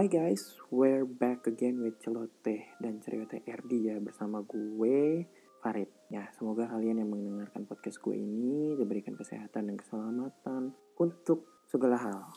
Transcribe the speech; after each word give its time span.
Hai 0.00 0.08
guys, 0.08 0.56
we're 0.72 1.04
back 1.04 1.44
again 1.44 1.84
with 1.84 2.00
Celoteh 2.00 2.72
dan 2.80 3.04
Ceriote 3.04 3.44
RD 3.44 3.72
ya 3.84 4.00
bersama 4.00 4.40
gue 4.48 5.28
Farid. 5.60 5.92
Ya, 6.08 6.24
semoga 6.40 6.72
kalian 6.72 7.04
yang 7.04 7.12
mendengarkan 7.12 7.68
podcast 7.68 8.00
gue 8.00 8.16
ini 8.16 8.80
diberikan 8.80 9.12
kesehatan 9.12 9.68
dan 9.68 9.76
keselamatan 9.76 10.72
untuk 10.96 11.68
segala 11.68 12.00
hal. 12.00 12.32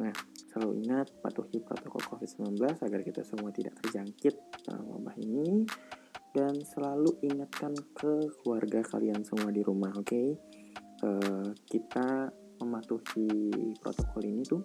Nah, 0.00 0.16
selalu 0.48 0.80
ingat 0.80 1.12
patuhi 1.20 1.60
protokol 1.60 2.00
COVID-19 2.08 2.56
agar 2.56 3.00
kita 3.04 3.20
semua 3.20 3.52
tidak 3.52 3.76
terjangkit 3.84 4.64
dalam 4.64 4.88
wabah 4.88 5.16
ini 5.20 5.68
dan 6.32 6.56
selalu 6.56 7.20
ingatkan 7.20 7.76
ke 7.92 8.32
keluarga 8.40 8.80
kalian 8.88 9.20
semua 9.28 9.52
di 9.52 9.60
rumah, 9.60 9.92
oke? 9.92 10.08
Okay? 10.08 10.32
Uh, 11.04 11.52
kita 11.68 12.32
mematuhi 12.64 13.28
protokol 13.76 14.24
ini 14.24 14.40
tuh 14.40 14.64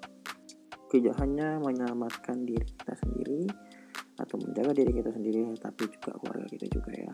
tidak 0.93 1.17
hanya 1.17 1.57
menyelamatkan 1.57 2.45
diri 2.45 2.61
kita 2.61 2.93
sendiri 3.01 3.49
atau 4.13 4.37
menjaga 4.37 4.77
diri 4.77 4.91
kita 4.93 5.09
sendiri 5.09 5.41
tapi 5.57 5.89
juga 5.89 6.13
keluarga 6.21 6.45
kita 6.45 6.69
juga 6.69 6.91
ya. 6.93 7.13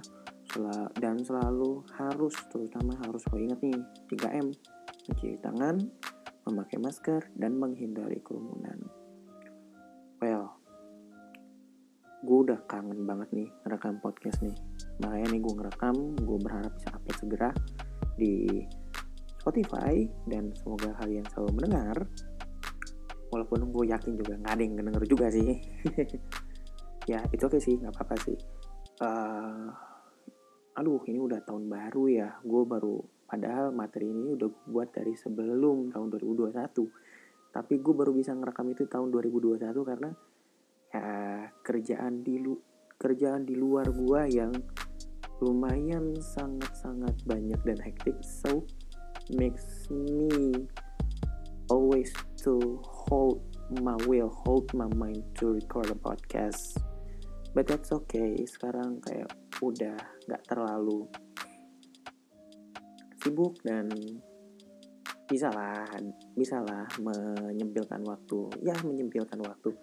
Dan 1.00 1.24
selalu 1.24 1.88
harus 1.96 2.36
terutama 2.52 3.00
harus 3.08 3.24
kau 3.24 3.40
ingat 3.40 3.64
nih 3.64 3.80
3M 4.12 4.52
mencuci 4.52 5.40
tangan 5.40 5.80
memakai 6.44 6.78
masker 6.82 7.22
dan 7.40 7.56
menghindari 7.56 8.20
kerumunan. 8.20 8.84
Well 10.20 10.60
gue 12.20 12.52
udah 12.52 12.60
kangen 12.68 13.08
banget 13.08 13.32
nih 13.32 13.48
ngerekam 13.64 14.04
podcast 14.04 14.44
nih. 14.44 14.52
Makanya 15.00 15.28
nih 15.32 15.40
gue 15.40 15.54
ngerekam 15.56 15.96
gue 16.20 16.38
berharap 16.44 16.76
bisa 16.76 16.92
upload 16.92 17.16
segera 17.16 17.50
di 18.20 18.60
Spotify 19.40 20.04
dan 20.28 20.52
semoga 20.52 20.92
kalian 21.00 21.24
selalu 21.32 21.64
mendengar 21.64 21.98
walaupun 23.30 23.70
gue 23.70 23.86
yakin 23.94 24.14
juga 24.18 24.34
nggak 24.38 24.54
ada 24.54 24.64
yang 24.64 24.76
denger 24.78 25.04
juga 25.08 25.28
sih. 25.32 25.50
Ya 27.08 27.26
itu 27.34 27.42
oke 27.42 27.58
okay 27.58 27.62
sih 27.64 27.74
nggak 27.74 27.90
apa-apa 27.90 28.16
sih. 28.22 28.38
Uh, 29.02 29.66
aduh 30.78 31.02
ini 31.10 31.18
udah 31.18 31.42
tahun 31.42 31.66
baru 31.66 32.06
ya. 32.06 32.38
Gue 32.46 32.70
baru 32.70 33.02
padahal 33.26 33.74
materi 33.74 34.14
ini 34.14 34.38
udah 34.38 34.46
gue 34.46 34.70
buat 34.70 34.94
dari 34.94 35.18
sebelum 35.18 35.90
tahun 35.90 36.08
2021 36.22 36.54
tapi 37.50 37.82
gue 37.82 37.94
baru 37.98 38.14
bisa 38.14 38.34
ngerekam 38.38 38.70
itu 38.70 38.86
tahun 38.86 39.10
2021 39.10 39.58
karena 39.74 40.10
ya 40.90 41.06
kerjaan 41.66 42.22
di 42.22 42.38
lu 42.42 42.58
kerjaan 43.00 43.46
di 43.46 43.58
luar 43.58 43.90
gue 43.90 44.22
yang 44.30 44.54
lumayan 45.40 46.14
sangat-sangat 46.20 47.16
banyak 47.24 47.58
dan 47.64 47.80
hektik. 47.80 48.18
So 48.22 48.68
makes 49.32 49.88
me 49.88 50.68
always 51.72 52.12
to 52.44 52.84
hold 53.10 53.42
my 53.82 53.98
will, 54.06 54.30
hold 54.46 54.70
my 54.78 54.86
mind 54.94 55.26
to 55.42 55.58
record 55.58 55.90
a 55.90 55.98
podcast. 55.98 56.78
But 57.58 57.66
that's 57.66 57.90
okay. 57.90 58.38
Sekarang 58.46 59.02
kayak 59.02 59.34
udah 59.66 59.98
gak 60.30 60.46
terlalu 60.46 61.10
sibuk 63.20 63.58
dan 63.66 63.90
bisa 65.26 65.50
lah, 65.50 65.86
bisa 66.38 66.62
lah 66.62 66.86
menyempilkan 67.02 68.06
waktu. 68.06 68.40
Ya 68.62 68.78
menyempilkan 68.86 69.42
waktu. 69.42 69.74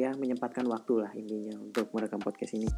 Ya 0.00 0.16
menyempatkan 0.16 0.64
waktu 0.64 0.92
lah 1.04 1.12
intinya 1.12 1.60
untuk 1.60 1.92
merekam 1.92 2.20
podcast 2.24 2.56
ini. 2.56 2.68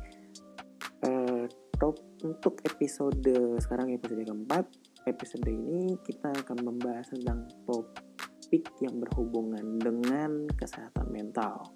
Uh, 1.03 1.47
top 1.79 1.99
untuk 2.23 2.63
episode 2.63 3.27
sekarang 3.59 3.91
episode 3.91 4.23
keempat 4.23 4.71
episode 5.11 5.43
ini 5.51 5.99
kita 6.07 6.31
akan 6.31 6.63
membahas 6.63 7.11
tentang 7.11 7.51
top 7.67 7.91
topik 8.53 8.85
yang 8.85 9.01
berhubungan 9.01 9.81
dengan 9.81 10.45
kesehatan 10.53 11.09
mental. 11.09 11.73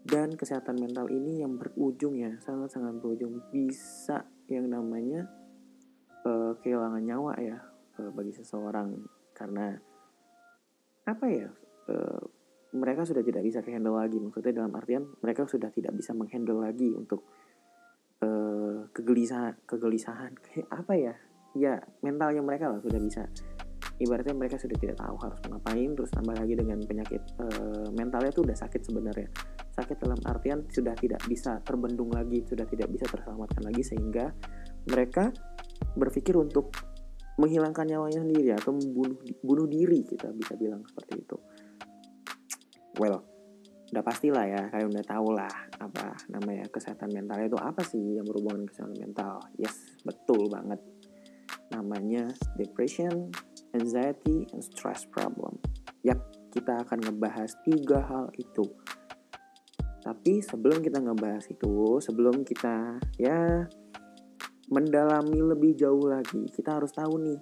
Dan 0.00 0.32
kesehatan 0.32 0.80
mental 0.80 1.12
ini 1.12 1.44
yang 1.44 1.60
berujung 1.60 2.16
ya, 2.16 2.32
sangat-sangat 2.40 2.96
berujung. 2.96 3.36
Bisa 3.52 4.24
yang 4.48 4.64
namanya 4.72 5.28
uh, 6.24 6.56
kehilangan 6.64 7.04
nyawa 7.04 7.36
ya 7.36 7.60
uh, 8.00 8.08
bagi 8.16 8.32
seseorang. 8.32 8.96
Karena 9.36 9.76
apa 11.04 11.26
ya 11.28 11.52
uh, 11.92 12.24
mereka 12.72 13.04
sudah 13.04 13.20
tidak 13.20 13.44
bisa 13.44 13.60
handle 13.60 14.00
lagi. 14.00 14.16
Maksudnya 14.16 14.64
dalam 14.64 14.72
artian 14.72 15.04
mereka 15.20 15.44
sudah 15.44 15.68
tidak 15.68 15.92
bisa 16.00 16.16
menghandle 16.16 16.64
lagi 16.64 16.96
untuk 16.96 17.28
uh, 18.24 18.88
kegelisahan 18.96 19.52
kegelisahan. 19.68 20.32
Apa 20.80 20.96
ya? 20.96 21.12
Ya 21.52 21.76
mentalnya 22.00 22.40
mereka 22.40 22.72
lah 22.72 22.80
sudah 22.80 22.96
bisa 22.96 23.28
ibaratnya 23.98 24.34
mereka 24.34 24.56
sudah 24.58 24.78
tidak 24.78 24.96
tahu 24.98 25.16
harus 25.18 25.38
ngapain 25.46 25.90
terus 25.94 26.10
tambah 26.14 26.34
lagi 26.34 26.54
dengan 26.54 26.78
penyakit 26.82 27.22
e, 27.34 27.46
mentalnya 27.94 28.30
itu 28.30 28.42
udah 28.46 28.56
sakit 28.56 28.80
sebenarnya. 28.86 29.28
Sakit 29.74 29.96
dalam 29.98 30.20
artian 30.26 30.66
sudah 30.70 30.94
tidak 30.94 31.22
bisa 31.26 31.58
terbendung 31.66 32.10
lagi 32.14 32.42
sudah 32.46 32.66
tidak 32.66 32.88
bisa 32.90 33.06
terselamatkan 33.10 33.62
lagi 33.66 33.82
sehingga 33.82 34.30
mereka 34.86 35.34
berpikir 35.98 36.38
untuk 36.38 36.70
menghilangkan 37.38 37.86
nyawanya 37.86 38.20
sendiri 38.22 38.50
atau 38.54 38.74
membunuh 38.74 39.18
bunuh 39.42 39.66
diri 39.70 40.02
kita 40.02 40.30
bisa 40.34 40.58
bilang 40.58 40.82
seperti 40.86 41.22
itu. 41.22 41.36
Well 42.98 43.38
udah 43.88 44.04
pastilah 44.04 44.44
ya 44.44 44.62
kalian 44.68 44.92
udah 44.92 45.06
tahu 45.06 45.32
lah 45.32 45.48
apa 45.80 46.12
namanya 46.28 46.68
kesehatan 46.68 47.08
mental 47.08 47.40
itu 47.40 47.56
apa 47.56 47.80
sih 47.80 48.20
yang 48.20 48.26
berhubungan 48.26 48.68
kesehatan 48.68 48.98
mental. 49.00 49.42
Yes 49.58 49.98
betul 50.06 50.50
banget. 50.50 50.82
Namanya 51.72 52.28
depression 52.58 53.32
anxiety, 53.74 54.48
and 54.52 54.62
stress 54.64 55.04
problem. 55.08 55.58
Yap, 56.06 56.20
kita 56.54 56.84
akan 56.86 57.04
ngebahas 57.04 57.50
tiga 57.64 58.04
hal 58.06 58.32
itu. 58.36 58.64
Tapi 59.98 60.40
sebelum 60.40 60.80
kita 60.80 61.02
ngebahas 61.04 61.44
itu, 61.52 62.00
sebelum 62.00 62.46
kita 62.46 62.96
ya 63.20 63.66
mendalami 64.72 65.40
lebih 65.42 65.76
jauh 65.76 66.08
lagi, 66.08 66.48
kita 66.54 66.80
harus 66.80 66.94
tahu 66.94 67.20
nih 67.20 67.40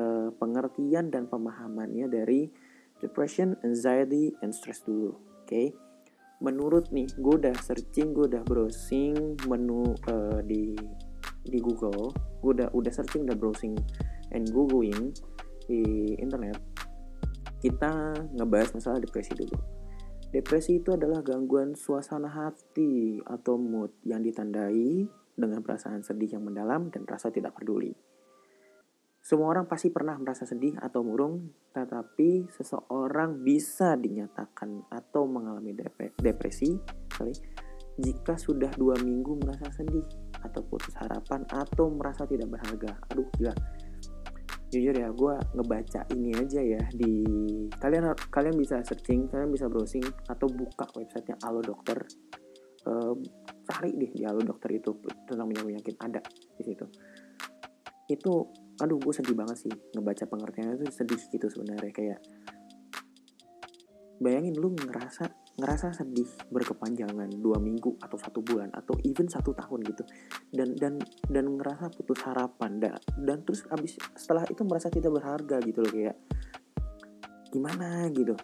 eh, 0.00 0.28
pengertian 0.32 1.12
dan 1.12 1.28
pemahamannya 1.28 2.06
dari 2.08 2.48
depression, 3.00 3.56
anxiety, 3.60 4.32
and 4.40 4.56
stress 4.56 4.80
dulu. 4.84 5.12
Oke, 5.12 5.44
okay? 5.44 5.66
menurut 6.40 6.88
nih, 6.92 7.08
gue 7.16 7.34
udah 7.36 7.54
searching, 7.60 8.12
gue 8.12 8.28
udah 8.28 8.42
browsing 8.44 9.36
menu 9.48 9.92
uh, 10.08 10.40
di 10.44 10.76
di 11.46 11.58
Google, 11.62 12.10
gue 12.42 12.52
udah 12.60 12.68
udah 12.74 12.92
searching, 12.92 13.24
udah 13.24 13.38
browsing 13.38 13.78
and 14.34 14.50
googling 14.50 15.14
di 15.66 16.14
internet 16.16 16.76
kita 17.60 18.14
ngebahas 18.36 18.78
masalah 18.78 18.98
depresi 19.02 19.34
dulu. 19.34 19.56
Depresi 20.30 20.78
itu 20.82 20.92
adalah 20.92 21.24
gangguan 21.24 21.74
suasana 21.74 22.28
hati 22.28 23.22
atau 23.24 23.56
mood 23.56 23.94
yang 24.04 24.20
ditandai 24.20 25.06
dengan 25.34 25.60
perasaan 25.64 26.02
sedih 26.02 26.36
yang 26.36 26.44
mendalam 26.44 26.92
dan 26.92 27.08
rasa 27.08 27.32
tidak 27.32 27.56
peduli. 27.56 27.94
Semua 29.26 29.50
orang 29.50 29.66
pasti 29.66 29.90
pernah 29.90 30.14
merasa 30.22 30.46
sedih 30.46 30.78
atau 30.78 31.02
murung, 31.02 31.50
tetapi 31.74 32.46
seseorang 32.46 33.42
bisa 33.42 33.98
dinyatakan 33.98 34.86
atau 34.86 35.26
mengalami 35.26 35.74
depresi 36.14 36.78
kali 37.10 37.34
jika 37.98 38.38
sudah 38.38 38.70
dua 38.76 38.94
minggu 39.02 39.40
merasa 39.40 39.72
sedih 39.72 40.04
atau 40.44 40.62
putus 40.62 40.94
harapan 41.00 41.42
atau 41.48 41.90
merasa 41.90 42.22
tidak 42.28 42.54
berharga. 42.54 43.02
Aduh 43.10 43.26
gila, 43.34 43.50
jujur 44.76 44.94
ya 44.94 45.08
gue 45.08 45.34
ngebaca 45.56 46.00
ini 46.12 46.36
aja 46.36 46.60
ya 46.60 46.82
di 46.92 47.24
kalian 47.80 48.12
kalian 48.28 48.56
bisa 48.60 48.84
searching 48.84 49.24
kalian 49.32 49.48
bisa 49.48 49.66
browsing 49.72 50.04
atau 50.28 50.46
buka 50.52 50.84
websitenya 50.92 51.40
Alo 51.48 51.64
Dokter. 51.64 52.04
Uh, 52.86 53.18
cari 53.66 53.98
deh 53.98 54.12
di 54.14 54.22
Alo 54.22 54.44
Dokter 54.44 54.70
itu 54.76 54.94
tentang 55.26 55.48
penyakit 55.50 55.96
ada 55.98 56.20
di 56.28 56.62
situ. 56.62 56.86
Itu 58.06 58.46
aduh 58.76 59.00
gue 59.00 59.14
sedih 59.16 59.32
banget 59.32 59.66
sih 59.66 59.72
ngebaca 59.72 60.28
pengertiannya 60.28 60.84
itu 60.84 60.92
sedih 60.92 61.20
gitu 61.32 61.48
sebenarnya 61.48 61.92
kayak 61.96 62.20
bayangin 64.20 64.54
lu 64.56 64.76
ngerasa 64.76 65.45
ngerasa 65.56 65.96
sedih 65.96 66.28
berkepanjangan 66.52 67.32
dua 67.40 67.56
minggu 67.56 67.96
atau 67.98 68.20
satu 68.20 68.44
bulan 68.44 68.68
atau 68.76 68.92
even 69.08 69.24
satu 69.26 69.56
tahun 69.56 69.80
gitu. 69.88 70.04
Dan 70.52 70.76
dan 70.76 71.00
dan 71.32 71.44
ngerasa 71.56 71.88
putus 71.96 72.20
harapan. 72.28 72.76
Dan 72.76 72.92
dan 73.24 73.40
terus 73.42 73.64
abis 73.72 73.96
setelah 74.14 74.44
itu 74.48 74.62
merasa 74.68 74.92
tidak 74.92 75.16
berharga 75.16 75.56
gitu 75.64 75.80
loh 75.80 75.92
kayak 75.92 76.16
gimana? 77.48 78.08
gitu. 78.12 78.36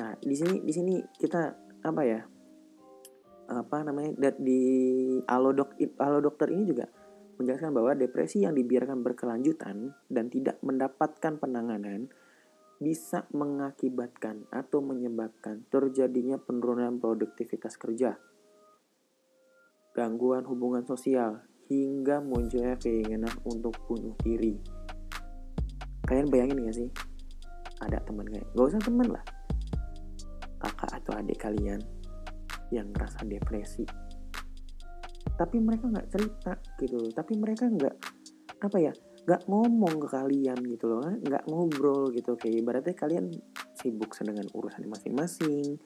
Nah 0.00 0.16
di 0.18 0.34
sini 0.34 0.64
di 0.64 0.72
sini 0.72 0.94
kita 1.20 1.52
apa 1.84 2.02
ya 2.02 2.20
apa 3.48 3.76
namanya 3.80 4.36
di 4.36 4.60
alo 5.24 5.56
dok 5.56 5.80
alo 6.00 6.20
dokter 6.20 6.52
ini 6.52 6.68
juga 6.68 6.84
menjelaskan 7.38 7.70
bahwa 7.70 7.94
depresi 7.94 8.44
yang 8.44 8.52
dibiarkan 8.52 9.00
berkelanjutan 9.00 9.94
dan 10.10 10.26
tidak 10.28 10.58
mendapatkan 10.60 11.38
penanganan 11.38 12.10
bisa 12.78 13.26
mengakibatkan 13.34 14.46
atau 14.54 14.78
menyebabkan 14.78 15.66
terjadinya 15.66 16.38
penurunan 16.38 17.02
produktivitas 17.02 17.74
kerja, 17.74 18.14
gangguan 19.94 20.46
hubungan 20.46 20.86
sosial, 20.86 21.42
hingga 21.66 22.22
munculnya 22.22 22.78
keinginan 22.78 23.34
untuk 23.42 23.74
bunuh 23.90 24.14
diri. 24.22 24.56
Kalian 26.06 26.30
bayangin 26.30 26.64
gak 26.64 26.76
sih? 26.78 26.90
Ada 27.82 28.02
teman 28.06 28.26
kayak, 28.30 28.46
gak 28.54 28.68
usah 28.74 28.82
teman 28.82 29.08
lah. 29.10 29.24
kakak 30.58 30.90
atau 30.90 31.14
adik 31.14 31.38
kalian 31.38 31.78
yang 32.74 32.90
ngerasa 32.90 33.22
depresi 33.22 33.86
tapi 35.38 35.62
mereka 35.62 35.86
nggak 35.86 36.10
cerita 36.10 36.52
gitu 36.82 36.98
tapi 37.14 37.38
mereka 37.38 37.70
nggak 37.70 37.94
apa 38.58 38.78
ya 38.82 38.92
nggak 39.28 39.44
ngomong 39.44 40.00
ke 40.00 40.08
kalian 40.08 40.56
gitu 40.64 40.88
loh 40.88 41.04
nggak 41.04 41.44
ngobrol 41.44 42.08
gitu. 42.16 42.32
Kayak 42.40 42.64
ibaratnya 42.64 42.96
kalian 42.96 43.28
sibuk 43.76 44.16
dengan 44.16 44.48
urusan 44.56 44.88
masing-masing. 44.88 45.76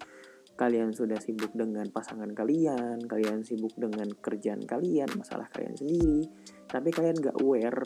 Kalian 0.55 0.95
sudah 0.95 1.19
sibuk 1.19 1.51
dengan 1.59 1.91
pasangan 1.91 2.31
kalian 2.31 3.03
kalian 3.03 3.43
sibuk 3.43 3.75
dengan 3.75 4.07
kerjaan 4.15 4.63
kalian 4.63 5.11
masalah 5.19 5.51
kalian 5.51 5.75
sendiri. 5.75 6.23
Tapi 6.71 6.95
kalian 6.95 7.19
nggak 7.19 7.37
aware 7.43 7.83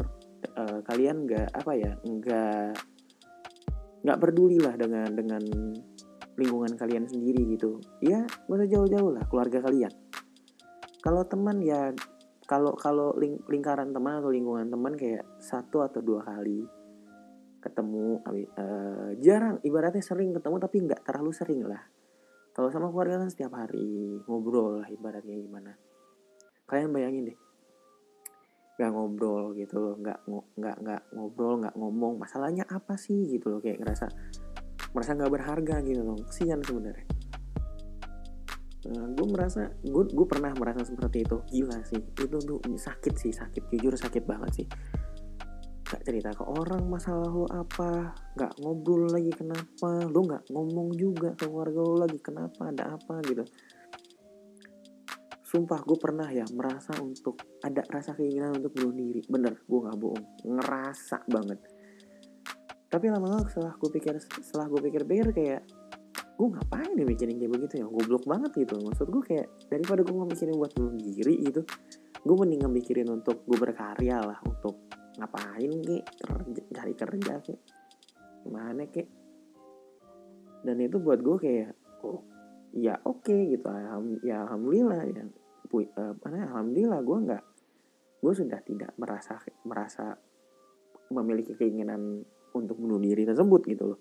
uh, 0.61 0.85
kalian 0.85 1.25
nggak 1.25 1.49
apa 1.57 1.73
ya 1.73 1.93
nggak 2.05 2.71
nggak 4.05 4.19
peduli 4.21 4.61
lah 4.61 4.77
dengan 4.77 5.09
dengan 5.09 5.43
lingkungan 6.37 6.77
kalian 6.77 7.09
sendiri 7.09 7.49
gitu. 7.57 7.81
Ya 8.05 8.29
gak 8.29 8.61
usah 8.61 8.69
jauh-jauh 8.69 9.09
lah 9.09 9.25
keluarga 9.25 9.65
kalian. 9.65 9.93
Kalau 11.01 11.25
teman 11.25 11.65
ya 11.65 11.97
kalau 12.47 12.79
kalau 12.79 13.11
ling, 13.19 13.43
lingkaran 13.51 13.91
teman 13.91 14.23
atau 14.23 14.31
lingkungan 14.31 14.71
teman 14.71 14.95
kayak 14.95 15.27
satu 15.43 15.83
atau 15.83 15.99
dua 15.99 16.23
kali 16.23 16.63
ketemu 17.59 18.23
uh, 18.23 19.11
jarang. 19.19 19.59
Ibaratnya 19.67 19.99
sering 19.99 20.31
ketemu 20.31 20.57
tapi 20.63 20.77
nggak 20.87 21.03
terlalu 21.03 21.35
sering 21.35 21.67
lah. 21.67 21.83
Kalau 22.55 22.71
sama 22.71 22.89
keluarga 22.89 23.21
kan 23.21 23.29
setiap 23.29 23.53
hari 23.59 24.23
ngobrol 24.31 24.81
lah 24.81 24.89
ibaratnya 24.89 25.35
gimana. 25.35 25.75
Kalian 26.71 26.95
bayangin 26.95 27.35
deh 27.35 27.39
nggak 28.77 28.93
ngobrol 28.93 29.57
gitu 29.57 29.81
loh 29.81 29.97
nggak 29.97 30.29
nggak 30.61 30.77
nggak 30.85 31.03
ngobrol 31.17 31.57
nggak 31.65 31.73
ngomong 31.81 32.21
masalahnya 32.21 32.61
apa 32.69 33.01
sih 33.01 33.25
gitu 33.25 33.57
loh 33.57 33.65
kayak 33.65 33.81
ngerasa 33.81 34.13
merasa 34.93 35.17
nggak 35.17 35.33
berharga 35.33 35.77
gitu 35.81 36.05
loh. 36.05 36.21
Kesian 36.29 36.61
sebenarnya 36.61 37.16
uh, 38.87 39.09
gue 39.11 39.27
merasa 39.27 39.69
gue 39.83 40.05
gue 40.07 40.27
pernah 40.27 40.55
merasa 40.55 40.87
seperti 40.87 41.27
itu. 41.27 41.37
Gila 41.51 41.79
sih 41.83 41.99
itu 41.99 42.25
tuh 42.39 42.59
sakit 42.63 43.15
sih 43.19 43.33
sakit 43.35 43.69
jujur 43.75 43.95
sakit 43.99 44.23
banget 44.23 44.63
sih. 44.63 44.67
Gak 45.87 46.03
cerita 46.03 46.35
ke 46.35 46.43
orang 46.43 46.83
masalah 46.91 47.31
lo 47.31 47.47
apa 47.47 48.11
gak 48.35 48.59
ngobrol 48.59 49.07
lagi 49.07 49.31
kenapa 49.31 50.03
lo 50.07 50.21
gak 50.27 50.51
ngomong 50.51 50.91
juga 50.99 51.31
ke 51.39 51.47
keluarga 51.47 51.79
lo 51.79 51.95
lagi 52.03 52.19
kenapa 52.19 52.71
ada 52.71 52.99
apa 52.99 53.23
gitu. 53.27 53.47
Sumpah 55.47 55.79
gue 55.87 55.99
pernah 55.99 56.27
ya 56.31 56.43
merasa 56.51 56.99
untuk 56.99 57.39
ada 57.63 57.87
rasa 57.87 58.19
keinginan 58.19 58.59
untuk 58.59 58.75
bunuh 58.75 58.95
diri. 58.99 59.23
Bener 59.31 59.63
gue 59.63 59.79
gak 59.87 59.99
bohong 59.99 60.25
ngerasa 60.43 61.23
banget. 61.31 61.59
Tapi 62.87 63.07
lama-lama 63.11 63.47
setelah 63.51 63.75
gue 63.79 63.91
pikir 63.95 64.15
setelah 64.43 64.67
gue 64.71 64.81
pikir-pikir 64.91 65.27
kayak 65.35 65.63
gue 66.37 66.49
ngapain 66.53 66.93
nih 66.93 67.07
mikirin 67.09 67.37
kayak 67.41 67.53
begitu 67.57 67.75
ya? 67.81 67.87
Goblok 67.89 68.25
banget 68.29 68.53
gitu. 68.55 68.77
Maksud 68.77 69.09
gue 69.09 69.23
kayak 69.25 69.47
daripada 69.73 70.05
gue 70.05 70.15
mikirin 70.15 70.55
buat 70.57 70.73
bunuh 70.77 70.93
diri 71.01 71.35
gitu 71.49 71.65
gue 72.27 72.37
mending 72.37 72.67
mikirin 72.67 73.09
untuk 73.15 73.47
gue 73.47 73.55
berkarya 73.55 74.19
lah 74.19 74.39
untuk 74.43 74.91
ngapain 75.15 75.71
ke 75.71 76.03
kerja 76.03 76.63
cari 76.75 76.95
kerja 76.99 77.35
ke 77.39 77.55
gimana 78.43 78.83
ke 78.91 79.07
dan 80.67 80.77
itu 80.83 80.99
buat 80.99 81.23
gue 81.23 81.37
kayak 81.39 81.71
oh 82.03 82.27
ya 82.75 82.99
oke 83.07 83.23
okay, 83.23 83.55
gitu. 83.55 83.71
Alham, 83.71 84.19
ya 84.27 84.43
alhamdulillah 84.43 85.07
ya. 85.07 85.23
Bu, 85.71 85.87
uh, 85.87 86.15
alhamdulillah 86.27 87.01
gue 87.07 87.19
nggak 87.31 87.45
gue 88.27 88.33
sudah 88.35 88.61
tidak 88.67 88.91
merasa 88.99 89.39
merasa 89.63 90.19
memiliki 91.15 91.55
keinginan 91.55 92.27
untuk 92.51 92.75
bunuh 92.75 92.99
diri 92.99 93.23
tersebut 93.23 93.63
gitu 93.71 93.95
loh. 93.95 94.01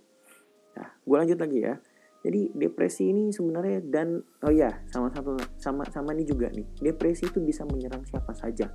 Nah 0.73 0.89
gue 0.97 1.15
lanjut 1.15 1.37
lagi 1.37 1.59
ya 1.61 1.77
jadi 2.25 2.49
depresi 2.57 3.13
ini 3.13 3.29
sebenarnya 3.29 3.85
dan 3.85 4.17
oh 4.17 4.49
ya 4.49 4.73
sama 4.89 5.13
satu 5.13 5.37
sama 5.61 5.85
sama 5.93 6.09
ini 6.17 6.25
juga 6.25 6.49
nih. 6.49 6.65
Depresi 6.81 7.29
itu 7.29 7.37
bisa 7.37 7.61
menyerang 7.69 8.01
siapa 8.01 8.33
saja. 8.33 8.65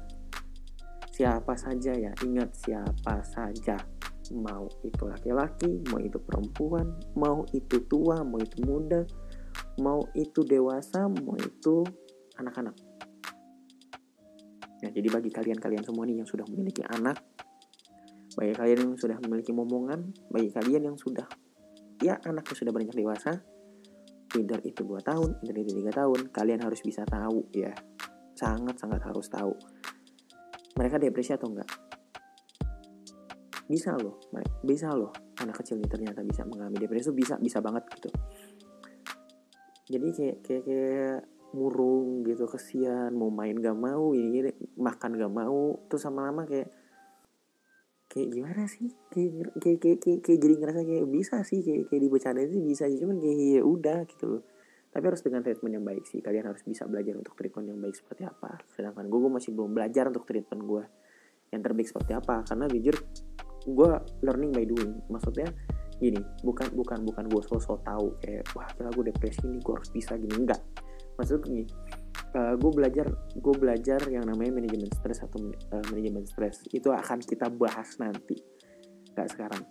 Siapa 1.11 1.58
saja 1.58 1.91
ya, 1.91 2.14
ingat 2.23 2.55
siapa 2.55 3.26
saja. 3.26 3.75
Mau 4.31 4.70
itu 4.87 5.02
laki-laki, 5.02 5.82
mau 5.91 5.99
itu 5.99 6.23
perempuan, 6.23 6.94
mau 7.19 7.43
itu 7.50 7.82
tua, 7.91 8.23
mau 8.23 8.38
itu 8.38 8.62
muda, 8.62 9.02
mau 9.82 9.99
itu 10.14 10.47
dewasa, 10.47 11.11
mau 11.11 11.35
itu 11.35 11.82
anak-anak. 12.38 12.79
Nah, 14.81 14.91
jadi 14.94 15.11
bagi 15.11 15.35
kalian-kalian 15.35 15.82
semua 15.82 16.06
nih 16.06 16.23
yang 16.23 16.29
sudah 16.31 16.47
memiliki 16.47 16.87
anak, 16.87 17.19
bagi 18.38 18.55
kalian 18.55 18.79
yang 18.79 18.94
sudah 18.94 19.19
memiliki 19.26 19.50
momongan, 19.50 20.14
bagi 20.31 20.55
kalian 20.55 20.94
yang 20.94 20.97
sudah 20.97 21.26
ya 22.00 22.17
anaknya 22.25 22.55
sudah 22.56 22.73
beranjak 22.73 22.97
dewasa 22.97 23.32
either 24.37 24.61
itu 24.64 24.87
dua 24.87 25.02
tahun 25.05 25.37
either 25.44 25.56
itu 25.61 25.73
tiga 25.82 25.93
tahun 25.93 26.31
kalian 26.32 26.61
harus 26.64 26.81
bisa 26.81 27.05
tahu 27.05 27.50
ya. 27.52 27.73
Sangat 28.35 28.81
sangat 28.81 29.05
harus 29.05 29.29
tahu. 29.29 29.52
Mereka 30.81 30.97
depresi 30.97 31.37
atau 31.37 31.52
enggak? 31.52 31.69
Bisa 33.69 33.94
loh 33.94 34.19
bisa 34.64 34.91
loh 34.91 35.12
anak 35.38 35.61
kecil 35.62 35.79
ini 35.79 35.88
ternyata 35.88 36.25
bisa 36.25 36.43
mengalami 36.49 36.79
depresi 36.81 37.12
bisa 37.12 37.37
bisa 37.37 37.61
banget 37.61 37.85
gitu. 37.99 38.11
Jadi 39.91 40.08
kayak 40.14 40.37
kayak 40.47 40.62
kayak 40.64 41.19
murung 41.50 42.23
gitu 42.23 42.47
kesian 42.47 43.11
mau 43.11 43.26
main 43.26 43.58
gak 43.58 43.75
mau 43.75 44.14
ini, 44.14 44.38
ini 44.38 44.50
makan 44.79 45.19
gak 45.19 45.35
mau 45.35 45.82
terus 45.91 46.06
sama 46.06 46.31
lama 46.31 46.47
kayak 46.47 46.70
kayak 48.11 48.29
gimana 48.35 48.67
sih? 48.67 48.91
Kayak 49.15 49.55
kayak 49.62 49.79
kayak, 49.79 49.99
kayak, 50.03 50.21
kayak 50.27 50.39
jadi 50.43 50.55
ngerasa 50.59 50.81
kayak 50.83 51.07
bisa 51.09 51.37
sih 51.47 51.62
kayak 51.62 51.83
kayak 51.89 52.03
dibercandain 52.03 52.51
sih 52.51 52.62
bisa 52.62 52.85
sih 52.91 52.99
cuman 52.99 53.17
kayak 53.23 53.39
ya 53.39 53.62
udah 53.62 53.99
gitu 54.11 54.43
tapi 54.91 55.05
harus 55.07 55.23
dengan 55.23 55.41
treatment 55.47 55.73
yang 55.79 55.87
baik 55.87 56.03
sih 56.03 56.19
kalian 56.19 56.51
harus 56.51 56.67
bisa 56.67 56.83
belajar 56.91 57.15
untuk 57.15 57.39
treatment 57.39 57.71
yang 57.71 57.79
baik 57.79 57.95
seperti 57.95 58.27
apa. 58.27 58.59
Sedangkan 58.75 59.07
gue, 59.07 59.19
gue 59.23 59.33
masih 59.39 59.51
belum 59.55 59.71
belajar 59.71 60.11
untuk 60.11 60.27
treatment 60.27 60.62
gue 60.67 60.83
yang 61.55 61.62
terbaik 61.62 61.87
seperti 61.87 62.12
apa. 62.19 62.43
Karena 62.43 62.67
jujur 62.67 62.97
gue 63.71 63.91
learning 64.27 64.51
by 64.51 64.67
doing. 64.67 64.99
Maksudnya 65.07 65.47
gini 66.03 66.19
bukan 66.43 66.75
bukan 66.75 67.07
bukan 67.07 67.25
gue 67.31 67.43
sosok 67.45 67.85
tahu 67.87 68.19
kayak 68.25 68.43
wah 68.57 68.67
kira 68.73 68.91
gue 68.91 69.05
depresi 69.15 69.47
ini 69.47 69.62
gue 69.62 69.75
harus 69.79 69.91
bisa 69.95 70.19
gini. 70.19 70.35
Enggak. 70.43 70.59
Maksudnya 71.15 71.41
gini 71.47 71.62
uh, 72.35 72.38
eh, 72.38 72.55
gue 72.59 72.71
belajar 72.71 73.06
gue 73.35 73.55
belajar 73.55 74.00
yang 74.11 74.25
namanya 74.27 74.62
manajemen 74.62 74.91
stres 74.91 75.23
atau 75.23 75.38
uh, 75.43 75.85
manajemen 75.91 76.25
stres 76.27 76.62
itu 76.71 76.88
akan 76.91 77.19
kita 77.23 77.50
bahas 77.50 77.99
nanti. 77.99 78.38
Nggak 79.15 79.29
sekarang. 79.35 79.62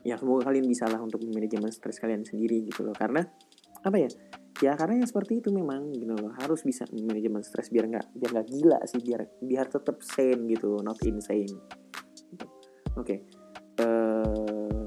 Ya 0.00 0.16
semoga 0.16 0.48
kalian 0.48 0.64
bisa 0.64 0.88
lah 0.88 1.00
untuk 1.00 1.20
manajemen 1.28 1.68
stres 1.72 2.00
kalian 2.00 2.24
sendiri 2.24 2.64
gitu 2.68 2.84
loh. 2.84 2.96
Karena 2.96 3.24
apa 3.84 3.96
ya? 3.96 4.10
Ya 4.60 4.76
karena 4.76 5.00
yang 5.00 5.08
seperti 5.08 5.40
itu 5.40 5.48
memang 5.52 5.92
gitu 5.96 6.12
loh. 6.12 6.32
Harus 6.36 6.64
bisa 6.64 6.84
manajemen 6.92 7.40
stres 7.40 7.72
biar 7.72 7.88
nggak 7.88 8.06
biar 8.16 8.30
nggak 8.40 8.48
gila 8.48 8.78
sih. 8.84 9.00
Biar 9.00 9.20
biar 9.40 9.66
tetap 9.68 10.00
sane 10.04 10.44
gitu 10.52 10.80
not 10.84 11.00
insane. 11.04 11.52
Oke. 12.96 13.04
Okay. 13.04 13.18
uh, 13.80 13.84
eh, 13.84 14.84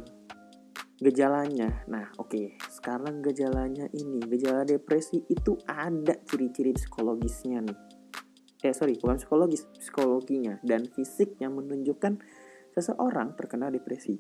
gejalanya. 1.02 1.86
Nah 1.90 2.14
oke. 2.22 2.30
okay. 2.30 2.46
Sekarang 2.84 3.24
gejalanya 3.24 3.88
ini 3.96 4.20
gejala 4.28 4.68
depresi 4.68 5.24
itu 5.32 5.56
ada 5.64 6.20
ciri-ciri 6.28 6.76
psikologisnya 6.76 7.64
nih 7.64 7.80
eh 8.60 8.76
sorry 8.76 9.00
bukan 9.00 9.24
psikologis 9.24 9.64
psikologinya 9.80 10.60
dan 10.68 10.92
fisiknya 10.92 11.48
menunjukkan 11.48 12.20
seseorang 12.76 13.40
terkena 13.40 13.72
depresi 13.72 14.20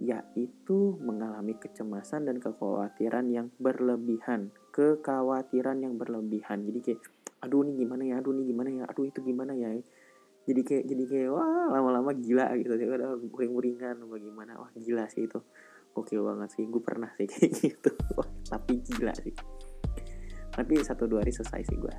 yaitu 0.00 0.96
mengalami 1.04 1.60
kecemasan 1.60 2.24
dan 2.24 2.40
kekhawatiran 2.40 3.28
yang 3.28 3.52
berlebihan 3.60 4.48
kekhawatiran 4.72 5.84
yang 5.84 6.00
berlebihan 6.00 6.64
jadi 6.64 6.80
kayak 6.80 7.00
aduh 7.44 7.68
ini 7.68 7.84
gimana 7.84 8.08
ya 8.08 8.24
aduh 8.24 8.32
ini 8.32 8.48
gimana 8.48 8.68
ya 8.72 8.82
aduh 8.88 9.04
itu 9.04 9.20
gimana 9.20 9.52
ya 9.52 9.76
jadi 10.48 10.60
kayak 10.64 10.84
jadi 10.88 11.04
kayak 11.04 11.30
wah 11.36 11.68
lama-lama 11.68 12.16
gila 12.16 12.48
gitu 12.56 12.80
ya 12.80 12.96
udah 12.96 13.20
uring-uringan 13.28 14.08
bagaimana 14.08 14.56
wah 14.56 14.72
gila 14.72 15.04
sih 15.12 15.28
itu 15.28 15.44
gokil 15.94 16.26
banget 16.26 16.50
sih 16.58 16.66
gue 16.66 16.82
pernah 16.82 17.08
sih 17.14 17.26
kayak 17.30 17.50
gitu. 17.54 17.90
Tapi 18.50 18.72
gila 18.82 19.14
sih. 19.14 19.34
Tapi 20.54 20.74
satu 20.82 21.06
dua 21.06 21.22
hari 21.22 21.30
selesai 21.30 21.62
sih 21.66 21.78
gue 21.78 21.94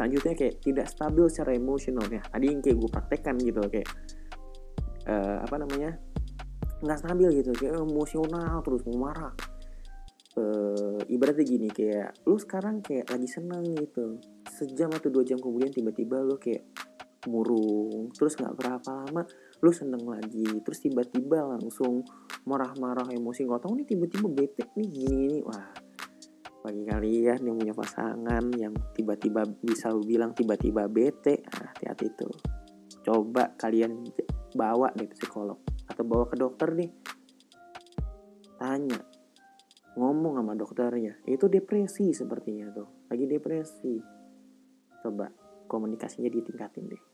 selanjutnya 0.00 0.32
kayak 0.32 0.64
tidak 0.64 0.86
stabil 0.88 1.26
secara 1.28 1.52
emosional 1.52 2.08
ya. 2.08 2.24
Tadi 2.24 2.46
yang 2.48 2.64
kayak 2.64 2.76
gue 2.80 2.88
praktekkan 2.88 3.36
gitu 3.36 3.60
kayak 3.68 3.88
uh, 5.12 5.44
apa 5.44 5.56
namanya 5.60 5.92
nggak 6.80 6.98
stabil 7.04 7.28
gitu 7.44 7.52
kayak 7.52 7.76
emosional 7.76 8.64
terus 8.64 8.80
mau 8.88 9.12
marah. 9.12 9.36
Uh, 10.40 10.96
ibaratnya 11.10 11.42
gini 11.44 11.68
kayak 11.68 12.16
lu 12.24 12.40
sekarang 12.40 12.80
kayak 12.80 13.12
lagi 13.12 13.28
seneng 13.28 13.76
gitu. 13.76 14.16
Sejam 14.48 14.88
atau 14.88 15.12
dua 15.12 15.20
jam 15.20 15.36
kemudian 15.36 15.68
tiba-tiba 15.68 16.24
lu 16.24 16.40
kayak 16.40 16.64
murung 17.28 18.08
terus 18.16 18.32
nggak 18.40 18.56
berapa 18.56 18.90
lama 19.04 19.28
lu 19.60 19.70
seneng 19.76 20.04
lagi 20.08 20.46
terus 20.64 20.80
tiba-tiba 20.80 21.44
langsung 21.44 22.00
marah-marah 22.48 23.12
emosi 23.12 23.44
nggak 23.44 23.60
tahu 23.60 23.76
nih 23.76 23.86
tiba-tiba 23.88 24.26
bete 24.32 24.64
nih 24.72 24.88
gini 24.88 25.16
ini 25.28 25.38
wah 25.44 25.68
bagi 26.60 26.84
kalian 26.84 27.40
yang 27.40 27.56
punya 27.56 27.72
pasangan 27.72 28.44
yang 28.52 28.76
tiba-tiba 28.92 29.48
bisa 29.64 29.92
bilang 30.04 30.36
tiba-tiba 30.36 30.84
bete 30.92 31.40
ah, 31.56 31.72
hati-hati 31.72 32.06
tuh. 32.12 32.36
Coba 33.00 33.56
kalian 33.56 34.04
bawa 34.52 34.92
deh 34.92 35.08
psikolog 35.08 35.56
atau 35.88 36.04
bawa 36.04 36.28
ke 36.28 36.36
dokter 36.36 36.68
nih 36.76 36.92
tanya 38.60 39.00
ngomong 39.96 40.36
sama 40.36 40.52
dokternya 40.52 41.24
itu 41.24 41.48
depresi 41.48 42.12
sepertinya 42.12 42.68
tuh. 42.76 43.08
Lagi 43.08 43.24
depresi. 43.24 43.96
Coba 45.00 45.32
komunikasinya 45.64 46.28
ditingkatin 46.28 46.84
deh 46.92 47.09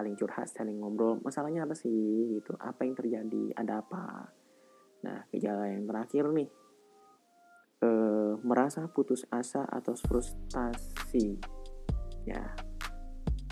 saling 0.00 0.16
curhat 0.16 0.48
saling 0.48 0.80
ngobrol 0.80 1.20
masalahnya 1.20 1.68
apa 1.68 1.76
sih 1.76 2.40
gitu. 2.40 2.56
Apa 2.56 2.88
yang 2.88 2.96
terjadi 2.96 3.52
ada 3.52 3.84
apa? 3.84 4.32
Nah 5.04 5.28
gejala 5.28 5.68
yang 5.68 5.84
terakhir 5.84 6.24
nih. 6.32 6.48
Eh, 7.84 8.32
merasa 8.40 8.88
putus 8.88 9.28
asa 9.28 9.68
atau 9.68 9.92
frustasi. 9.92 11.36
Ya 12.24 12.48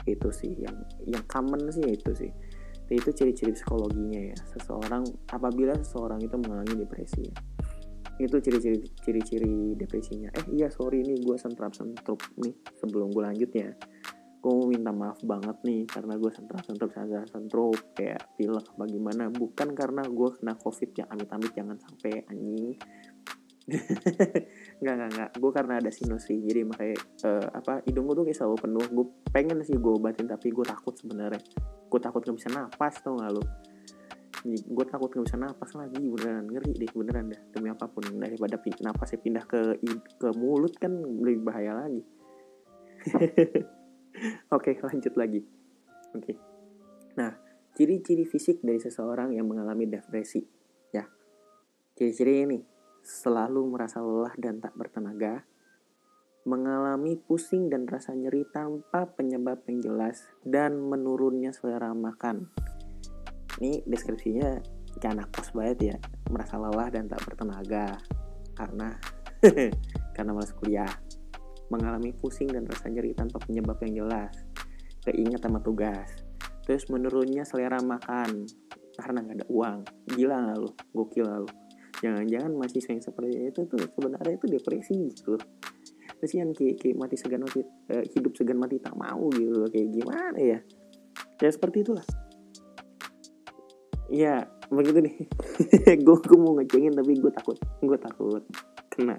itu 0.09 0.33
sih 0.33 0.57
yang 0.57 0.89
yang 1.05 1.21
common 1.29 1.69
sih 1.69 1.85
itu 1.85 2.17
sih. 2.17 2.33
Itu 2.89 3.13
ciri-ciri 3.13 3.53
psikologinya 3.53 4.33
ya. 4.33 4.39
Seseorang 4.57 5.05
apabila 5.29 5.77
seseorang 5.77 6.25
itu 6.25 6.41
mengalami 6.41 6.81
depresi 6.81 7.29
ya. 7.29 7.37
itu 8.19 8.35
ciri-ciri 8.43 8.83
ciri-ciri 9.05 9.79
depresinya. 9.79 10.33
Eh 10.35 10.59
iya 10.59 10.73
sorry 10.73 11.07
nih 11.07 11.23
gue 11.23 11.37
sentrap 11.39 11.77
sentrup 11.77 12.19
nih 12.41 12.51
sebelum 12.81 13.15
gue 13.15 13.23
lanjut 13.23 13.51
ya 13.55 13.71
gue 14.39 14.71
minta 14.71 14.95
maaf 14.95 15.19
banget 15.27 15.59
nih 15.67 15.83
karena 15.91 16.15
gue 16.15 16.31
sentrap 16.31 16.63
sentrup 16.63 16.91
sadar 16.95 17.27
sentrup 17.27 17.77
kayak 17.93 18.23
pilek 18.39 18.67
apa 18.71 18.85
bukan 19.35 19.69
karena 19.75 20.03
gue 20.07 20.29
kena 20.39 20.55
covid 20.55 20.91
ya 20.95 21.05
amit-amit 21.11 21.53
jangan 21.53 21.77
sampai 21.79 22.23
anjing. 22.31 22.79
Nggak 24.81 24.95
nggak 24.97 25.11
nggak. 25.13 25.31
Gue 25.45 25.51
karena 25.53 25.77
ada 25.77 25.91
sinus 25.93 26.25
sih 26.25 26.41
jadi 26.41 26.65
makanya 26.65 26.97
uh, 27.29 27.47
apa 27.53 27.85
hidung 27.85 28.09
gue 28.09 28.17
tuh 28.17 28.25
kayak 28.25 28.39
selalu 28.41 28.57
penuh. 28.65 28.87
Gue 28.89 29.07
pengen 29.29 29.61
sih 29.61 29.77
gue 29.77 29.93
obatin 29.93 30.25
tapi 30.25 30.49
gue 30.49 30.65
takut 30.65 30.97
sebenarnya. 30.97 31.43
Gue 31.91 32.01
takut 32.01 32.25
gak 32.25 32.33
bisa 32.33 32.49
napas 32.49 32.97
tau 33.05 33.19
gak 33.21 33.33
lo 33.33 33.45
gue 34.49 34.87
takut 34.87 35.11
gak 35.11 35.27
bisa 35.27 35.37
napas 35.37 35.75
lagi 35.77 35.99
beneran. 35.99 36.49
Ngeri 36.49 36.73
deh 36.81 36.91
beneran 36.95 37.29
dah. 37.29 37.41
Demi 37.53 37.69
apa 37.69 37.91
pun 37.91 38.07
daripada 38.17 38.57
napasnya 38.81 39.19
pindah 39.21 39.45
ke 39.45 39.61
ke 40.17 40.29
mulut 40.33 40.73
kan 40.81 40.95
lebih 40.95 41.45
bahaya 41.45 41.77
lagi 41.77 42.01
oke 44.57 44.71
lanjut 44.83 45.15
lagi. 45.15 45.41
Oke. 46.15 46.33
Nah 47.19 47.33
ciri-ciri 47.79 48.27
fisik 48.27 48.59
dari 48.63 48.83
seseorang 48.83 49.35
yang 49.35 49.47
mengalami 49.47 49.87
depresi. 49.87 50.43
Ya. 50.91 51.07
Ciri-ciri 51.95 52.43
ini 52.43 52.59
selalu 53.09 53.65
merasa 53.71 54.03
lelah 54.03 54.35
dan 54.37 54.59
tak 54.59 54.75
bertenaga, 54.75 55.47
mengalami 56.45 57.17
pusing 57.17 57.73
dan 57.73 57.89
rasa 57.89 58.13
nyeri 58.13 58.45
tanpa 58.51 59.09
penyebab 59.09 59.65
yang 59.71 59.81
jelas, 59.81 60.29
dan 60.45 60.77
menurunnya 60.77 61.55
selera 61.55 61.95
makan. 61.95 62.51
Ini 63.59 63.87
deskripsinya 63.89 64.61
kayak 64.99 65.13
anak 65.15 65.29
kos 65.33 65.55
banget 65.55 65.79
ya, 65.95 65.97
merasa 66.29 66.59
lelah 66.59 66.89
dan 66.93 67.07
tak 67.07 67.23
bertenaga. 67.25 67.97
Karena 68.59 68.93
karena 70.15 70.31
malas 70.35 70.51
kuliah, 70.53 70.91
mengalami 71.69 72.13
pusing 72.17 72.49
dan 72.49 72.65
rasa 72.65 72.89
nyeri 72.89 73.13
tanpa 73.13 73.41
penyebab 73.45 73.77
yang 73.85 74.05
jelas, 74.05 74.33
keinget 75.05 75.41
sama 75.41 75.61
tugas, 75.61 76.09
terus 76.65 76.89
menurunnya 76.93 77.45
selera 77.45 77.81
makan 77.81 78.45
karena 78.99 79.19
nggak 79.23 79.37
ada 79.41 79.47
uang, 79.49 79.79
gila 80.17 80.37
nggak 80.43 80.59
lu, 80.59 80.71
gokil 80.93 81.25
lu? 81.25 81.51
Jangan-jangan 81.99 82.53
mahasiswa 82.55 82.91
yang 82.95 83.03
seperti 83.03 83.51
itu 83.51 83.61
tuh 83.67 83.81
sebenarnya 83.95 84.35
itu 84.39 84.47
depresi 84.47 84.95
gitu. 85.11 85.35
Kesian 86.19 86.51
kayak, 86.51 86.83
kayak 86.83 86.97
mati 86.99 87.15
segan 87.15 87.43
mati 87.47 87.63
uh, 87.63 88.05
hidup 88.15 88.35
segan 88.35 88.59
mati 88.59 88.79
tak 88.83 88.95
mau 88.95 89.31
gitu 89.35 89.67
kayak 89.71 89.89
gimana 89.95 90.39
ya? 90.39 90.59
Ya 91.39 91.51
seperti 91.51 91.87
itulah. 91.87 92.07
Ya 94.11 94.47
begitu 94.71 94.99
nih. 95.05 95.17
Gue 96.07 96.39
mau 96.39 96.59
ngecengin 96.59 96.95
tapi 96.95 97.19
gue 97.19 97.33
takut. 97.35 97.59
Gue 97.83 97.99
takut 97.99 98.43
kena 98.99 99.15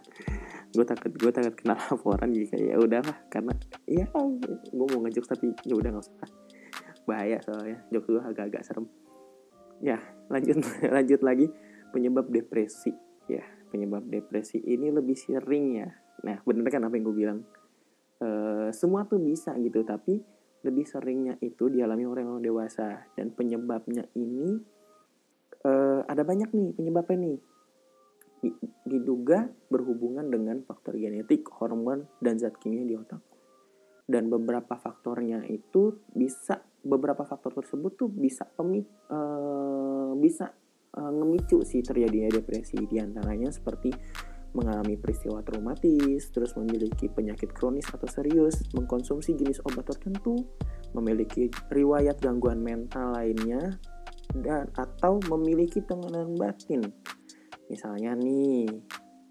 gue 0.70 0.86
takut 0.86 1.10
gue 1.10 1.32
takut 1.34 1.54
kena 1.58 1.76
laporan 1.90 2.30
jadi 2.30 2.46
kayak 2.54 2.66
ya 2.70 2.78
udahlah 2.78 3.18
karena 3.34 3.54
ya 3.90 4.06
gue 4.70 4.86
mau 4.94 5.00
ngejok 5.06 5.26
tapi 5.26 5.48
ya 5.66 5.74
udah 5.74 5.90
nggak 5.98 6.06
usah. 6.06 6.30
Bahaya 7.10 7.38
soalnya 7.42 7.82
jok 7.90 8.04
gue 8.06 8.22
agak-agak 8.22 8.62
serem. 8.62 8.86
Ya 9.82 9.98
lanjut 10.30 10.62
lanjut 10.96 11.22
lagi. 11.26 11.48
Penyebab 11.90 12.30
depresi. 12.30 12.94
Ya 13.26 13.42
penyebab 13.74 14.06
depresi 14.06 14.62
ini 14.62 14.94
lebih 14.94 15.18
sering 15.18 15.82
ya. 15.82 15.90
Nah 16.26 16.38
bener 16.46 16.70
kan 16.70 16.86
apa 16.86 16.94
yang 16.94 17.06
gue 17.10 17.18
bilang? 17.18 17.40
E, 18.20 18.28
semua 18.76 19.10
tuh 19.10 19.18
bisa 19.18 19.58
gitu 19.58 19.82
tapi 19.82 20.22
lebih 20.60 20.84
seringnya 20.84 21.40
itu 21.42 21.66
dialami 21.66 22.06
orang 22.06 22.30
orang 22.30 22.46
dewasa. 22.46 23.10
Dan 23.18 23.34
penyebabnya 23.34 24.06
ini 24.14 24.54
e, 25.66 25.72
ada 26.06 26.22
banyak 26.22 26.54
nih 26.54 26.78
penyebabnya 26.78 27.18
nih 27.18 27.38
diduga 28.88 29.48
berhubungan 29.70 30.28
dengan 30.28 30.64
faktor 30.66 30.96
genetik, 30.98 31.46
hormon, 31.60 32.08
dan 32.24 32.40
zat 32.40 32.58
kimia 32.58 32.84
di 32.84 32.96
otak. 32.96 33.22
Dan 34.10 34.28
beberapa 34.28 34.74
faktornya 34.74 35.46
itu 35.46 36.02
bisa 36.10 36.66
beberapa 36.82 37.28
faktor 37.28 37.54
tersebut 37.54 37.92
tuh 38.00 38.10
bisa 38.10 38.48
pemit 38.48 38.88
uh, 39.12 40.16
bisa 40.18 40.50
uh, 40.96 41.12
ngemicu 41.12 41.62
sih 41.62 41.84
terjadinya 41.86 42.32
depresi 42.32 42.80
di 42.88 42.98
antaranya 42.98 43.52
seperti 43.54 43.92
mengalami 44.58 44.98
peristiwa 44.98 45.46
traumatis, 45.46 46.34
terus 46.34 46.58
memiliki 46.58 47.06
penyakit 47.06 47.54
kronis 47.54 47.86
atau 47.94 48.10
serius, 48.10 48.66
mengkonsumsi 48.74 49.38
jenis 49.38 49.62
obat 49.62 49.86
tertentu, 49.94 50.42
memiliki 50.98 51.54
riwayat 51.70 52.18
gangguan 52.18 52.58
mental 52.58 53.14
lainnya, 53.14 53.78
dan 54.34 54.70
atau 54.74 55.22
memiliki 55.30 55.86
tekanan 55.86 56.34
batin. 56.34 56.82
Misalnya 57.70 58.18
nih, 58.18 58.68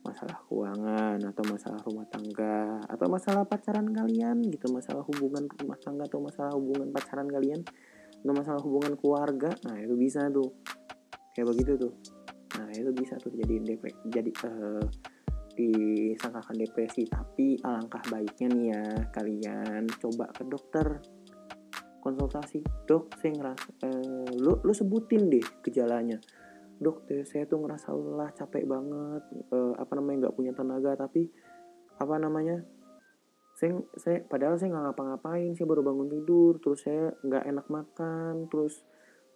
masalah 0.06 0.38
keuangan 0.46 1.18
atau 1.20 1.44
masalah 1.50 1.80
rumah 1.84 2.06
tangga 2.08 2.80
atau 2.88 3.06
masalah 3.10 3.44
pacaran 3.44 3.90
kalian 3.92 4.40
gitu, 4.48 4.70
masalah 4.72 5.04
hubungan 5.04 5.44
rumah 5.50 5.76
tangga 5.82 6.06
atau 6.08 6.22
masalah 6.22 6.54
hubungan 6.54 6.88
pacaran 6.94 7.28
kalian 7.28 7.60
atau 8.22 8.32
masalah 8.32 8.60
hubungan 8.62 8.94
keluarga. 8.96 9.50
Nah, 9.68 9.76
itu 9.82 9.94
bisa 9.98 10.30
tuh. 10.30 10.54
Kayak 11.34 11.54
begitu 11.54 11.72
tuh. 11.76 11.94
Nah 12.58 12.68
itu 12.74 12.90
bisa 12.90 13.14
tuh 13.22 13.30
jadi 13.30 13.62
depresi 13.62 13.98
jadi 14.10 14.30
uh, 14.50 14.84
disangkakan 15.54 16.56
depresi. 16.58 17.06
Tapi 17.06 17.62
alangkah 17.62 18.02
baiknya 18.10 18.48
nih 18.50 18.66
ya 18.74 18.82
kalian 19.14 19.86
coba 20.02 20.26
ke 20.34 20.42
dokter 20.42 20.98
konsultasi. 22.02 22.58
Dok 22.90 23.14
saya 23.22 23.32
ngerasa 23.38 23.68
uh, 23.86 24.30
lu 24.34 24.58
lu 24.66 24.72
sebutin 24.74 25.30
deh 25.30 25.46
gejalanya 25.62 26.18
dok 26.78 27.10
saya 27.26 27.44
tuh 27.50 27.58
ngerasa 27.62 27.90
lelah 27.90 28.30
capek 28.34 28.64
banget 28.64 29.22
uh, 29.50 29.74
apa 29.74 29.92
namanya 29.98 30.26
nggak 30.26 30.36
punya 30.38 30.52
tenaga. 30.54 30.94
Tapi 30.94 31.26
apa 31.98 32.14
namanya 32.16 32.62
saya 33.58 33.74
saya 33.98 34.22
padahal 34.22 34.54
saya 34.54 34.70
nggak 34.70 34.84
ngapa-ngapain 34.90 35.50
saya 35.58 35.66
baru 35.66 35.82
bangun 35.82 36.06
tidur 36.06 36.62
terus 36.62 36.86
saya 36.86 37.10
nggak 37.26 37.44
enak 37.50 37.66
makan 37.66 38.46
terus 38.46 38.86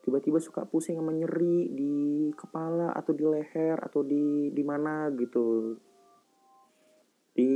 tiba-tiba 0.06 0.38
suka 0.38 0.62
pusing 0.66 0.94
sama 0.98 1.10
nyeri 1.10 1.74
di 1.74 1.94
kepala 2.34 2.94
atau 2.94 3.10
di 3.14 3.24
leher 3.26 3.78
atau 3.82 4.06
di 4.06 4.54
di 4.54 4.62
mana 4.62 5.10
gitu. 5.18 5.74
Di 7.34 7.52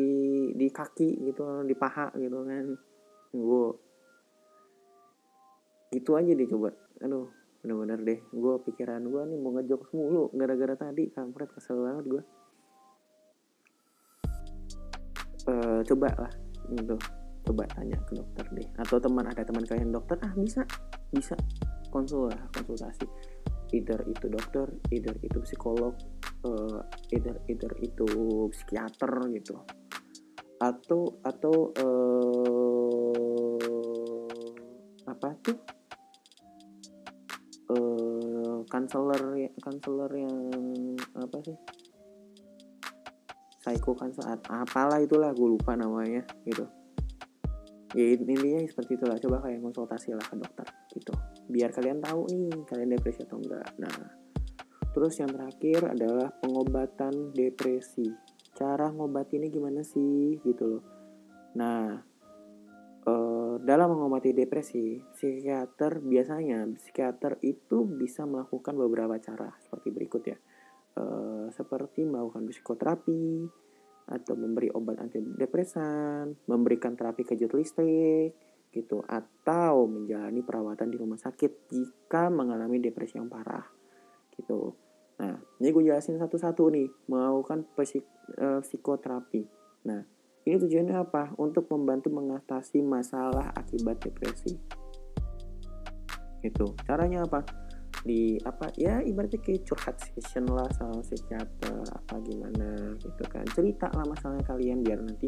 di 0.58 0.66
kaki 0.70 1.22
gitu 1.30 1.62
di 1.62 1.74
paha 1.78 2.10
gitu 2.18 2.38
kan. 2.42 2.66
Gue 3.30 3.66
itu 5.94 6.10
aja 6.18 6.32
deh 6.34 6.48
coba. 6.50 6.74
Aduh 7.02 7.45
bener-bener 7.66 7.98
deh 8.06 8.20
gue 8.30 8.54
pikiran 8.62 9.02
gue 9.02 9.22
nih 9.34 9.38
mau 9.42 9.50
ngejok 9.58 9.90
mulu 9.90 10.30
gara-gara 10.38 10.78
tadi 10.78 11.10
kampret 11.10 11.50
kesel 11.50 11.82
banget 11.82 12.04
gue 12.06 12.22
uh, 15.50 15.80
coba 15.86 16.08
lah 16.18 16.32
gitu. 16.74 16.96
Coba 17.46 17.62
tanya 17.70 17.94
ke 18.02 18.18
dokter 18.18 18.46
deh. 18.50 18.66
Atau 18.74 18.98
teman 18.98 19.22
ada 19.30 19.42
teman 19.46 19.62
kalian 19.62 19.94
dokter? 19.94 20.18
Ah 20.22 20.34
bisa. 20.34 20.66
Bisa. 21.14 21.38
Konsul 21.94 22.26
lah 22.30 22.42
konsultasi. 22.50 23.06
Either 23.74 24.02
itu 24.06 24.26
dokter 24.30 24.66
either 24.94 25.14
itu 25.22 25.38
psikolog 25.42 25.94
uh, 26.46 26.82
either 27.14 27.38
either 27.46 27.72
itu 27.82 28.06
psikiater 28.50 29.30
gitu. 29.34 29.62
Atau 30.58 31.22
atau 31.22 31.70
uh, 31.78 33.54
apa 35.06 35.38
tuh 35.38 35.58
uh, 37.70 38.62
counselor 38.70 39.20
counselor 39.62 40.10
yang 40.14 40.36
apa 41.16 41.36
sih? 41.42 41.56
Psycho 43.62 43.98
counselor 43.98 44.38
apalah 44.46 45.02
itulah 45.02 45.34
gue 45.34 45.48
lupa 45.58 45.74
namanya 45.74 46.22
gitu. 46.46 46.66
Ya 47.96 48.12
intinya 48.12 48.60
seperti 48.66 48.98
itulah 48.98 49.16
coba 49.16 49.36
kalian 49.46 49.62
konsultasi 49.62 50.12
lah 50.12 50.26
ke 50.26 50.36
dokter 50.36 50.66
gitu. 50.92 51.12
Biar 51.48 51.70
kalian 51.72 52.02
tahu 52.02 52.28
nih 52.28 52.50
kalian 52.66 52.94
depresi 52.94 53.24
atau 53.24 53.38
enggak. 53.38 53.66
Nah 53.78 53.96
terus 54.92 55.16
yang 55.20 55.30
terakhir 55.32 55.92
adalah 55.94 56.28
pengobatan 56.40 57.32
depresi. 57.32 58.10
Cara 58.56 58.88
ngobatinnya 58.88 59.48
gimana 59.52 59.80
sih 59.84 60.38
gitu 60.42 60.64
loh. 60.66 60.82
Nah 61.56 62.15
eh, 63.06 63.54
dalam 63.62 63.94
mengobati 63.94 64.34
depresi 64.34 65.00
psikiater 65.14 66.02
biasanya 66.02 66.66
psikiater 66.76 67.38
itu 67.46 67.86
bisa 67.86 68.26
melakukan 68.26 68.74
beberapa 68.76 69.16
cara 69.22 69.54
seperti 69.62 69.88
berikut 69.94 70.22
ya 70.26 70.38
uh, 70.96 71.46
seperti 71.52 72.08
melakukan 72.08 72.48
psikoterapi 72.48 73.46
atau 74.06 74.34
memberi 74.38 74.70
obat 74.70 75.02
antidepresan, 75.02 76.46
memberikan 76.46 76.94
terapi 76.94 77.26
kejut 77.26 77.50
listrik, 77.58 78.38
gitu, 78.70 79.02
atau 79.02 79.90
menjalani 79.90 80.46
perawatan 80.46 80.94
di 80.94 80.96
rumah 80.96 81.18
sakit 81.18 81.74
jika 81.74 82.30
mengalami 82.30 82.78
depresi 82.78 83.18
yang 83.18 83.26
parah, 83.26 83.66
gitu. 84.38 84.78
Nah, 85.18 85.34
ini 85.58 85.68
gue 85.74 85.90
jelasin 85.90 86.22
satu-satu 86.22 86.70
nih, 86.70 86.88
melakukan 87.10 87.66
psik, 87.74 88.06
uh, 88.38 88.62
psikoterapi. 88.62 89.42
Nah, 89.90 90.06
ini 90.46 90.56
tujuannya 90.62 90.96
apa? 90.96 91.34
Untuk 91.42 91.66
membantu 91.74 92.08
mengatasi 92.14 92.80
masalah 92.80 93.50
akibat 93.52 93.98
depresi. 93.98 94.54
Itu. 96.40 96.72
Caranya 96.86 97.26
apa? 97.26 97.66
di 98.06 98.38
apa 98.46 98.70
ya 98.78 99.02
ibaratnya 99.02 99.42
kayak 99.42 99.66
curhat 99.66 99.98
session 99.98 100.46
lah 100.46 100.70
sama 100.78 101.02
psikiater 101.02 101.82
apa 101.90 102.14
gimana 102.22 102.94
gitu 103.02 103.22
kan 103.26 103.42
cerita 103.50 103.90
lah 103.90 104.06
masalahnya 104.06 104.46
kalian 104.46 104.86
biar 104.86 105.02
nanti 105.02 105.26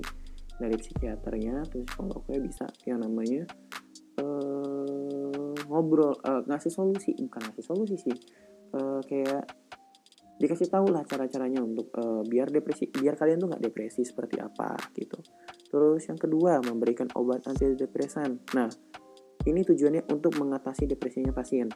dari 0.59 0.79
psikiaternya 0.79 1.67
atau 1.67 1.83
psikolognya 1.83 2.39
bisa 2.39 2.67
yang 2.87 3.03
namanya 3.03 3.43
uh, 4.23 5.55
ngobrol 5.67 6.15
uh, 6.23 6.43
ngasih 6.47 6.71
solusi 6.71 7.19
bukan 7.19 7.51
ngasih 7.51 7.65
solusi 7.67 7.97
sih 7.99 8.17
uh, 8.79 9.03
kayak 9.07 9.43
dikasih 10.39 10.71
tahu 10.71 10.95
lah 10.95 11.03
cara-caranya 11.03 11.61
untuk 11.61 11.91
uh, 11.99 12.23
biar 12.23 12.49
depresi 12.49 12.89
biar 12.89 13.19
kalian 13.19 13.43
tuh 13.43 13.49
nggak 13.51 13.65
depresi 13.69 14.07
seperti 14.07 14.39
apa 14.39 14.79
gitu 14.95 15.19
terus 15.69 16.07
yang 16.07 16.17
kedua 16.17 16.63
memberikan 16.63 17.11
obat 17.19 17.45
antidepresan 17.51 18.39
nah 18.55 18.71
ini 19.47 19.63
tujuannya 19.63 20.11
untuk 20.11 20.35
mengatasi 20.37 20.91
depresinya 20.91 21.31
pasien 21.31 21.71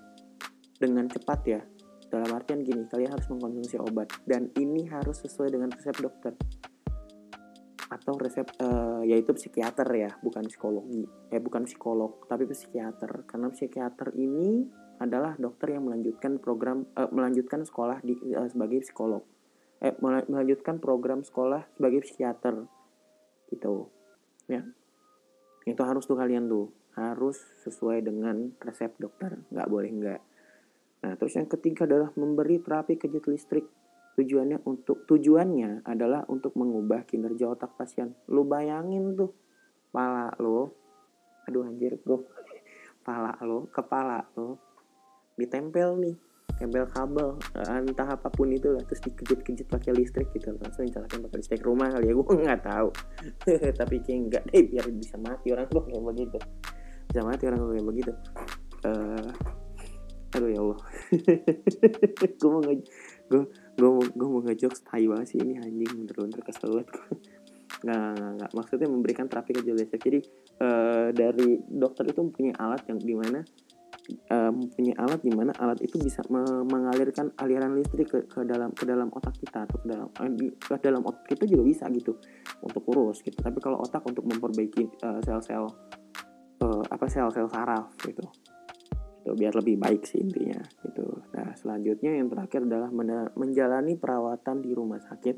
dengan 0.82 1.06
cepat 1.06 1.40
ya. 1.46 1.62
Dalam 2.10 2.28
artian 2.34 2.60
gini, 2.60 2.84
kalian 2.90 3.14
harus 3.16 3.24
mengkonsumsi 3.30 3.80
obat 3.80 4.10
dan 4.28 4.52
ini 4.60 4.84
harus 4.90 5.22
sesuai 5.24 5.54
dengan 5.54 5.70
resep 5.72 5.96
dokter 5.96 6.34
atau 7.92 8.16
resep 8.16 8.48
uh, 8.60 9.04
yaitu 9.04 9.32
psikiater 9.32 9.84
ya, 9.94 10.10
bukan 10.20 10.44
psikologi. 10.44 11.08
Eh 11.32 11.40
bukan 11.40 11.64
psikolog, 11.64 12.24
tapi 12.28 12.44
psikiater. 12.44 13.24
Karena 13.24 13.48
psikiater 13.48 14.12
ini 14.16 14.68
adalah 15.02 15.34
dokter 15.34 15.74
yang 15.74 15.90
melanjutkan 15.90 16.38
program 16.38 16.86
uh, 16.94 17.10
melanjutkan 17.10 17.66
sekolah 17.66 17.98
di 18.06 18.14
uh, 18.32 18.46
sebagai 18.46 18.86
psikolog. 18.86 19.26
Eh 19.82 19.92
melanjutkan 20.02 20.78
program 20.78 21.26
sekolah 21.26 21.66
sebagai 21.74 22.06
psikiater. 22.06 22.64
Gitu. 23.50 23.90
Ya. 24.46 24.62
Itu 25.66 25.82
harus 25.82 26.06
tuh 26.06 26.14
kalian 26.14 26.46
tuh 26.46 26.70
harus 26.94 27.40
sesuai 27.66 28.04
dengan 28.04 28.52
resep 28.60 28.92
dokter 29.00 29.40
nggak 29.48 29.68
boleh 29.68 29.90
nggak 29.90 30.20
Nah, 31.02 31.18
terus 31.18 31.34
yang 31.34 31.50
ketiga 31.50 31.82
adalah 31.82 32.14
memberi 32.14 32.62
terapi 32.62 32.94
kejut 32.94 33.26
listrik. 33.26 33.66
Tujuannya 34.14 34.62
untuk 34.68 35.02
tujuannya 35.10 35.82
adalah 35.82 36.22
untuk 36.30 36.54
mengubah 36.54 37.02
kinerja 37.02 37.50
otak 37.50 37.74
pasien. 37.74 38.14
Lu 38.30 38.46
bayangin 38.46 39.18
tuh 39.18 39.34
kepala 39.90 40.30
lo, 40.38 40.72
aduh 41.48 41.66
anjir 41.66 41.98
gue, 41.98 42.18
kepala 43.02 43.34
lo, 43.48 43.66
kepala 43.74 44.22
lo 44.38 44.71
ditempel 45.42 45.98
nih, 45.98 46.16
tempel 46.56 46.84
kabel, 46.90 47.28
entah 47.54 48.08
apa 48.14 48.28
pun 48.30 48.48
itu 48.54 48.70
lah, 48.70 48.82
terus 48.86 49.02
dikejut-kejut 49.02 49.66
pakai 49.66 49.92
listrik 49.92 50.28
gitu, 50.32 50.54
langsung 50.56 50.86
dicalakan 50.86 51.26
pakai 51.28 51.38
listrik. 51.42 51.62
Rumah 51.62 51.88
kali 51.98 52.06
ya, 52.10 52.14
gue 52.18 52.36
nggak 52.46 52.62
tahu, 52.62 52.88
tapi 53.80 53.94
kayak 54.02 54.18
enggak 54.18 54.42
deh 54.50 54.62
biar 54.70 54.86
bisa 54.94 55.16
mati 55.18 55.50
orang 55.50 55.66
gue 55.66 55.82
kayak 55.82 56.02
begitu, 56.02 56.38
bisa 57.10 57.20
mati 57.26 57.42
orang 57.50 57.58
gue 57.60 57.70
kayak 57.76 57.88
begitu. 57.88 58.12
Uh, 58.82 59.30
aduh 60.32 60.48
ya 60.48 60.60
Allah. 60.64 60.80
Gue 62.40 62.50
mau 62.50 62.62
gue 62.64 63.42
gue 63.78 63.88
mau 63.88 64.00
gue 64.00 64.28
mau 64.28 64.40
ngejok 64.48 64.72
tai 64.88 65.04
sih 65.28 65.38
ini 65.38 65.60
anjing. 65.60 65.92
Bener-bener 66.08 66.40
kesel 66.40 66.72
banget 66.72 66.88
nggak 67.84 68.00
nggak 68.16 68.30
nggak. 68.40 68.50
Maksudnya 68.56 68.88
memberikan 68.88 69.26
terapi 69.28 69.50
ke 69.52 69.60
listrik 69.60 70.02
jadi 70.02 70.20
uh, 70.64 71.08
dari 71.12 71.60
dokter 71.68 72.08
itu 72.08 72.20
mempunyai 72.24 72.54
alat 72.56 72.82
yang 72.88 72.98
di 72.98 73.14
mana 73.14 73.40
uh, 74.30 74.50
mempunyai 74.50 74.94
alat 74.98 75.20
di 75.22 75.32
mana 75.34 75.52
alat 75.58 75.78
itu 75.82 75.98
bisa 75.98 76.22
me 76.30 76.42
mengalirkan 76.66 77.30
aliran 77.38 77.74
listrik 77.78 78.08
ke, 78.10 78.18
ke 78.26 78.40
dalam 78.46 78.74
ke 78.74 78.84
dalam 78.86 79.08
otak 79.14 79.34
kita 79.38 79.64
atau 79.66 79.78
ke 79.82 79.86
dalam 79.86 80.08
uh, 80.10 80.30
ke 80.58 80.84
dalam 80.84 81.02
otak 81.06 81.24
kita 81.26 81.44
juga 81.46 81.62
bisa 81.62 81.84
gitu 81.94 82.18
untuk 82.62 82.82
urus 82.90 83.22
gitu. 83.22 83.38
Tapi 83.38 83.58
kalau 83.62 83.78
otak 83.82 84.02
untuk 84.06 84.26
memperbaiki 84.26 84.98
sel-sel 85.22 85.66
uh, 85.66 86.66
uh, 86.66 86.82
apa 86.90 87.04
sel-sel 87.06 87.46
saraf 87.50 87.94
gitu 88.02 88.26
gitu 89.22 89.38
biar 89.38 89.54
lebih 89.54 89.78
baik 89.78 90.02
sih 90.02 90.18
intinya 90.18 90.58
gitu. 90.82 91.22
Nah 91.30 91.54
selanjutnya 91.54 92.18
yang 92.18 92.26
terakhir 92.26 92.66
adalah 92.66 92.90
menjalani 93.38 93.94
perawatan 93.94 94.58
di 94.66 94.74
rumah 94.74 94.98
sakit 94.98 95.36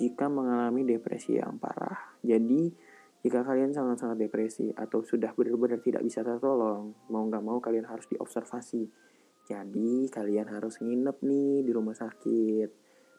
jika 0.00 0.32
mengalami 0.32 0.88
depresi 0.88 1.36
yang 1.36 1.60
parah. 1.60 2.16
Jadi 2.24 2.72
jika 3.20 3.44
kalian 3.44 3.76
sangat-sangat 3.76 4.16
depresi 4.16 4.72
atau 4.72 5.04
sudah 5.04 5.36
benar-benar 5.36 5.84
tidak 5.84 6.00
bisa 6.00 6.24
tertolong 6.24 6.96
mau 7.12 7.28
nggak 7.28 7.44
mau 7.44 7.60
kalian 7.60 7.84
harus 7.84 8.08
diobservasi. 8.08 8.88
Jadi 9.44 10.08
kalian 10.08 10.48
harus 10.48 10.80
nginep 10.80 11.16
nih 11.20 11.60
di 11.60 11.70
rumah 11.74 11.92
sakit. 11.92 12.68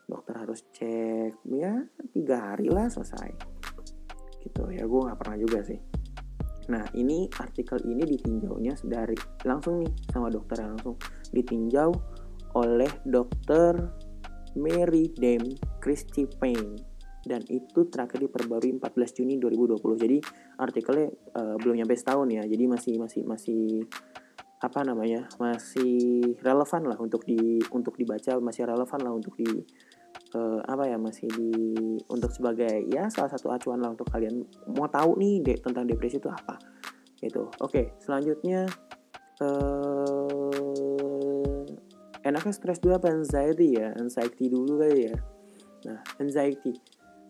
Dokter 0.09 0.35
harus 0.41 0.65
cek. 0.73 1.45
Ya 1.53 1.85
tiga 2.17 2.53
hari 2.53 2.73
lah 2.73 2.89
selesai. 2.89 3.29
Gitu. 4.41 4.63
Ya 4.73 4.89
gue 4.89 5.01
nggak 5.05 5.19
pernah 5.21 5.37
juga 5.37 5.61
sih. 5.61 5.77
Nah, 6.71 6.87
ini 6.95 7.27
artikel 7.41 7.83
ini 7.83 8.05
ditinjaunya 8.05 8.79
dari 8.85 9.17
langsung 9.43 9.81
nih 9.83 9.91
sama 10.09 10.31
dokter 10.33 10.65
langsung. 10.65 10.97
Ditinjau 11.29 11.91
oleh 12.57 12.89
dokter 13.05 13.75
Mary 14.57 15.13
Dame 15.13 15.55
Christy 15.79 16.27
Payne 16.27 16.90
dan 17.21 17.41
itu 17.49 17.85
terakhir 17.89 18.21
diperbarui 18.21 18.77
14 18.81 19.17
Juni 19.21 19.37
2020. 19.37 19.77
Jadi 19.97 20.17
artikelnya 20.57 21.07
uh, 21.37 21.55
belum 21.61 21.81
nyampe 21.81 21.93
setahun 21.93 22.27
ya. 22.29 22.43
Jadi 22.45 22.63
masih 22.65 22.93
masih 22.97 23.21
masih 23.25 23.85
apa 24.61 24.85
namanya? 24.85 25.25
masih 25.41 26.37
relevan 26.41 26.85
lah 26.85 26.97
untuk 27.01 27.25
di 27.25 27.61
untuk 27.73 27.97
dibaca, 27.97 28.37
masih 28.41 28.69
relevan 28.69 28.99
lah 29.01 29.13
untuk 29.13 29.33
di 29.37 29.49
uh, 30.35 30.59
apa 30.65 30.87
ya 30.87 30.97
masih 30.97 31.27
di 31.31 31.51
untuk 32.07 32.31
sebagai 32.31 32.87
ya 32.87 33.07
salah 33.11 33.31
satu 33.31 33.51
acuan 33.51 33.79
lah 33.83 33.91
untuk 33.91 34.07
kalian 34.09 34.43
mau 34.71 34.87
tahu 34.87 35.17
nih 35.19 35.43
de, 35.43 35.53
tentang 35.59 35.85
depresi 35.87 36.17
itu 36.19 36.29
apa 36.31 36.57
gitu 37.19 37.51
oke 37.61 37.99
selanjutnya 38.01 38.65
uh, 39.43 40.71
enaknya 42.23 42.53
stres 42.53 42.79
dulu 42.79 42.97
apa 42.97 43.11
anxiety 43.11 43.77
ya 43.77 43.93
anxiety 43.97 44.49
dulu 44.49 44.81
kali 44.81 45.11
ya 45.11 45.15
nah 45.85 45.99
anxiety 46.21 46.73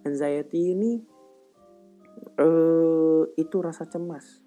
anxiety 0.08 0.74
ini 0.74 1.02
uh, 2.40 3.24
itu 3.38 3.58
rasa 3.62 3.86
cemas 3.86 4.42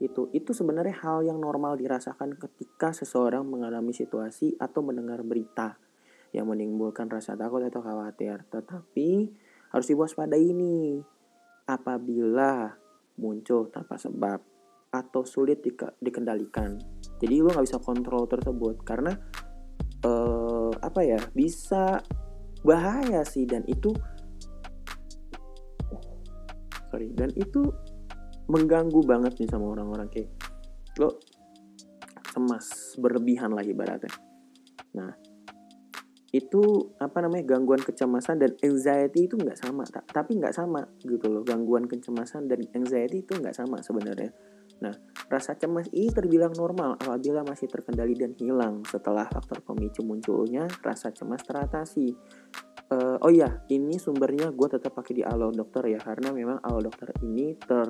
gitu 0.00 0.26
itu 0.34 0.50
sebenarnya 0.50 0.98
hal 0.98 1.22
yang 1.22 1.38
normal 1.38 1.78
dirasakan 1.78 2.34
ketika 2.34 2.90
seseorang 2.90 3.46
mengalami 3.46 3.94
situasi 3.94 4.58
atau 4.58 4.82
mendengar 4.82 5.22
berita 5.22 5.78
yang 6.32 6.48
menimbulkan 6.48 7.06
rasa 7.12 7.36
takut 7.36 7.60
atau 7.62 7.84
khawatir. 7.84 8.42
Tetapi 8.48 9.10
harus 9.70 9.86
diwaspadai 9.86 10.42
ini 10.42 10.98
apabila 11.68 12.72
muncul 13.20 13.68
tanpa 13.68 14.00
sebab 14.00 14.40
atau 14.92 15.22
sulit 15.24 15.60
di 15.64 15.72
dikendalikan. 16.00 16.76
Jadi 17.20 17.34
lo 17.38 17.52
nggak 17.52 17.64
bisa 17.68 17.78
kontrol 17.80 18.26
tersebut 18.26 18.82
karena 18.82 19.12
uh, 20.04 20.72
apa 20.80 21.00
ya 21.04 21.20
bisa 21.32 22.00
bahaya 22.64 23.22
sih 23.24 23.44
dan 23.44 23.62
itu 23.68 23.92
sorry. 26.92 27.08
Dan 27.16 27.32
itu 27.32 27.64
mengganggu 28.52 29.00
banget 29.08 29.32
nih 29.40 29.48
sama 29.48 29.72
orang-orang 29.72 30.12
kayak 30.12 30.28
lo 31.00 31.16
cemas 32.28 32.96
berlebihan 33.00 33.56
lah 33.56 33.64
ibaratnya. 33.64 34.12
Nah 34.92 35.12
itu 36.32 36.92
apa 36.96 37.20
namanya 37.20 37.56
gangguan 37.56 37.80
kecemasan 37.80 38.40
dan 38.40 38.56
anxiety 38.64 39.28
itu 39.28 39.36
nggak 39.36 39.56
sama 39.56 39.84
tapi 40.08 40.36
nggak 40.40 40.52
sama 40.52 40.84
gitu 41.00 41.32
loh. 41.32 41.44
Gangguan 41.44 41.88
kecemasan 41.88 42.48
dan 42.48 42.60
anxiety 42.76 43.24
itu 43.24 43.36
nggak 43.36 43.56
sama 43.56 43.80
sebenarnya. 43.80 44.32
Nah 44.80 44.92
rasa 45.28 45.56
cemas 45.56 45.88
ini 45.92 46.08
terbilang 46.12 46.52
normal 46.56 46.96
apabila 47.00 47.44
masih 47.44 47.68
terkendali 47.68 48.16
dan 48.16 48.32
hilang 48.36 48.84
setelah 48.88 49.28
faktor 49.28 49.60
pemicu 49.64 50.04
munculnya 50.04 50.68
rasa 50.80 51.12
cemas 51.12 51.44
teratasi 51.44 52.16
uh, 52.92 53.16
oh 53.24 53.32
iya 53.32 53.64
ini 53.72 53.96
sumbernya 53.96 54.52
gue 54.52 54.68
tetap 54.68 54.92
pakai 54.92 55.12
di 55.16 55.22
alo 55.24 55.48
dokter 55.48 55.88
ya 55.88 55.98
karena 55.98 56.28
memang 56.28 56.60
alo 56.60 56.84
dokter 56.84 57.08
ini 57.24 57.56
ter 57.56 57.88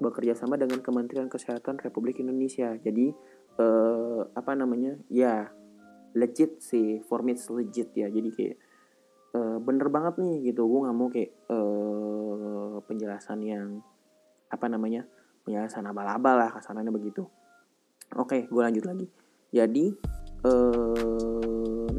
bekerja 0.00 0.32
sama 0.32 0.56
dengan 0.56 0.80
Kementerian 0.80 1.28
Kesehatan 1.28 1.76
Republik 1.78 2.18
Indonesia. 2.24 2.72
Jadi 2.80 3.12
uh, 3.60 4.24
apa 4.32 4.56
namanya? 4.56 4.96
Ya 5.12 5.52
legit 6.16 6.58
sih 6.64 7.04
for 7.06 7.20
me 7.22 7.36
it's 7.36 7.46
legit 7.52 7.92
ya. 7.92 8.08
Jadi 8.08 8.28
kayak 8.32 8.56
uh, 9.36 9.60
bener 9.60 9.92
banget 9.92 10.18
nih 10.18 10.50
gitu. 10.50 10.64
Gue 10.66 10.88
nggak 10.88 10.96
mau 10.96 11.08
kayak 11.12 11.30
uh, 11.52 12.80
penjelasan 12.88 13.44
yang 13.44 13.84
apa 14.48 14.66
namanya? 14.66 15.04
Penjelasan 15.44 15.84
abal-abal 15.84 16.40
lah 16.40 16.50
kasarannya 16.50 16.90
begitu. 16.90 17.28
Oke 18.16 18.48
gue 18.48 18.62
lanjut 18.64 18.88
lagi. 18.88 19.06
Jadi 19.52 20.18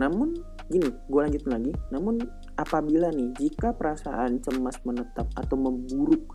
namun 0.01 0.33
gini 0.71 0.87
gue 0.87 1.19
lanjutin 1.19 1.51
lagi. 1.51 1.71
Namun 1.91 2.23
apabila 2.55 3.11
nih 3.11 3.35
jika 3.35 3.75
perasaan 3.75 4.39
cemas 4.39 4.79
menetap 4.87 5.27
atau 5.35 5.59
memburuk 5.59 6.31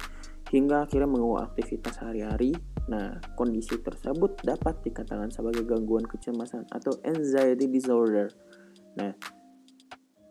hingga 0.52 0.86
akhirnya 0.86 1.10
mengganggu 1.10 1.42
aktivitas 1.42 1.98
sehari-hari 1.98 2.54
nah 2.86 3.18
kondisi 3.34 3.82
tersebut 3.82 4.46
dapat 4.46 4.78
dikatakan 4.86 5.26
sebagai 5.26 5.66
gangguan 5.66 6.06
kecemasan 6.06 6.70
atau 6.70 6.94
anxiety 7.02 7.66
disorder. 7.66 8.30
Nah 8.94 9.10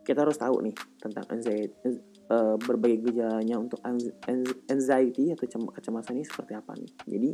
kita 0.06 0.24
harus 0.24 0.40
tahu 0.40 0.64
nih 0.64 0.76
tentang 0.96 1.26
anxiety 1.28 2.00
uh, 2.32 2.56
berbagai 2.56 3.12
gejalanya 3.12 3.60
untuk 3.60 3.82
anxiety 4.70 5.34
atau 5.34 5.68
kecemasan 5.68 6.16
ini 6.16 6.24
seperti 6.24 6.52
apa 6.56 6.72
nih. 6.78 6.92
Jadi 7.04 7.30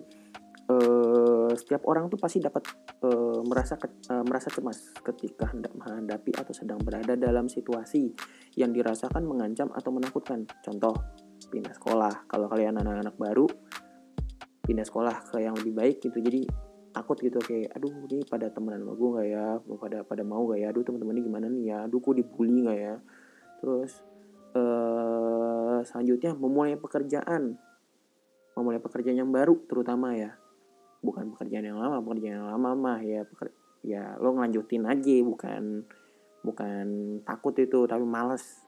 uh, 0.73 1.53
setiap 1.53 1.85
orang 1.89 2.09
tuh 2.09 2.17
pasti 2.17 2.41
dapat 2.41 2.65
uh, 3.05 3.41
merasa 3.45 3.77
ke, 3.77 3.89
uh, 4.09 4.25
merasa 4.25 4.49
cemas 4.49 4.93
ketika 5.05 5.53
hendak 5.53 5.73
menghadapi 5.77 6.33
atau 6.37 6.53
sedang 6.57 6.81
berada 6.81 7.15
dalam 7.17 7.49
situasi 7.49 8.13
yang 8.57 8.73
dirasakan 8.73 9.25
mengancam 9.25 9.69
atau 9.73 9.91
menakutkan. 9.93 10.49
Contoh, 10.65 10.95
pindah 11.49 11.75
sekolah. 11.77 12.29
Kalau 12.29 12.49
kalian 12.49 12.81
anak-anak 12.81 13.17
baru 13.17 13.47
pindah 14.63 14.87
sekolah 14.87 15.17
ke 15.29 15.43
yang 15.43 15.55
lebih 15.59 15.75
baik 15.75 15.97
gitu. 16.01 16.19
Jadi 16.21 16.49
takut 16.93 17.17
gitu. 17.21 17.39
Kayak 17.43 17.77
aduh 17.77 17.93
ini 18.09 18.25
pada 18.29 18.49
temenan 18.49 18.85
sama 18.85 18.95
gue 18.97 19.11
gak 19.19 19.29
ya? 19.29 19.47
Pada 19.81 19.99
pada 20.07 20.23
mau 20.23 20.43
gak 20.49 20.61
ya? 20.61 20.69
Aduh 20.71 20.83
teman-teman 20.85 21.21
gimana 21.21 21.47
nih 21.49 21.63
ya? 21.73 21.79
Aduh 21.89 21.99
gue 21.99 22.15
dibully 22.23 22.69
gak 22.69 22.79
ya? 22.79 22.95
Terus 23.61 23.93
uh, 24.55 25.81
selanjutnya 25.85 26.33
memulai 26.37 26.77
pekerjaan. 26.79 27.57
Memulai 28.53 28.85
pekerjaan 28.85 29.17
yang 29.17 29.33
baru 29.33 29.57
terutama 29.65 30.13
ya 30.13 30.42
bukan 31.03 31.35
pekerjaan 31.35 31.67
yang 31.67 31.79
lama 31.83 31.99
pekerjaan 32.01 32.39
yang 32.41 32.49
lama 32.49 32.71
mah 32.79 32.99
ya 33.03 33.27
peker, 33.27 33.51
ya 33.83 34.15
lo 34.23 34.33
ngelanjutin 34.39 34.87
aja 34.87 35.17
bukan 35.27 35.63
bukan 36.47 36.87
takut 37.27 37.55
itu 37.59 37.85
tapi 37.91 38.07
males. 38.07 38.63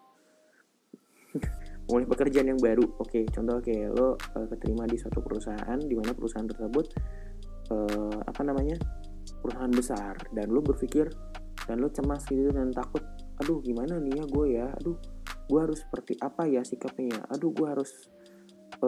Mulai 1.90 2.08
pekerjaan 2.08 2.48
yang 2.48 2.60
baru 2.60 2.84
oke 2.98 3.28
contoh 3.30 3.60
oke 3.62 3.74
lo 3.94 4.18
uh, 4.18 4.46
keterima 4.50 4.88
di 4.88 4.96
suatu 4.98 5.22
perusahaan 5.22 5.78
di 5.78 5.94
mana 5.94 6.16
perusahaan 6.16 6.48
tersebut 6.48 6.86
uh, 7.70 8.18
apa 8.24 8.40
namanya 8.40 8.80
perusahaan 9.44 9.70
besar 9.70 10.16
dan 10.32 10.48
lo 10.48 10.64
berpikir 10.64 11.12
dan 11.68 11.80
lo 11.80 11.92
cemas 11.92 12.24
gitu 12.28 12.48
dan 12.52 12.72
takut 12.72 13.04
aduh 13.38 13.60
gimana 13.60 14.00
nih 14.00 14.22
ya 14.22 14.24
gue 14.26 14.46
ya? 14.58 14.66
Aduh 14.80 14.96
gue 15.44 15.60
harus 15.60 15.84
seperti 15.84 16.16
apa 16.18 16.48
ya 16.48 16.64
sikapnya? 16.64 17.20
Ya 17.20 17.20
aduh 17.28 17.52
gue 17.52 17.66
harus 17.68 18.08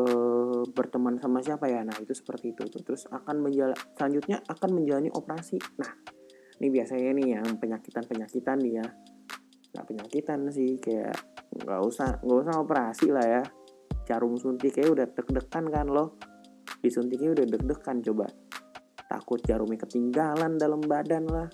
uh, 0.05 0.63
berteman 0.77 1.17
sama 1.17 1.41
siapa 1.41 1.67
ya? 1.71 1.81
Nah 1.81 1.97
itu 1.97 2.13
seperti 2.13 2.53
itu. 2.53 2.69
Tuh 2.69 2.83
terus 2.85 3.09
akan 3.09 3.41
menjala 3.41 3.73
selanjutnya 3.97 4.45
akan 4.45 4.71
menjalani 4.77 5.09
operasi. 5.13 5.57
Nah 5.81 5.91
ini 6.61 6.69
biasanya 6.73 7.11
nih 7.17 7.27
yang 7.37 7.47
penyakitan 7.57 8.05
penyakitan 8.05 8.59
ya 8.65 8.85
nggak 9.77 9.87
penyakitan 9.93 10.49
sih 10.49 10.81
kayak 10.81 11.13
nggak 11.53 11.81
usah 11.85 12.17
nggak 12.25 12.39
usah 12.49 12.55
operasi 12.61 13.07
lah 13.13 13.27
ya. 13.27 13.43
Jarum 14.07 14.39
suntiknya 14.39 14.87
udah 14.87 15.07
deg-degan 15.11 15.67
kan 15.67 15.87
lo 15.91 16.15
disuntiknya 16.79 17.35
udah 17.35 17.47
deg-degan 17.49 17.97
coba. 18.07 18.27
Takut 19.07 19.41
jarumnya 19.43 19.83
ketinggalan 19.83 20.59
dalam 20.59 20.81
badan 20.83 21.27
lah. 21.27 21.49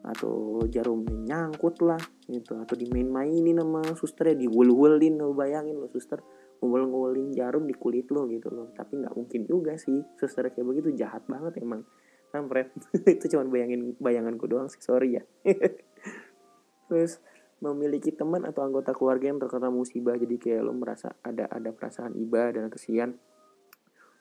Atau 0.00 0.64
jarumnya 0.72 1.12
nyangkut 1.12 1.84
lah 1.84 2.00
gitu. 2.24 2.56
Atau 2.56 2.74
dimain-mainin 2.80 3.60
sama 3.60 3.84
suster 3.94 4.32
ya 4.32 4.36
diwul-wulin 4.36 5.20
lo 5.20 5.36
bayangin 5.36 5.76
lo 5.76 5.92
suster 5.92 6.24
ngulin 6.60 7.32
jarum 7.32 7.64
di 7.64 7.72
kulit 7.72 8.12
lo 8.12 8.28
gitu 8.28 8.52
loh. 8.52 8.68
Tapi 8.76 9.00
nggak 9.00 9.14
mungkin 9.16 9.40
juga 9.48 9.80
sih. 9.80 10.04
Suster 10.20 10.52
kayak 10.52 10.66
begitu 10.68 10.92
jahat 10.92 11.24
banget 11.24 11.56
emang. 11.64 11.82
Kampret. 12.30 12.70
Itu 13.16 13.26
cuma 13.32 13.48
bayangin 13.48 13.96
bayanganku 13.96 14.44
doang 14.46 14.68
sih. 14.68 14.80
Sorry 14.84 15.16
ya. 15.18 15.22
Terus 16.88 17.18
memiliki 17.60 18.12
teman 18.12 18.44
atau 18.48 18.64
anggota 18.64 18.92
keluarga 18.92 19.32
yang 19.32 19.40
terkena 19.40 19.72
musibah. 19.72 20.16
Jadi 20.16 20.36
kayak 20.36 20.62
lo 20.64 20.76
merasa 20.76 21.16
ada 21.24 21.48
ada 21.48 21.72
perasaan 21.72 22.14
iba 22.20 22.52
dan 22.52 22.68
kesian. 22.68 23.16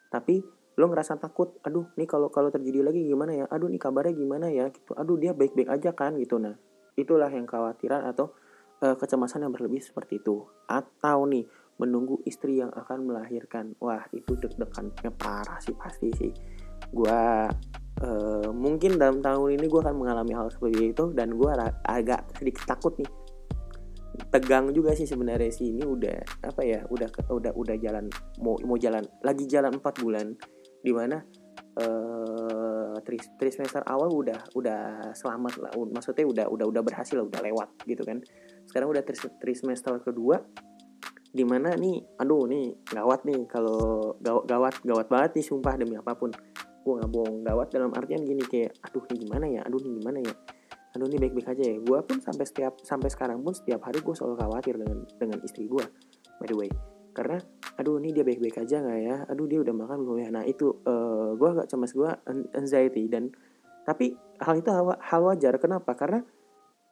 Tapi 0.10 0.41
lo 0.80 0.86
ngerasa 0.88 1.19
takut. 1.19 1.60
Aduh 1.67 1.91
nih 1.99 2.08
kalau 2.08 2.32
kalau 2.32 2.47
terjadi 2.49 2.88
lagi 2.88 3.04
gimana 3.04 3.36
ya? 3.36 3.45
Aduh 3.52 3.67
nih 3.67 3.82
kabarnya 3.84 4.15
gimana 4.15 4.47
ya? 4.47 4.71
Gitu. 4.71 4.95
Aduh 4.95 5.19
dia 5.19 5.36
baik 5.36 5.54
baik 5.54 5.69
aja 5.69 5.91
kan? 5.91 6.15
Gitu. 6.15 6.39
Nah 6.39 6.56
itulah 6.95 7.32
yang 7.32 7.47
khawatiran 7.47 8.04
atau 8.08 8.32
uh, 8.84 8.95
kecemasan 8.95 9.43
yang 9.47 9.52
berlebih 9.52 9.84
seperti 9.84 10.23
itu. 10.23 10.47
Atau 10.67 11.28
nih 11.28 11.47
menunggu 11.80 12.20
istri 12.28 12.60
yang 12.60 12.70
akan 12.76 13.08
melahirkan. 13.08 13.74
Wah 13.80 14.04
itu 14.12 14.36
deg-degannya 14.36 15.12
parah 15.15 15.58
sih 15.63 15.74
pasti 15.74 16.12
sih. 16.20 16.32
Gue 16.92 17.22
uh, 18.04 18.50
mungkin 18.52 19.00
dalam 19.00 19.24
tahun 19.24 19.56
ini 19.58 19.65
gue 19.72 19.82
akan 19.82 19.96
mengalami 19.96 20.36
hal 20.36 20.52
seperti 20.52 20.92
itu 20.92 21.15
dan 21.15 21.34
gue 21.34 21.52
agak 21.88 22.36
sedikit 22.36 22.76
takut 22.76 22.94
nih. 23.00 23.10
Tegang 24.30 24.76
juga 24.76 24.92
sih 24.92 25.08
sebenarnya 25.08 25.48
sih 25.48 25.72
ini 25.72 25.88
udah 25.88 26.44
apa 26.44 26.62
ya 26.68 26.84
udah 26.92 27.08
udah 27.32 27.52
udah 27.56 27.76
jalan 27.80 28.12
mau 28.44 28.60
mau 28.68 28.76
jalan 28.76 29.08
lagi 29.24 29.48
jalan 29.48 29.80
empat 29.80 30.04
bulan 30.04 30.36
di 30.84 30.92
mana 30.92 31.24
uh, 31.80 33.00
tri, 33.08 33.15
tri 33.39 33.50
awal 33.88 34.12
udah 34.12 34.52
udah 34.60 35.12
selamat 35.15 35.54
lah 35.63 35.72
maksudnya 35.96 36.28
udah 36.28 36.46
udah 36.52 36.65
udah 36.68 36.82
berhasil 36.84 37.15
udah 37.15 37.39
lewat 37.39 37.72
gitu 37.88 38.04
kan. 38.04 38.20
Sekarang 38.68 38.92
udah 38.92 39.08
tri, 39.08 39.15
tri 39.39 39.54
kedua 40.04 40.44
di 41.30 41.46
mana 41.46 41.78
nih 41.78 42.02
aduh 42.18 42.50
nih 42.50 42.74
gawat 42.89 43.22
nih 43.22 43.46
kalau 43.46 44.13
gawat 44.18 44.50
gawat 44.50 44.76
gawat 44.82 45.08
banget 45.08 45.32
nih 45.42 45.46
sumpah 45.46 45.74
demi 45.78 45.96
apa 45.98 46.18
pun. 46.18 46.34
Gue 46.80 46.94
nggak 46.98 47.12
bohong 47.12 47.38
gawat 47.46 47.68
dalam 47.70 47.92
artian 47.94 48.26
gini 48.26 48.42
kayak 48.42 48.74
aduh 48.82 49.04
nih 49.13 49.18
gimana 49.22 49.46
ya? 49.46 49.62
Aduh 49.68 49.80
nih 49.84 49.94
gimana 50.02 50.18
ya? 50.26 50.34
Aduh 50.98 51.06
nih 51.06 51.20
baik 51.22 51.34
baik 51.38 51.48
aja 51.54 51.63
ya. 51.63 51.78
Gue 51.78 52.00
pun 52.02 52.18
sampai 52.18 52.46
setiap 52.50 52.74
sampai 52.82 53.10
sekarang 53.13 53.46
pun 53.46 53.54
setiap 53.54 53.86
hari 53.86 54.02
gue 54.02 54.15
selalu 54.18 54.36
khawatir 54.42 54.74
dengan 54.80 55.06
dengan 55.22 55.38
istri 55.46 55.70
gue 55.70 55.86
by 56.42 56.48
the 56.50 56.58
way. 56.58 56.70
Karena 57.13 57.38
aduh 57.78 58.02
nih 58.02 58.12
dia 58.15 58.24
baik 58.26 58.39
baik 58.42 58.58
aja 58.65 58.82
nggak 58.82 59.00
ya? 59.06 59.18
Aduh 59.30 59.46
dia 59.46 59.60
udah 59.62 59.76
makan 59.76 59.98
belum 60.02 60.18
ya? 60.24 60.30
Nah 60.34 60.44
itu 60.50 60.82
uh, 60.88 60.89
eh, 60.89 61.30
gue 61.38 61.48
agak 61.52 61.68
cemas 61.70 61.94
gue 61.94 62.10
anxiety 62.58 63.06
dan 63.06 63.30
tapi 63.86 64.18
hal 64.42 64.56
itu 64.58 64.70
hal 64.98 65.22
wajar. 65.22 65.54
Kenapa? 65.62 65.94
Karena 65.94 66.26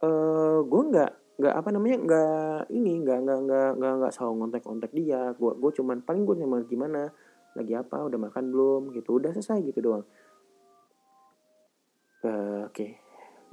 uh, 0.03 0.61
gue 0.61 0.81
nggak 0.93 1.11
nggak 1.37 1.53
apa 1.53 1.69
namanya 1.69 1.97
nggak 2.01 2.59
ini 2.73 3.05
nggak 3.05 3.19
nggak 3.21 3.39
nggak 3.45 3.69
nggak 3.77 3.93
nggak 4.01 4.11
selalu 4.13 4.33
ngontek-ngontek 4.41 4.91
dia. 4.93 5.21
Gue 5.37 5.53
gue 5.53 5.71
cuman 5.77 6.01
paling 6.01 6.23
gue 6.25 6.35
cuma 6.41 6.57
gimana? 6.65 7.01
Lagi 7.53 7.73
apa? 7.77 7.97
Udah 8.05 8.17
makan 8.17 8.49
belum? 8.49 8.81
Gitu. 8.93 9.09
Udah 9.21 9.31
selesai 9.33 9.61
gitu 9.61 9.79
doang. 9.81 10.05
Uh, 12.25 12.65
oke. 12.65 12.73
Okay. 12.73 12.91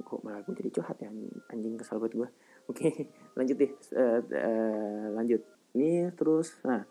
kok 0.05 0.21
malah 0.21 0.43
gue 0.45 0.53
jadi 0.53 0.69
curhat 0.69 1.01
ya 1.01 1.09
anjing 1.49 1.81
kesal 1.81 1.97
buat 1.97 2.13
gue 2.13 2.29
oke 2.69 2.77
okay, 2.77 3.09
lanjut 3.37 3.57
deh. 3.57 3.71
Uh, 3.93 4.21
uh, 4.21 5.05
lanjut. 5.17 5.41
Ini 5.73 6.13
terus 6.13 6.57
nah 6.61 6.85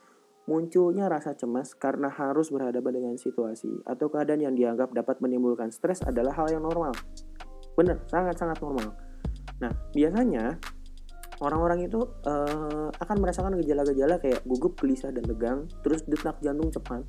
munculnya 0.45 1.09
rasa 1.09 1.33
cemas 1.33 1.73
karena 1.73 2.13
harus 2.13 2.53
berhadapan 2.53 3.01
dengan 3.01 3.15
situasi 3.17 3.81
atau 3.89 4.13
keadaan 4.13 4.45
yang 4.45 4.55
dianggap 4.55 4.93
dapat 4.93 5.19
menimbulkan 5.25 5.73
stres 5.73 6.05
adalah 6.05 6.37
hal 6.37 6.53
yang 6.53 6.65
normal. 6.65 6.93
Bener 7.75 8.03
sangat 8.11 8.37
sangat 8.37 8.59
normal. 8.61 8.93
Nah 9.63 9.73
biasanya 9.97 10.59
orang-orang 11.45 11.85
itu 11.85 12.01
uh, 12.25 12.89
akan 12.89 13.17
merasakan 13.21 13.61
gejala-gejala 13.61 14.17
kayak 14.17 14.41
gugup, 14.49 14.81
gelisah, 14.81 15.13
dan 15.13 15.23
tegang, 15.23 15.69
terus 15.85 16.01
detak 16.09 16.41
jantung 16.41 16.73
cepat, 16.73 17.05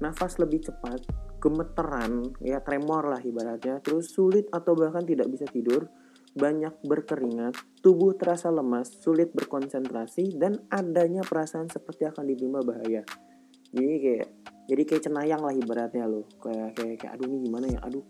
nafas 0.00 0.40
lebih 0.40 0.64
cepat, 0.64 1.04
gemeteran, 1.38 2.32
ya 2.40 2.64
tremor 2.64 3.12
lah 3.12 3.20
ibaratnya, 3.20 3.84
terus 3.84 4.08
sulit 4.10 4.48
atau 4.48 4.72
bahkan 4.72 5.04
tidak 5.04 5.28
bisa 5.28 5.44
tidur, 5.44 5.92
banyak 6.32 6.72
berkeringat, 6.86 7.52
tubuh 7.84 8.16
terasa 8.16 8.48
lemas, 8.48 8.88
sulit 9.02 9.34
berkonsentrasi, 9.36 10.40
dan 10.40 10.64
adanya 10.72 11.20
perasaan 11.20 11.68
seperti 11.68 12.08
akan 12.08 12.24
ditimpa 12.24 12.64
bahaya. 12.64 13.04
Jadi 13.70 13.94
kayak 14.02 14.28
jadi 14.66 14.82
kayak 14.86 15.02
cenayang 15.02 15.42
lah 15.42 15.54
ibaratnya 15.54 16.06
loh, 16.06 16.26
kayak 16.38 16.74
kayak 16.78 16.96
kayak 17.02 17.12
aduh 17.18 17.26
ini 17.26 17.38
gimana 17.46 17.66
ya, 17.70 17.78
aduh 17.82 18.02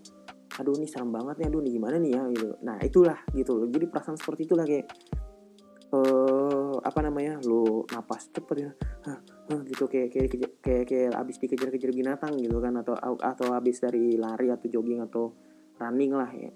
aduh 0.60 0.76
ini 0.76 0.86
serem 0.88 1.08
banget 1.08 1.40
nih, 1.40 1.46
aduh 1.48 1.60
ini 1.64 1.70
gimana 1.72 1.96
nih 1.96 2.12
ya 2.12 2.22
gitu. 2.36 2.48
Nah 2.60 2.76
itulah 2.84 3.18
gitu 3.32 3.52
loh. 3.56 3.66
Jadi 3.72 3.86
perasaan 3.88 4.16
seperti 4.20 4.44
itulah 4.44 4.64
kayak 4.68 4.86
uh, 5.90 6.78
apa 6.80 7.00
namanya 7.02 7.42
lu 7.42 7.84
napas 7.90 8.30
cepet 8.30 8.56
ya. 8.56 8.70
Huh, 9.06 9.18
huh, 9.50 9.60
gitu 9.66 9.90
kayak 9.90 10.10
kayak 10.14 10.28
kayak 10.62 10.84
kayak 10.86 11.12
abis 11.18 11.36
dikejar-kejar 11.42 11.90
binatang 11.92 12.38
gitu 12.38 12.58
kan 12.62 12.74
atau 12.78 12.94
atau 13.18 13.48
abis 13.54 13.82
dari 13.82 14.14
lari 14.14 14.50
atau 14.50 14.66
jogging 14.70 15.02
atau 15.04 15.34
running 15.80 16.12
lah 16.12 16.28
ya 16.30 16.50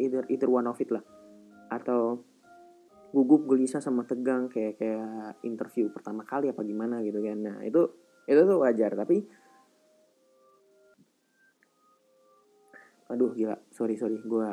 either 0.00 0.24
either 0.28 0.50
one 0.50 0.66
of 0.66 0.78
it 0.82 0.90
lah. 0.90 1.02
Atau 1.70 2.26
gugup 3.10 3.46
gelisah 3.50 3.82
sama 3.82 4.06
tegang 4.06 4.46
kayak 4.46 4.78
kayak 4.78 5.42
interview 5.42 5.90
pertama 5.90 6.22
kali 6.22 6.50
apa 6.50 6.62
gimana 6.62 7.02
gitu 7.02 7.22
kan. 7.22 7.38
Nah 7.38 7.56
itu 7.62 7.86
itu 8.26 8.40
tuh 8.46 8.58
wajar 8.62 8.94
tapi 8.94 9.26
aduh 13.10 13.34
gila 13.34 13.58
sorry 13.74 13.98
sorry 13.98 14.22
gue 14.22 14.50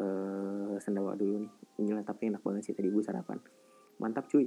uh, 0.00 0.74
sendawa 0.80 1.12
dulu 1.16 1.44
nih. 1.44 1.52
Gila 1.78 2.02
tapi 2.02 2.32
enak 2.32 2.40
banget 2.40 2.72
sih 2.72 2.74
tadi 2.76 2.88
gue 2.88 3.04
sarapan 3.04 3.36
mantap 3.98 4.26
cuy 4.30 4.46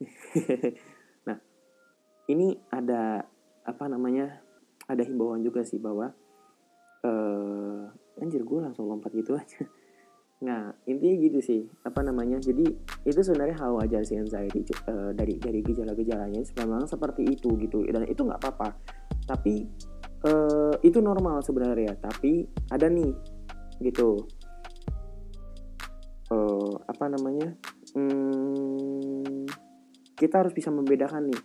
nah 1.28 1.36
ini 2.28 2.56
ada 2.72 3.24
apa 3.64 3.84
namanya 3.86 4.40
ada 4.88 5.04
himbauan 5.04 5.44
juga 5.44 5.62
sih 5.62 5.78
bahwa 5.78 6.10
uh, 7.04 7.82
anjir 8.20 8.42
gue 8.42 8.58
langsung 8.60 8.88
lompat 8.88 9.12
gitu 9.14 9.36
aja 9.36 9.64
Nah, 10.40 10.72
intinya 10.88 11.16
gitu 11.20 11.38
sih. 11.44 11.60
Apa 11.84 12.00
namanya? 12.00 12.40
Jadi 12.40 12.64
itu 13.04 13.20
sebenarnya 13.20 13.60
hal 13.60 13.76
wajar 13.76 14.00
sih 14.08 14.16
anxiety 14.16 14.64
uh, 14.88 15.12
dari 15.12 15.36
dari 15.36 15.60
gejala-gejalanya 15.60 16.40
memang 16.64 16.88
seperti 16.88 17.28
itu 17.28 17.60
gitu. 17.60 17.84
Dan 17.84 18.08
itu 18.08 18.24
nggak 18.24 18.40
apa-apa. 18.40 18.72
Tapi 19.28 19.68
uh, 20.24 20.74
itu 20.80 20.98
normal 21.04 21.44
sebenarnya. 21.44 21.92
Tapi 22.00 22.48
ada 22.72 22.88
nih 22.88 23.12
gitu. 23.84 24.24
Uh, 26.32 26.72
apa 26.88 27.04
namanya? 27.12 27.52
Hmm, 27.96 29.46
kita 30.14 30.44
harus 30.44 30.54
bisa 30.54 30.70
membedakan 30.70 31.30
nih 31.30 31.42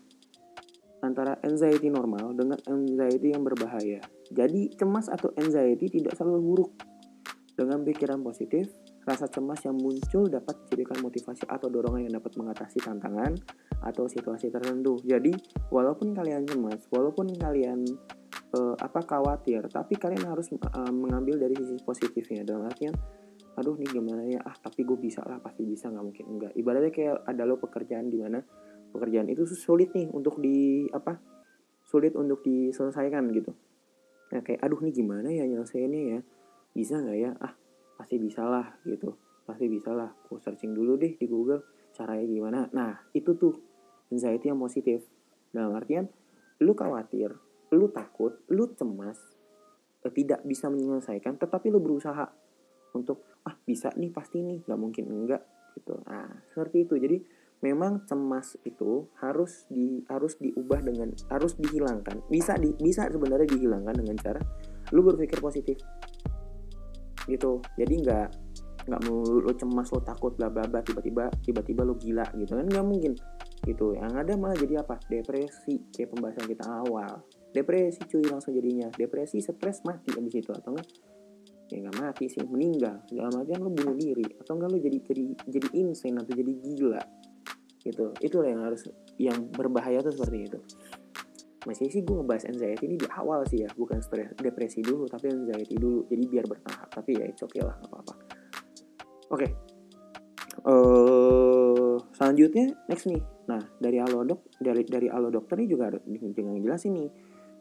antara 1.02 1.38
anxiety 1.46 1.94
normal 1.94 2.34
dengan 2.34 2.58
anxiety 2.66 3.34
yang 3.34 3.46
berbahaya. 3.46 4.02
Jadi 4.34 4.74
cemas 4.74 5.08
atau 5.08 5.30
anxiety 5.38 5.90
tidak 5.90 6.18
selalu 6.18 6.42
buruk. 6.42 6.72
Dengan 7.56 7.88
pikiran 7.88 8.20
positif, 8.20 8.68
Rasa 9.06 9.30
cemas 9.30 9.62
yang 9.62 9.78
muncul 9.78 10.26
dapat 10.26 10.66
dijadikan 10.66 10.98
motivasi 11.06 11.46
atau 11.46 11.70
dorongan 11.70 12.10
yang 12.10 12.18
dapat 12.18 12.34
mengatasi 12.42 12.82
tantangan 12.82 13.38
atau 13.86 14.10
situasi 14.10 14.50
tertentu. 14.50 14.98
Jadi, 15.06 15.30
walaupun 15.70 16.18
kalian 16.18 16.42
cemas, 16.50 16.90
walaupun 16.90 17.30
kalian 17.38 17.86
uh, 18.58 18.74
apa 18.82 19.06
khawatir, 19.06 19.62
tapi 19.70 19.94
kalian 19.94 20.26
harus 20.26 20.50
uh, 20.58 20.90
mengambil 20.90 21.38
dari 21.38 21.54
sisi 21.54 21.78
positifnya. 21.86 22.42
Dalam 22.50 22.66
artian, 22.66 22.98
aduh 23.56 23.76
nih 23.80 23.90
gimana 23.90 24.24
ya, 24.28 24.44
ah 24.44 24.56
tapi 24.60 24.84
gue 24.84 25.00
bisa 25.00 25.24
lah, 25.24 25.40
pasti 25.40 25.64
bisa 25.64 25.88
nggak 25.88 26.06
mungkin 26.06 26.26
enggak. 26.28 26.52
Ibaratnya 26.56 26.92
kayak 26.92 27.16
ada 27.24 27.44
lo 27.48 27.56
pekerjaan 27.60 28.12
di 28.12 28.20
mana 28.20 28.44
pekerjaan 28.92 29.28
itu 29.32 29.48
sulit 29.48 29.96
nih 29.96 30.12
untuk 30.12 30.40
di 30.40 30.88
apa 30.92 31.20
sulit 31.88 32.16
untuk 32.20 32.44
diselesaikan 32.44 33.24
gitu. 33.32 33.52
Nah 34.36 34.42
kayak 34.44 34.60
aduh 34.60 34.80
nih 34.84 34.94
gimana 34.94 35.32
ya 35.32 35.48
nyelesainnya 35.48 36.02
ya, 36.16 36.20
bisa 36.76 37.00
nggak 37.00 37.18
ya? 37.18 37.32
Ah 37.40 37.56
pasti 37.96 38.20
bisa 38.20 38.44
lah 38.44 38.76
gitu 38.84 39.16
pasti 39.48 39.66
bisa 39.72 39.96
lah 39.96 40.12
aku 40.12 40.42
searching 40.42 40.76
dulu 40.76 41.00
deh 41.00 41.16
di 41.16 41.26
Google 41.26 41.64
caranya 41.96 42.28
gimana 42.28 42.60
nah 42.76 42.92
itu 43.16 43.34
tuh 43.40 43.56
anxiety 44.12 44.52
yang 44.52 44.60
positif 44.60 45.02
dalam 45.56 45.72
artian 45.74 46.06
lu 46.60 46.76
khawatir 46.76 47.32
lu 47.72 47.88
takut 47.90 48.36
lu 48.52 48.68
cemas 48.76 49.18
eh, 50.04 50.12
tidak 50.12 50.44
bisa 50.44 50.68
menyelesaikan 50.68 51.40
tetapi 51.40 51.72
lu 51.72 51.80
berusaha 51.80 52.28
untuk 52.96 53.24
ah 53.46 53.56
bisa 53.62 53.94
nih 53.94 54.10
pasti 54.10 54.42
nih 54.42 54.66
nggak 54.66 54.80
mungkin 54.80 55.06
enggak 55.06 55.42
gitu. 55.78 56.02
Nah 56.10 56.42
seperti 56.50 56.90
itu. 56.90 56.98
Jadi 56.98 57.18
memang 57.62 58.04
cemas 58.06 58.58
itu 58.66 59.10
harus 59.22 59.70
di 59.70 60.02
harus 60.10 60.38
diubah 60.42 60.82
dengan 60.82 61.14
harus 61.30 61.54
dihilangkan. 61.56 62.26
Bisa 62.28 62.58
di 62.58 62.74
bisa 62.76 63.08
sebenarnya 63.08 63.48
dihilangkan 63.48 63.96
dengan 63.96 64.18
cara 64.18 64.42
lu 64.92 65.06
berpikir 65.06 65.38
positif. 65.40 65.78
Gitu. 67.30 67.62
Jadi 67.78 67.94
nggak 68.02 68.28
nggak 68.86 69.02
lo 69.10 69.54
cemas 69.58 69.90
lo 69.90 70.02
takut 70.06 70.38
bla 70.38 70.50
bla 70.54 70.62
bla 70.70 70.86
tiba-tiba 70.86 71.30
tiba-tiba 71.42 71.82
lo 71.86 71.96
gila 71.98 72.26
gitu 72.34 72.58
kan? 72.58 72.66
Nggak 72.66 72.86
mungkin. 72.86 73.14
Gitu. 73.66 73.98
Yang 73.98 74.14
ada 74.26 74.34
malah 74.38 74.58
jadi 74.58 74.82
apa? 74.82 74.98
Depresi 75.06 75.90
kayak 75.94 76.18
pembahasan 76.18 76.46
kita 76.50 76.66
awal. 76.66 77.26
Depresi 77.54 78.02
cuy 78.10 78.26
langsung 78.26 78.54
jadinya. 78.54 78.90
Depresi 78.94 79.42
stres 79.42 79.82
mati 79.86 80.14
abis 80.14 80.34
itu 80.34 80.50
atau 80.54 80.74
enggak 80.74 80.90
ya 81.70 81.78
nggak 81.82 81.98
mati 81.98 82.26
sih 82.30 82.46
meninggal. 82.46 83.02
Dalam 83.10 83.34
artian 83.34 83.62
lo 83.66 83.72
bunuh 83.74 83.96
diri 83.98 84.26
atau 84.38 84.54
enggak 84.58 84.70
lo 84.70 84.78
jadi 84.78 84.98
jadi 85.02 85.24
jadi 85.50 85.68
insane 85.82 86.18
atau 86.22 86.34
jadi 86.34 86.52
gila 86.62 87.04
gitu. 87.82 88.06
Itulah 88.22 88.50
yang 88.50 88.62
harus 88.66 88.82
yang 89.18 89.40
berbahaya 89.50 90.02
tuh 90.02 90.14
seperti 90.14 90.38
itu. 90.50 90.60
Masih 91.66 91.90
sih 91.90 92.06
gue 92.06 92.14
ngebahas 92.22 92.46
anxiety 92.46 92.86
ini 92.86 92.96
di 93.02 93.08
awal 93.10 93.42
sih 93.50 93.66
ya 93.66 93.70
bukan 93.74 93.98
stres 93.98 94.38
depresi 94.38 94.86
dulu 94.86 95.10
tapi 95.10 95.34
anxiety 95.34 95.74
dulu 95.78 96.06
jadi 96.06 96.24
biar 96.30 96.46
bertahap. 96.46 96.88
Tapi 96.94 97.12
ya 97.18 97.26
oke 97.26 97.46
okay 97.50 97.62
lah 97.66 97.76
gak 97.82 97.90
apa-apa. 97.90 98.14
Oke. 98.14 99.42
Okay. 99.42 99.52
uh, 100.70 100.70
eh, 100.70 101.96
selanjutnya 102.14 102.66
next 102.86 103.10
nih. 103.10 103.22
Nah 103.50 103.62
dari 103.82 103.98
alodok 103.98 104.54
dari 104.62 104.86
dari 104.86 105.08
alodokter 105.10 105.58
ini 105.58 105.68
juga 105.70 105.90
jangan 106.06 106.62
jelas 106.62 106.82
ini 106.86 107.06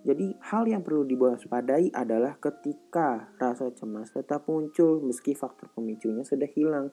jadi 0.05 0.37
hal 0.53 0.69
yang 0.69 0.85
perlu 0.85 1.09
diwaspadai 1.09 1.89
adalah 1.97 2.37
ketika 2.37 3.33
rasa 3.41 3.73
cemas 3.73 4.13
tetap 4.13 4.45
muncul 4.45 5.01
meski 5.01 5.33
faktor 5.33 5.73
pemicunya 5.73 6.21
sudah 6.21 6.45
hilang 6.53 6.93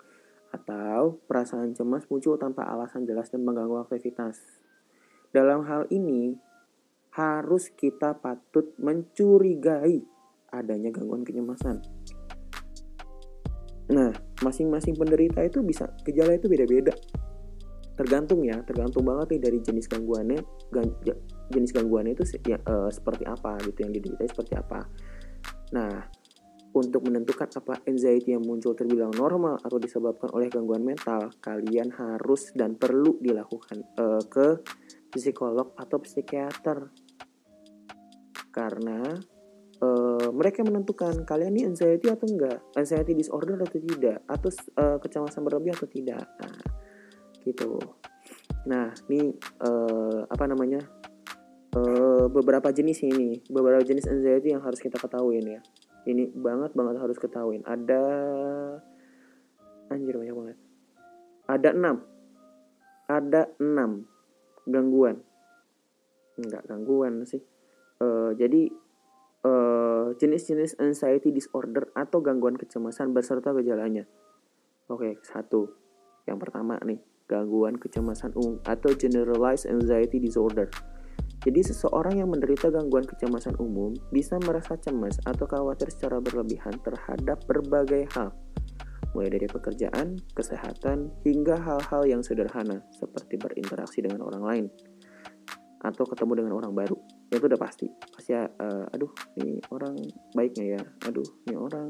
atau 0.55 1.19
perasaan 1.27 1.75
cemas 1.75 2.07
muncul 2.07 2.39
tanpa 2.39 2.63
alasan 2.71 3.03
jelas 3.03 3.27
dan 3.27 3.43
mengganggu 3.43 3.83
aktivitas. 3.83 4.39
Dalam 5.35 5.67
hal 5.67 5.91
ini, 5.91 6.39
harus 7.11 7.67
kita 7.75 8.15
patut 8.15 8.71
mencurigai 8.79 9.99
adanya 10.51 10.91
gangguan 10.91 11.27
kecemasan. 11.27 11.83
Nah, 13.91 14.11
masing-masing 14.39 14.95
penderita 14.95 15.43
itu 15.43 15.59
bisa 15.63 15.91
gejala 16.07 16.39
itu 16.39 16.47
beda-beda. 16.47 16.95
Tergantung 17.99 18.47
ya, 18.47 18.63
tergantung 18.63 19.03
banget 19.03 19.35
nih 19.35 19.41
dari 19.43 19.59
jenis 19.59 19.91
gangguannya, 19.91 20.39
gang, 20.71 20.91
jenis 21.51 21.75
gangguannya 21.75 22.15
itu 22.15 22.23
ya, 22.47 22.57
uh, 22.63 22.87
seperti 22.87 23.27
apa 23.27 23.59
gitu 23.67 23.83
yang 23.83 23.91
diderita 23.91 24.23
seperti 24.25 24.55
apa. 24.55 24.87
Nah, 25.75 26.03
untuk 26.71 27.03
menentukan 27.03 27.51
apa 27.51 27.83
anxiety 27.83 28.31
yang 28.31 28.43
muncul 28.47 28.71
terbilang 28.71 29.11
normal 29.11 29.59
atau 29.59 29.75
disebabkan 29.75 30.31
oleh 30.31 30.47
gangguan 30.47 30.83
mental, 30.83 31.31
kalian 31.43 31.91
harus 31.91 32.55
dan 32.55 32.79
perlu 32.79 33.19
dilakukan 33.19 33.83
uh, 33.99 34.23
ke 34.23 34.63
psikolog 35.11 35.75
atau 35.75 35.99
psikiater. 35.99 36.87
Karena 38.51 39.03
uh, 39.83 40.29
mereka 40.31 40.63
menentukan 40.63 41.27
kalian 41.27 41.59
ini 41.59 41.67
anxiety 41.67 42.07
atau 42.07 42.27
enggak 42.27 42.59
anxiety 42.75 43.15
disorder 43.15 43.59
atau 43.59 43.79
tidak 43.79 44.17
atau 44.27 44.49
uh, 44.79 44.97
kecemasan 44.99 45.43
berlebih 45.43 45.75
atau 45.75 45.87
tidak. 45.91 46.23
Nah 46.39 46.55
gitu. 47.43 47.79
Nah 48.69 48.93
ini 49.09 49.33
apa 50.29 50.45
namanya 50.45 50.77
uh, 51.75 52.25
beberapa 52.27 52.69
jenis 52.71 53.03
ini 53.07 53.39
beberapa 53.47 53.83
jenis 53.83 54.07
anxiety 54.07 54.51
yang 54.51 54.63
harus 54.63 54.79
kita 54.79 54.99
ketahui 54.99 55.39
ya. 55.39 55.61
Ini 56.01 56.33
banget 56.33 56.73
banget 56.73 56.97
harus 56.97 57.17
ketahuin. 57.21 57.61
Ada 57.61 58.03
anjir 59.93 60.17
banyak 60.17 60.35
banget. 60.35 60.57
Ada 61.45 61.69
enam. 61.77 61.97
Ada 63.05 63.41
enam. 63.61 64.09
Gangguan. 64.65 65.21
Enggak 66.41 66.65
gangguan 66.65 67.21
sih. 67.27 67.43
Uh, 68.01 68.33
jadi 68.33 68.73
uh, 69.45 70.17
jenis-jenis 70.17 70.81
anxiety 70.81 71.29
disorder 71.29 71.93
atau 71.93 72.17
gangguan 72.25 72.57
kecemasan 72.57 73.13
beserta 73.13 73.53
gejalanya. 73.53 74.09
Oke 74.89 75.21
satu. 75.21 75.69
Yang 76.25 76.49
pertama 76.49 76.81
nih 76.81 76.97
gangguan 77.29 77.77
kecemasan 77.77 78.33
umum 78.33 78.57
atau 78.65 78.89
generalized 78.97 79.69
anxiety 79.69 80.17
disorder 80.17 80.67
jadi 81.41 81.65
seseorang 81.65 82.21
yang 82.21 82.29
menderita 82.29 82.69
gangguan 82.69 83.01
kecemasan 83.01 83.57
umum 83.57 83.97
bisa 84.13 84.37
merasa 84.45 84.77
cemas 84.77 85.17
atau 85.25 85.49
khawatir 85.49 85.89
secara 85.89 86.21
berlebihan 86.21 86.77
terhadap 86.85 87.41
berbagai 87.49 88.05
hal, 88.13 88.29
mulai 89.17 89.33
dari 89.33 89.49
pekerjaan, 89.49 90.21
kesehatan, 90.37 91.09
hingga 91.25 91.57
hal-hal 91.57 92.05
yang 92.05 92.21
sederhana 92.21 92.85
seperti 92.93 93.41
berinteraksi 93.41 94.05
dengan 94.05 94.21
orang 94.21 94.43
lain. 94.45 94.65
Atau 95.81 96.05
ketemu 96.05 96.45
dengan 96.45 96.61
orang 96.61 96.77
baru 96.77 96.93
itu 97.33 97.41
udah 97.41 97.57
pasti. 97.57 97.89
Pasti 97.89 98.37
uh, 98.37 98.93
aduh 98.93 99.09
nih 99.41 99.57
orang 99.73 99.97
baik 100.37 100.53
nggak 100.53 100.69
ya? 100.77 100.81
Aduh 101.09 101.25
nih 101.49 101.57
orang 101.57 101.89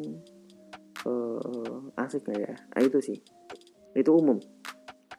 uh, 1.03 1.99
asik 1.99 2.23
ya? 2.31 2.55
Nah, 2.55 2.81
itu 2.87 3.03
sih. 3.03 3.19
Itu 3.91 4.15
umum 4.15 4.39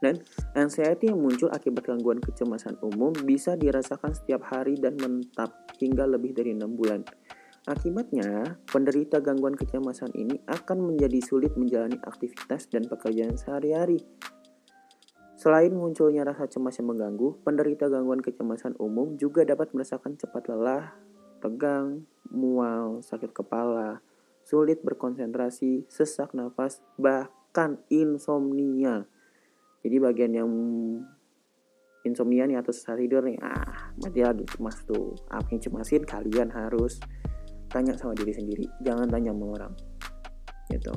dan 0.03 0.19
anxiety 0.59 1.09
yang 1.09 1.23
muncul 1.23 1.47
akibat 1.55 1.87
gangguan 1.87 2.19
kecemasan 2.19 2.77
umum 2.83 3.15
bisa 3.23 3.55
dirasakan 3.55 4.13
setiap 4.13 4.43
hari 4.51 4.75
dan 4.75 4.99
menetap 4.99 5.55
hingga 5.79 6.05
lebih 6.05 6.35
dari 6.35 6.53
enam 6.53 6.75
bulan. 6.75 7.07
Akibatnya, 7.71 8.59
penderita 8.67 9.23
gangguan 9.23 9.55
kecemasan 9.55 10.11
ini 10.19 10.35
akan 10.51 10.83
menjadi 10.83 11.23
sulit 11.23 11.55
menjalani 11.55 11.95
aktivitas 12.03 12.67
dan 12.67 12.91
pekerjaan 12.91 13.39
sehari-hari 13.39 14.03
Selain 15.43 15.75
munculnya 15.75 16.23
rasa 16.23 16.47
cemas 16.47 16.79
yang 16.79 16.95
mengganggu, 16.95 17.43
penderita 17.43 17.91
gangguan 17.91 18.23
kecemasan 18.23 18.79
umum 18.79 19.19
juga 19.19 19.43
dapat 19.43 19.75
merasakan 19.75 20.15
cepat 20.15 20.47
lelah, 20.47 20.95
tegang, 21.43 22.07
mual, 22.31 23.03
sakit 23.03 23.35
kepala, 23.35 24.07
sulit 24.47 24.87
berkonsentrasi, 24.87 25.91
sesak 25.91 26.31
nafas, 26.31 26.79
bahkan 26.95 27.83
insomnia. 27.91 29.11
Jadi 29.83 29.97
bagian 29.99 30.33
yang 30.33 30.51
insomnia 32.03 32.47
nih 32.47 32.59
atau 32.59 32.75
susah 32.75 32.99
tidur 32.99 33.23
nih, 33.27 33.39
ah, 33.43 33.95
mati 33.99 34.23
lagi 34.23 34.47
cemas 34.47 34.83
tuh. 34.87 35.15
Apa 35.31 35.55
yang 35.55 35.63
cemasin 35.63 36.03
kalian 36.07 36.49
harus 36.51 36.99
tanya 37.71 37.95
sama 37.99 38.15
diri 38.15 38.35
sendiri, 38.35 38.67
jangan 38.83 39.11
tanya 39.11 39.35
sama 39.35 39.47
orang. 39.59 39.73
Gitu. 40.71 40.95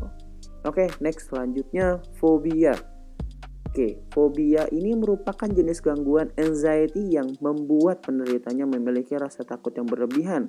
Oke, 0.65 0.85
okay, 0.85 0.87
next 1.01 1.29
selanjutnya 1.29 2.01
fobia. 2.17 2.73
Oke, 3.69 3.99
fobia 4.15 4.65
ini 4.71 4.95
merupakan 4.95 5.51
jenis 5.51 5.83
gangguan 5.83 6.31
anxiety 6.39 7.11
yang 7.11 7.27
membuat 7.43 8.01
penderitanya 8.07 8.63
memiliki 8.63 9.19
rasa 9.19 9.43
takut 9.43 9.75
yang 9.75 9.83
berlebihan 9.83 10.47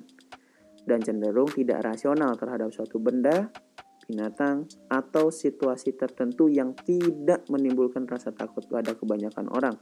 dan 0.87 1.03
cenderung 1.03 1.51
tidak 1.51 1.83
rasional 1.83 2.33
terhadap 2.39 2.71
suatu 2.71 2.97
benda, 3.03 3.51
binatang, 4.07 4.65
atau 4.87 5.29
situasi 5.29 5.93
tertentu 5.99 6.47
yang 6.47 6.73
tidak 6.73 7.43
menimbulkan 7.51 8.07
rasa 8.07 8.31
takut 8.31 8.63
pada 8.71 8.95
kebanyakan 8.95 9.51
orang. 9.51 9.75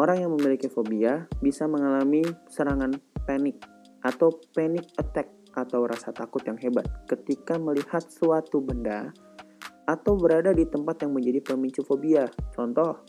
Orang 0.00 0.24
yang 0.24 0.32
memiliki 0.32 0.72
fobia 0.72 1.28
bisa 1.44 1.68
mengalami 1.68 2.24
serangan 2.48 2.96
panik 3.28 3.60
atau 4.00 4.32
panic 4.56 4.88
attack 4.96 5.28
atau 5.52 5.84
rasa 5.84 6.16
takut 6.16 6.40
yang 6.48 6.56
hebat 6.56 6.88
ketika 7.04 7.60
melihat 7.60 8.00
suatu 8.08 8.64
benda 8.64 9.12
atau 9.84 10.16
berada 10.16 10.56
di 10.56 10.64
tempat 10.64 11.04
yang 11.04 11.12
menjadi 11.12 11.44
pemicu 11.44 11.84
fobia. 11.84 12.24
Contoh, 12.56 13.04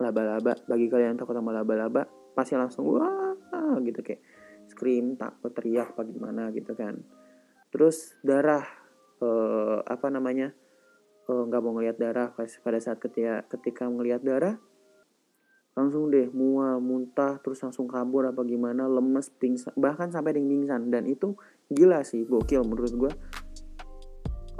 laba-laba. 0.00 0.56
Bagi 0.64 0.88
kalian 0.88 1.14
yang 1.14 1.20
takut 1.20 1.36
sama 1.36 1.52
laba-laba, 1.52 2.08
pasti 2.32 2.56
langsung 2.56 2.88
wah 2.88 3.36
gitu 3.84 4.00
kayak 4.00 4.22
scream, 4.72 5.20
takut, 5.20 5.52
teriak, 5.52 5.92
apa 5.92 6.06
gimana 6.08 6.48
gitu 6.54 6.72
kan. 6.72 6.96
Terus 7.72 8.14
darah, 8.20 8.68
eh, 9.24 9.78
apa 9.82 10.06
namanya, 10.12 10.52
eh, 11.26 11.42
nggak 11.48 11.60
mau 11.64 11.72
ngelihat 11.80 11.96
darah 11.96 12.28
pada 12.36 12.78
saat 12.78 13.00
ketika 13.00 13.48
ketika 13.48 13.88
ngelihat 13.88 14.20
darah 14.20 14.60
langsung 15.72 16.12
deh 16.12 16.28
mual 16.36 16.84
muntah 16.84 17.40
terus 17.40 17.64
langsung 17.64 17.88
kabur 17.88 18.28
apa 18.28 18.44
gimana 18.44 18.84
lemes 18.84 19.32
pingsan 19.40 19.72
bahkan 19.80 20.12
sampai 20.12 20.36
yang 20.36 20.48
pingsan. 20.48 20.92
Dan 20.92 21.08
itu 21.08 21.32
gila 21.72 22.04
sih 22.04 22.28
gokil 22.28 22.60
menurut 22.68 22.92
gue 22.92 23.12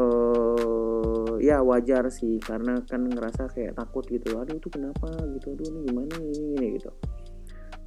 uh, 0.01 1.37
ya 1.37 1.61
wajar 1.61 2.09
sih 2.09 2.41
karena 2.41 2.81
kan 2.89 3.05
ngerasa 3.05 3.53
kayak 3.53 3.77
takut 3.77 4.09
gitu. 4.09 4.41
Aduh 4.41 4.57
itu 4.57 4.73
kenapa 4.73 5.13
gitu? 5.37 5.53
Aduh 5.53 5.67
ini 5.69 5.79
gimana 5.93 6.15
ini 6.17 6.45
ini 6.57 6.67
gitu. 6.81 6.91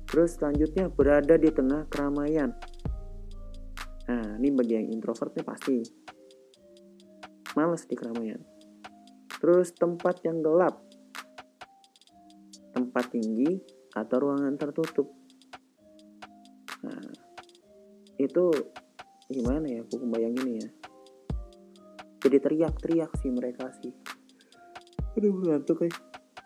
Terus 0.06 0.38
selanjutnya 0.38 0.94
berada 0.94 1.34
di 1.34 1.50
tengah 1.50 1.90
keramaian 1.90 2.54
nah 4.06 4.38
ini 4.38 4.50
bagi 4.54 4.74
yang 4.78 4.88
introvert 4.94 5.34
nih 5.34 5.46
pasti 5.46 5.76
males 7.58 7.84
di 7.88 7.96
keramaian 7.98 8.42
terus 9.42 9.74
tempat 9.74 10.22
yang 10.26 10.44
gelap 10.44 10.86
tempat 12.76 13.08
tinggi 13.08 13.56
atau 13.96 14.16
ruangan 14.20 14.60
tertutup. 14.60 15.08
Nah, 16.84 17.08
itu 18.20 18.52
gimana 19.32 19.64
ya? 19.64 19.80
Aku 19.88 20.04
bayangin 20.12 20.60
ya. 20.60 20.70
Jadi 22.20 22.38
teriak-teriak 22.44 23.12
sih 23.24 23.32
mereka 23.32 23.72
sih. 23.80 23.96
Aduh, 25.16 25.40
ngantuk 25.40 25.88
kayak. 25.88 25.96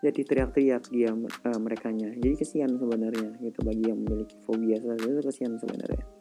Jadi 0.00 0.20
teriak-teriak 0.24 0.88
dia 0.88 1.12
uh, 1.12 1.58
merekanya. 1.60 2.14
Jadi 2.16 2.34
kesian 2.40 2.78
sebenarnya 2.78 3.36
gitu 3.42 3.60
bagi 3.66 3.92
yang 3.92 4.00
memiliki 4.00 4.38
fobia 4.48 4.80
itu 4.80 5.20
kesian 5.20 5.60
sebenarnya. 5.60 6.19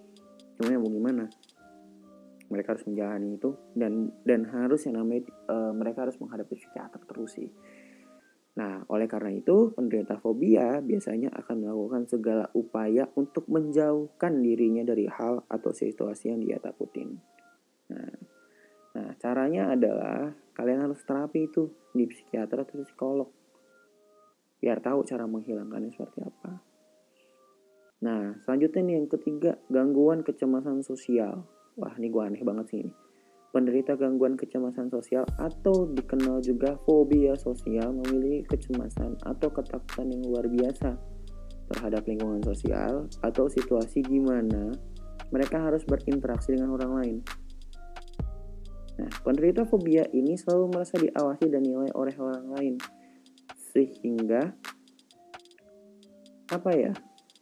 Cuma 0.59 0.75
yang 0.75 0.83
mau 0.83 0.91
gimana? 0.91 1.31
Mereka 2.51 2.75
harus 2.75 2.83
menjalani 2.83 3.39
itu 3.39 3.55
dan 3.77 4.11
dan 4.27 4.43
harus 4.51 4.83
yang 4.83 4.99
namanya 4.99 5.31
uh, 5.47 5.71
mereka 5.71 6.03
harus 6.03 6.19
menghadapi 6.19 6.59
psikiater 6.59 6.99
terus 7.07 7.39
sih 7.39 7.49
Nah, 8.59 8.83
oleh 8.91 9.07
karena 9.07 9.31
itu, 9.31 9.71
penderita 9.71 10.19
fobia 10.19 10.83
biasanya 10.83 11.31
akan 11.31 11.63
melakukan 11.63 12.03
segala 12.11 12.51
upaya 12.51 13.07
untuk 13.15 13.47
menjauhkan 13.47 14.43
dirinya 14.43 14.83
dari 14.83 15.07
hal 15.07 15.47
atau 15.47 15.71
situasi 15.71 16.35
yang 16.35 16.43
dia 16.43 16.59
takutin. 16.59 17.15
Nah, 17.87 18.15
nah 18.99 19.15
caranya 19.15 19.71
adalah 19.71 20.35
kalian 20.51 20.91
harus 20.91 20.99
terapi 21.07 21.47
itu 21.47 21.71
di 21.95 22.03
psikiater 22.03 22.67
atau 22.67 22.83
psikolog. 22.83 23.31
Biar 24.59 24.83
tahu 24.83 25.07
cara 25.07 25.23
menghilangkannya 25.23 25.95
seperti 25.95 26.19
apa. 26.19 26.68
Nah, 27.99 28.39
selanjutnya 28.47 28.81
nih 28.85 28.95
yang 28.95 29.07
ketiga, 29.11 29.51
gangguan 29.67 30.23
kecemasan 30.23 30.83
sosial. 30.83 31.43
Wah, 31.75 31.93
ini 31.99 32.07
gue 32.07 32.23
aneh 32.23 32.43
banget 32.43 32.65
sih 32.71 32.79
ini 32.83 32.93
penderita 33.49 33.97
gangguan 33.97 34.37
kecemasan 34.37 34.93
sosial 34.93 35.25
atau 35.41 35.89
dikenal 35.89 36.41
juga 36.45 36.77
fobia 36.85 37.33
sosial 37.33 37.89
memiliki 37.97 38.45
kecemasan 38.55 39.17
atau 39.25 39.49
ketakutan 39.49 40.13
yang 40.13 40.21
luar 40.21 40.45
biasa 40.45 40.93
terhadap 41.73 42.05
lingkungan 42.05 42.41
sosial 42.45 43.09
atau 43.25 43.49
situasi 43.49 44.05
di 44.05 44.21
mana 44.21 44.73
mereka 45.33 45.61
harus 45.61 45.85
berinteraksi 45.85 46.53
dengan 46.57 46.73
orang 46.77 46.91
lain. 47.01 47.17
Nah, 49.01 49.09
penderita 49.25 49.65
fobia 49.65 50.05
ini 50.13 50.37
selalu 50.37 50.65
merasa 50.77 50.97
diawasi 51.01 51.45
dan 51.49 51.65
nilai 51.65 51.89
oleh 51.93 52.13
orang 52.21 52.45
lain 52.53 52.75
sehingga 53.73 54.53
apa 56.49 56.71
ya? 56.73 56.93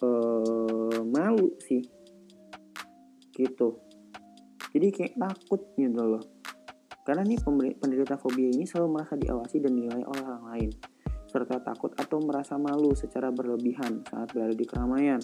Eh, 0.04 1.02
malu 1.10 1.58
sih. 1.62 1.82
Gitu 3.34 3.88
jadi 4.78 4.88
kayak 4.94 5.14
takut 5.18 5.62
gitu 5.74 6.04
loh 6.06 6.24
karena 7.02 7.24
nih 7.26 7.40
penderita 7.80 8.20
fobia 8.20 8.52
ini 8.52 8.68
selalu 8.68 9.00
merasa 9.00 9.18
diawasi 9.18 9.64
dan 9.64 9.74
dinilai 9.74 10.04
oleh 10.06 10.24
orang 10.28 10.44
lain 10.54 10.70
serta 11.28 11.64
takut 11.64 11.96
atau 11.98 12.22
merasa 12.22 12.60
malu 12.60 12.94
secara 12.94 13.34
berlebihan 13.34 14.00
saat 14.08 14.32
berada 14.32 14.56
di 14.56 14.64
keramaian. 14.64 15.20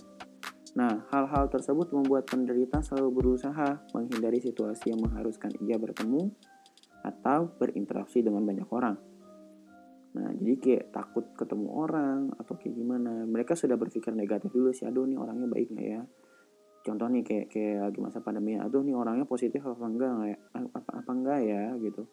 Nah, 0.76 1.08
hal-hal 1.16 1.48
tersebut 1.48 1.96
membuat 1.96 2.28
penderita 2.28 2.84
selalu 2.84 3.24
berusaha 3.24 3.80
menghindari 3.96 4.44
situasi 4.44 4.92
yang 4.92 5.00
mengharuskan 5.00 5.56
ia 5.64 5.80
bertemu 5.80 6.28
atau 7.08 7.48
berinteraksi 7.56 8.20
dengan 8.20 8.44
banyak 8.44 8.68
orang. 8.68 9.00
Nah, 10.14 10.30
jadi 10.38 10.54
kayak 10.62 10.84
takut 10.94 11.26
ketemu 11.34 11.68
orang 11.74 12.30
atau 12.38 12.54
kayak 12.54 12.78
gimana. 12.78 13.26
Mereka 13.26 13.58
sudah 13.58 13.74
berpikir 13.78 14.14
negatif 14.14 14.54
dulu 14.54 14.70
sih, 14.70 14.86
aduh 14.86 15.10
nih 15.10 15.18
orangnya 15.18 15.50
baik 15.50 15.74
nggak 15.74 15.90
ya? 15.90 16.02
contoh 16.84 17.08
nih 17.08 17.24
kayak 17.24 17.48
kayak 17.48 17.80
lagi 17.80 18.00
masa 18.04 18.20
pandemi 18.20 18.60
aduh 18.60 18.84
nih 18.84 18.92
orangnya 18.92 19.24
positif 19.24 19.64
apa 19.64 19.88
enggak 19.88 20.12
nggak 20.20 20.30
ya? 20.36 20.38
Apa 20.52 20.90
apa 21.00 21.12
enggak 21.16 21.40
ya? 21.48 21.64
Gitu. 21.80 22.04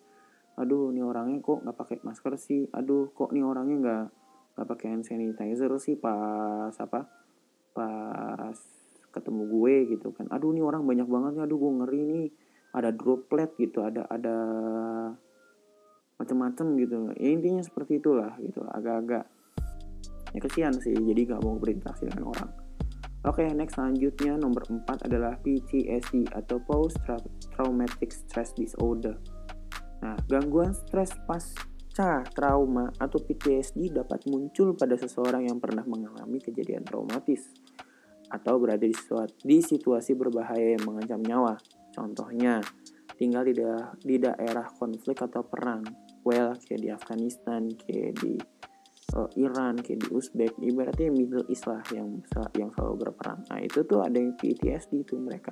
Aduh 0.57 0.95
nih 0.95 1.03
orangnya 1.03 1.43
kok 1.43 1.59
nggak 1.67 1.77
pakai 1.77 1.97
masker 2.07 2.35
sih? 2.39 2.63
Aduh 2.71 3.11
kok 3.11 3.35
nih 3.35 3.43
orangnya 3.43 3.77
nggak 3.83 4.05
nggak 4.55 4.67
pakai 4.71 4.87
hand 4.95 5.05
sanitizer 5.05 5.71
sih 5.83 5.99
pas 5.99 6.73
apa 6.79 7.11
pas 7.75 8.59
ketemu 9.11 9.43
gue? 9.51 9.75
Gitu 9.99 10.09
kan. 10.15 10.31
Aduh 10.31 10.55
nih 10.55 10.63
orang 10.63 10.87
banyak 10.87 11.09
banget 11.11 11.31
nih 11.37 11.43
aduh 11.51 11.59
gue 11.59 11.73
ngeri 11.83 12.01
nih. 12.07 12.27
Ada 12.71 12.95
droplet 12.95 13.51
gitu 13.59 13.83
ada 13.83 14.07
ada 14.07 14.37
macam-macam 16.21 16.67
gitu 16.77 16.97
ya 17.17 17.29
intinya 17.33 17.65
seperti 17.65 17.99
itulah 17.99 18.37
gitu 18.45 18.61
agak-agak 18.69 19.25
ya 20.37 20.39
kesian 20.39 20.77
sih 20.77 20.93
jadi 20.93 21.35
nggak 21.35 21.43
mau 21.43 21.57
berinteraksi 21.57 22.07
dengan 22.07 22.31
orang 22.31 22.51
Oke, 23.21 23.45
okay, 23.45 23.53
next 23.53 23.77
selanjutnya 23.77 24.41
nomor 24.41 24.65
4 24.65 25.05
adalah 25.05 25.37
PTSD 25.45 26.33
atau 26.33 26.57
Post 26.57 27.05
Traumatic 27.53 28.17
Stress 28.17 28.57
Disorder. 28.57 29.13
Nah, 30.01 30.17
gangguan 30.25 30.73
stres 30.73 31.13
pasca 31.29 32.25
trauma 32.33 32.89
atau 32.97 33.21
PTSD 33.21 33.93
dapat 33.93 34.25
muncul 34.25 34.73
pada 34.73 34.97
seseorang 34.97 35.53
yang 35.53 35.61
pernah 35.61 35.85
mengalami 35.85 36.41
kejadian 36.41 36.81
traumatis 36.81 37.53
atau 38.33 38.57
berada 38.57 38.89
di, 38.89 38.97
suatu, 38.97 39.37
di 39.45 39.61
situasi 39.61 40.17
berbahaya 40.17 40.81
yang 40.81 40.89
mengancam 40.89 41.21
nyawa. 41.21 41.61
Contohnya, 41.93 42.65
tinggal 43.21 43.45
di, 43.45 43.53
di 44.01 44.17
daerah 44.17 44.65
konflik 44.81 45.21
atau 45.21 45.45
perang. 45.45 45.85
Well, 46.21 46.53
kayak 46.61 46.81
di 46.85 46.89
Afghanistan, 46.93 47.73
kayak 47.81 48.21
di 48.21 48.37
uh, 49.17 49.31
Iran 49.39 49.79
kayak 49.81 50.07
di 50.07 50.09
Uzbek 50.13 50.53
ibaratnya 50.63 51.11
Middle 51.11 51.47
East 51.51 51.67
lah 51.67 51.83
yang 51.95 52.23
yang 52.55 52.71
selalu 52.75 53.09
berperang. 53.09 53.43
Nah 53.51 53.59
itu 53.63 53.83
tuh 53.87 54.03
ada 54.05 54.17
yang 54.19 54.35
PTSD 54.39 55.03
itu 55.03 55.19
mereka. 55.19 55.51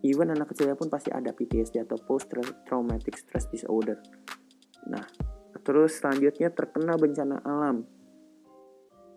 Even 0.00 0.32
anak 0.32 0.52
kecilnya 0.54 0.78
pun 0.78 0.88
pasti 0.88 1.12
ada 1.12 1.34
PTSD 1.34 1.84
atau 1.84 2.00
post 2.00 2.32
traumatic 2.64 3.20
stress 3.20 3.50
disorder. 3.52 4.00
Nah 4.88 5.04
terus 5.60 6.00
selanjutnya 6.00 6.48
terkena 6.54 6.96
bencana 6.96 7.42
alam. 7.44 7.84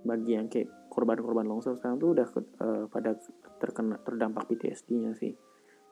Bagi 0.03 0.35
yang 0.35 0.51
kayak 0.51 0.91
korban-korban 0.91 1.47
longsor 1.47 1.79
sekarang 1.79 1.97
tuh 1.97 2.11
udah 2.11 2.27
uh, 2.59 2.85
pada 2.91 3.15
terkena 3.63 3.95
terdampak 4.03 4.51
PTSD-nya 4.51 5.15
sih. 5.15 5.31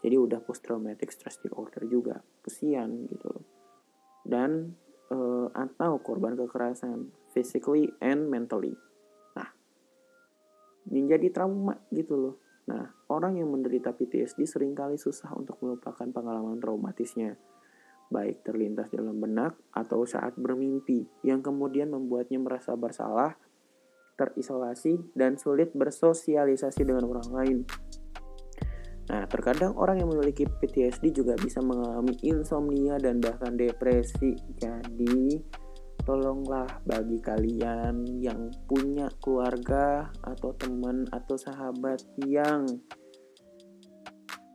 Jadi 0.02 0.16
udah 0.18 0.42
post 0.44 0.66
traumatic 0.66 1.14
stress 1.14 1.40
disorder 1.40 1.88
juga. 1.88 2.20
Kesian 2.44 3.08
gitu 3.08 3.28
loh 3.32 3.41
dan 4.32 4.80
uh, 5.12 5.52
atau 5.52 6.00
korban 6.00 6.40
kekerasan 6.40 7.12
physically 7.36 7.92
and 8.00 8.32
mentally. 8.32 8.80
Nah, 9.36 9.52
menjadi 10.88 11.28
trauma 11.36 11.76
gitu 11.92 12.16
loh. 12.16 12.36
Nah, 12.72 12.88
orang 13.12 13.36
yang 13.36 13.52
menderita 13.52 13.92
PTSD 13.92 14.48
sering 14.48 14.72
kali 14.72 14.96
susah 14.96 15.36
untuk 15.36 15.60
melupakan 15.60 16.08
pengalaman 16.08 16.62
traumatisnya, 16.64 17.36
baik 18.08 18.48
terlintas 18.48 18.88
dalam 18.96 19.20
benak 19.20 19.60
atau 19.76 20.08
saat 20.08 20.40
bermimpi, 20.40 21.04
yang 21.28 21.44
kemudian 21.44 21.92
membuatnya 21.92 22.40
merasa 22.40 22.72
bersalah, 22.80 23.36
terisolasi, 24.16 25.12
dan 25.12 25.36
sulit 25.36 25.76
bersosialisasi 25.76 26.88
dengan 26.88 27.04
orang 27.12 27.30
lain. 27.34 27.58
Nah, 29.10 29.26
terkadang 29.26 29.74
orang 29.76 30.04
yang 30.04 30.10
memiliki 30.14 30.46
PTSD 30.46 31.10
juga 31.10 31.34
bisa 31.40 31.60
mengalami 31.60 32.14
insomnia 32.22 33.02
dan 33.02 33.18
bahkan 33.18 33.58
depresi. 33.58 34.38
Jadi, 34.62 35.42
tolonglah 36.06 36.82
bagi 36.86 37.22
kalian 37.22 38.06
yang 38.22 38.50
punya 38.66 39.10
keluarga 39.22 40.10
atau 40.26 40.54
teman 40.58 41.06
atau 41.14 41.38
sahabat 41.38 42.02
yang 42.26 42.66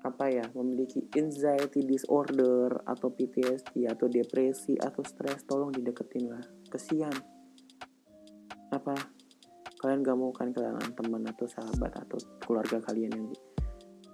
apa 0.07 0.30
ya 0.30 0.47
memiliki 0.55 1.03
anxiety 1.18 1.82
disorder 1.82 2.70
atau 2.86 3.11
PTSD 3.11 3.90
atau 3.90 4.07
depresi 4.07 4.78
atau 4.78 5.03
stres 5.03 5.42
tolong 5.51 5.74
dideketin 5.74 6.30
lah 6.30 6.44
kesian. 6.70 7.14
Apa? 8.70 8.94
Kalian 9.82 10.07
gak 10.07 10.18
mau 10.18 10.30
kan 10.30 10.55
kehilangan 10.55 10.94
teman 10.94 11.26
atau 11.26 11.47
sahabat 11.51 11.90
atau 12.07 12.18
keluarga 12.42 12.78
kalian 12.86 13.12
yang 13.18 13.26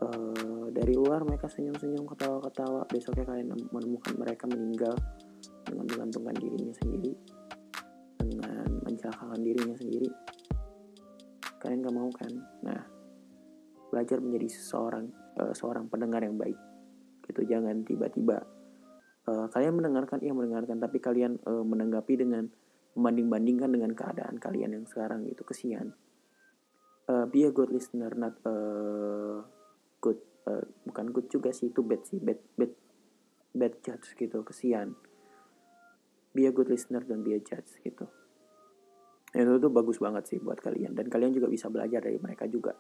uh, 0.03 0.67
dari 0.75 0.93
luar 0.99 1.23
mereka 1.23 1.47
senyum-senyum 1.47 2.05
ketawa-ketawa. 2.11 2.85
Besoknya 2.91 3.23
kalian 3.23 3.55
menemukan 3.71 4.15
mereka 4.19 4.45
meninggal 4.51 4.95
dengan 5.63 5.87
menggantungkan 5.87 6.35
dirinya 6.37 6.75
sendiri 6.75 7.13
dengan 8.19 8.67
mencelakakan 8.83 9.41
dirinya 9.41 9.77
sendiri. 9.79 10.11
Kalian 11.63 11.79
gak 11.87 11.95
mau 11.95 12.11
kan? 12.11 12.33
Nah 12.67 12.81
belajar 13.93 14.19
menjadi 14.25 14.49
seseorang 14.49 15.05
uh, 15.39 15.55
seorang 15.55 15.87
pendengar 15.87 16.25
yang 16.25 16.35
baik. 16.35 16.59
Gitu 17.23 17.47
jangan 17.47 17.87
tiba-tiba 17.87 18.43
uh, 19.31 19.47
kalian 19.53 19.79
mendengarkan 19.79 20.19
iya 20.25 20.35
mendengarkan. 20.35 20.83
Tapi 20.83 20.99
kalian 20.99 21.39
uh, 21.47 21.63
menanggapi 21.63 22.15
dengan 22.19 22.51
membanding-bandingkan 22.93 23.71
dengan 23.73 23.93
keadaan 23.95 24.37
kalian 24.37 24.77
yang 24.77 24.87
sekarang 24.89 25.25
itu. 25.29 25.47
Kesian. 25.47 25.95
Uh, 27.03 27.27
be 27.27 27.43
a 27.43 27.51
good 27.51 27.69
listener 27.75 28.15
not 28.15 28.39
uh, 28.47 29.43
good 30.03 30.19
uh, 30.51 30.67
bukan 30.91 31.15
good 31.15 31.31
juga 31.31 31.55
sih 31.55 31.71
itu 31.71 31.81
bad 31.87 32.03
sih 32.03 32.19
bad 32.19 32.43
bad 32.59 32.73
bad 33.55 33.75
judge 33.87 34.19
gitu 34.19 34.43
kesian 34.43 34.99
be 36.35 36.45
a 36.49 36.53
good 36.53 36.67
listener 36.67 37.07
dan 37.07 37.23
be 37.23 37.39
a 37.39 37.41
judge 37.41 37.79
gitu 37.87 38.11
itu 39.33 39.53
tuh 39.57 39.73
bagus 39.73 39.97
banget 40.03 40.29
sih 40.29 40.39
buat 40.43 40.61
kalian 40.61 40.93
dan 40.99 41.07
kalian 41.07 41.33
juga 41.33 41.49
bisa 41.49 41.71
belajar 41.71 42.05
dari 42.05 42.21
mereka 42.21 42.45
juga 42.51 42.75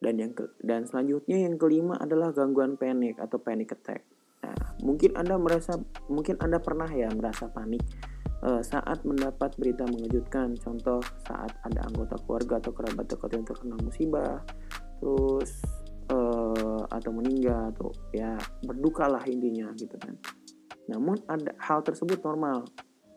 dan 0.00 0.16
yang 0.16 0.32
ke, 0.32 0.48
dan 0.64 0.88
selanjutnya 0.88 1.44
yang 1.44 1.60
kelima 1.60 1.92
adalah 2.00 2.32
gangguan 2.32 2.80
panik 2.80 3.20
atau 3.20 3.36
panic 3.36 3.76
attack. 3.76 4.08
Nah, 4.40 4.56
mungkin 4.80 5.12
Anda 5.12 5.36
merasa 5.36 5.76
mungkin 6.08 6.40
Anda 6.40 6.56
pernah 6.56 6.88
ya 6.88 7.12
merasa 7.12 7.52
panik 7.52 7.84
uh, 8.40 8.64
saat 8.64 9.04
mendapat 9.04 9.52
berita 9.60 9.84
mengejutkan. 9.84 10.56
Contoh 10.56 11.04
saat 11.28 11.52
ada 11.68 11.84
anggota 11.84 12.16
keluarga 12.24 12.64
atau 12.64 12.72
kerabat 12.72 13.12
dekat 13.12 13.30
yang 13.36 13.44
terkena 13.44 13.76
musibah, 13.76 14.40
terus 15.04 15.60
uh, 16.60 16.84
atau 16.92 17.10
meninggal 17.10 17.72
atau 17.72 17.88
ya 18.12 18.36
berduka 18.62 19.08
lah 19.08 19.24
intinya 19.24 19.72
gitu 19.74 19.96
kan. 19.96 20.14
Namun 20.92 21.16
ada 21.26 21.56
hal 21.64 21.80
tersebut 21.80 22.20
normal 22.20 22.68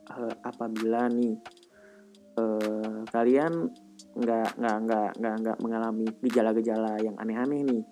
uh, 0.09 0.35
apabila 0.47 1.11
nih 1.11 1.35
uh, 2.39 3.03
kalian 3.11 3.69
nggak 4.13 4.61
nggak 4.61 4.77
nggak 4.85 5.09
nggak 5.17 5.35
nggak 5.41 5.57
mengalami 5.61 6.05
gejala-gejala 6.21 7.01
yang 7.01 7.17
aneh-aneh 7.17 7.61
nih. 7.65 7.83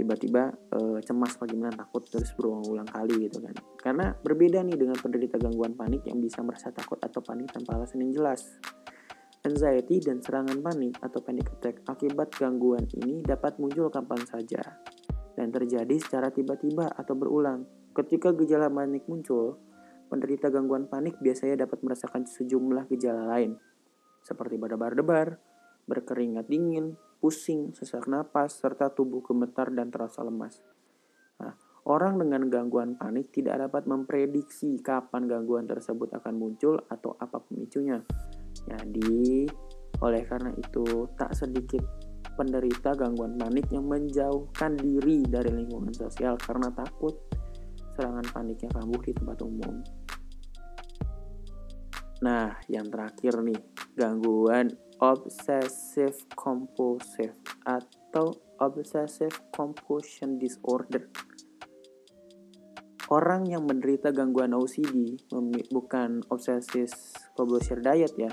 Tiba-tiba 0.00 0.48
e, 0.48 1.04
cemas 1.04 1.36
bagaimana 1.36 1.76
takut 1.76 2.00
terus 2.08 2.32
berulang-ulang 2.32 2.88
kali 2.88 3.28
gitu 3.28 3.36
kan. 3.44 3.52
Karena 3.76 4.16
berbeda 4.16 4.64
nih 4.64 4.80
dengan 4.80 4.96
penderita 4.96 5.36
gangguan 5.36 5.76
panik 5.76 6.08
yang 6.08 6.16
bisa 6.24 6.40
merasa 6.40 6.72
takut 6.72 6.96
atau 7.04 7.20
panik 7.20 7.52
tanpa 7.52 7.76
alasan 7.76 8.08
yang 8.08 8.16
jelas 8.16 8.48
anxiety 9.44 10.00
dan 10.04 10.20
serangan 10.20 10.60
panik 10.60 11.00
atau 11.00 11.24
panic 11.24 11.48
attack 11.58 11.80
akibat 11.88 12.32
gangguan 12.36 12.84
ini 13.00 13.24
dapat 13.24 13.56
muncul 13.56 13.88
kapan 13.88 14.20
saja 14.28 14.60
dan 15.36 15.48
terjadi 15.48 15.96
secara 15.96 16.28
tiba-tiba 16.28 16.92
atau 16.92 17.16
berulang 17.16 17.64
ketika 17.96 18.32
gejala 18.36 18.68
panik 18.68 19.08
muncul 19.08 19.56
penderita 20.12 20.52
gangguan 20.52 20.90
panik 20.90 21.16
biasanya 21.22 21.64
dapat 21.64 21.80
merasakan 21.80 22.28
sejumlah 22.28 22.90
gejala 22.92 23.30
lain 23.30 23.56
seperti 24.20 24.60
berdebar-debar, 24.60 25.40
berkeringat 25.88 26.46
dingin, 26.46 26.96
pusing, 27.18 27.72
sesak 27.72 28.06
napas, 28.06 28.56
serta 28.60 28.92
tubuh 28.92 29.24
gemetar 29.24 29.72
dan 29.72 29.88
terasa 29.88 30.20
lemas. 30.20 30.60
Nah, 31.40 31.56
orang 31.88 32.20
dengan 32.20 32.46
gangguan 32.52 32.96
panik 33.00 33.32
tidak 33.32 33.68
dapat 33.68 33.88
memprediksi 33.88 34.78
kapan 34.84 35.24
gangguan 35.24 35.64
tersebut 35.64 36.12
akan 36.20 36.34
muncul 36.36 36.84
atau 36.88 37.16
apa 37.16 37.40
pemicunya. 37.40 38.04
Jadi, 38.66 39.46
oleh 40.00 40.22
karena 40.24 40.50
itu, 40.56 41.08
tak 41.18 41.34
sedikit 41.34 41.82
penderita 42.38 42.96
gangguan 42.96 43.36
panik 43.36 43.68
yang 43.68 43.84
menjauhkan 43.84 44.78
diri 44.78 45.26
dari 45.28 45.52
lingkungan 45.52 45.92
sosial 45.92 46.40
karena 46.40 46.72
takut 46.72 47.12
serangan 47.98 48.24
paniknya 48.32 48.70
kambuh 48.72 49.02
di 49.04 49.12
tempat 49.12 49.38
umum. 49.44 49.74
Nah, 52.24 52.52
yang 52.68 52.88
terakhir 52.88 53.44
nih, 53.44 53.60
gangguan 53.96 54.72
obsessive 55.00 56.16
compulsive 56.36 57.36
atau 57.64 58.36
obsessive 58.60 59.32
compulsion 59.52 60.36
disorder. 60.36 61.08
Orang 63.10 63.48
yang 63.48 63.66
menderita 63.66 64.14
gangguan 64.14 64.54
OCD 64.54 65.18
bukan 65.72 66.22
obsessive 66.30 66.92
compulsive 67.40 67.80
diet 67.80 68.12
ya. 68.20 68.28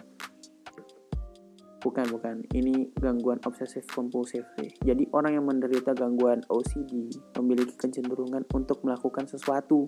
Bukan, 1.77 2.09
bukan. 2.11 2.43
Ini 2.51 2.91
gangguan 2.99 3.39
obsessive 3.47 3.87
compulsive 3.87 4.43
sih. 4.59 4.75
Jadi 4.83 5.07
orang 5.15 5.39
yang 5.39 5.45
menderita 5.47 5.95
gangguan 5.95 6.43
OCD 6.51 7.07
memiliki 7.39 7.79
kecenderungan 7.79 8.43
untuk 8.51 8.83
melakukan 8.83 9.29
sesuatu 9.31 9.87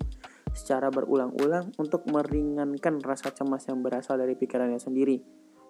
secara 0.55 0.88
berulang-ulang 0.88 1.76
untuk 1.76 2.07
meringankan 2.07 3.03
rasa 3.03 3.36
cemas 3.36 3.67
yang 3.67 3.84
berasal 3.84 4.15
dari 4.15 4.39
pikirannya 4.39 4.80
sendiri. 4.80 5.20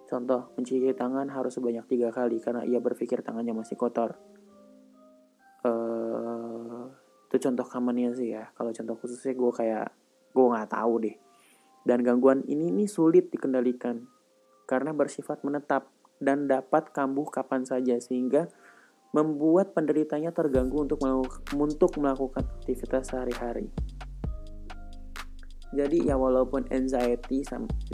Contoh, 0.06 0.54
mencuci 0.54 0.90
tangan 0.94 1.30
harus 1.30 1.54
sebanyak 1.54 1.86
tiga 1.86 2.10
kali 2.10 2.38
karena 2.38 2.62
ia 2.66 2.78
berpikir 2.78 3.22
tangannya 3.26 3.54
masih 3.54 3.74
kotor. 3.74 4.18
Uh, 5.66 6.90
itu 7.30 7.36
contoh 7.46 7.66
commonnya 7.66 8.10
sih 8.14 8.34
ya. 8.34 8.50
Kalau 8.54 8.74
contoh 8.74 8.96
khususnya 8.98 9.34
gue 9.38 9.52
kayak 9.54 9.86
gue 10.34 10.46
nggak 10.46 10.70
tahu 10.70 10.94
deh. 11.06 11.16
Dan 11.84 12.04
gangguan 12.04 12.44
ini 12.44 12.68
nih 12.72 12.88
sulit 12.88 13.32
dikendalikan 13.32 14.04
karena 14.68 14.94
bersifat 14.94 15.42
menetap 15.42 15.90
dan 16.20 16.46
dapat 16.46 16.92
kambuh 16.92 17.26
kapan 17.26 17.64
saja 17.64 17.96
sehingga 17.98 18.46
membuat 19.10 19.74
penderitanya 19.74 20.30
terganggu 20.30 20.86
untuk 20.86 21.02
untuk 21.56 21.90
melakukan 21.98 22.46
aktivitas 22.62 23.10
sehari-hari. 23.10 23.66
Jadi 25.70 26.06
ya 26.06 26.18
walaupun 26.18 26.66
anxiety 26.70 27.46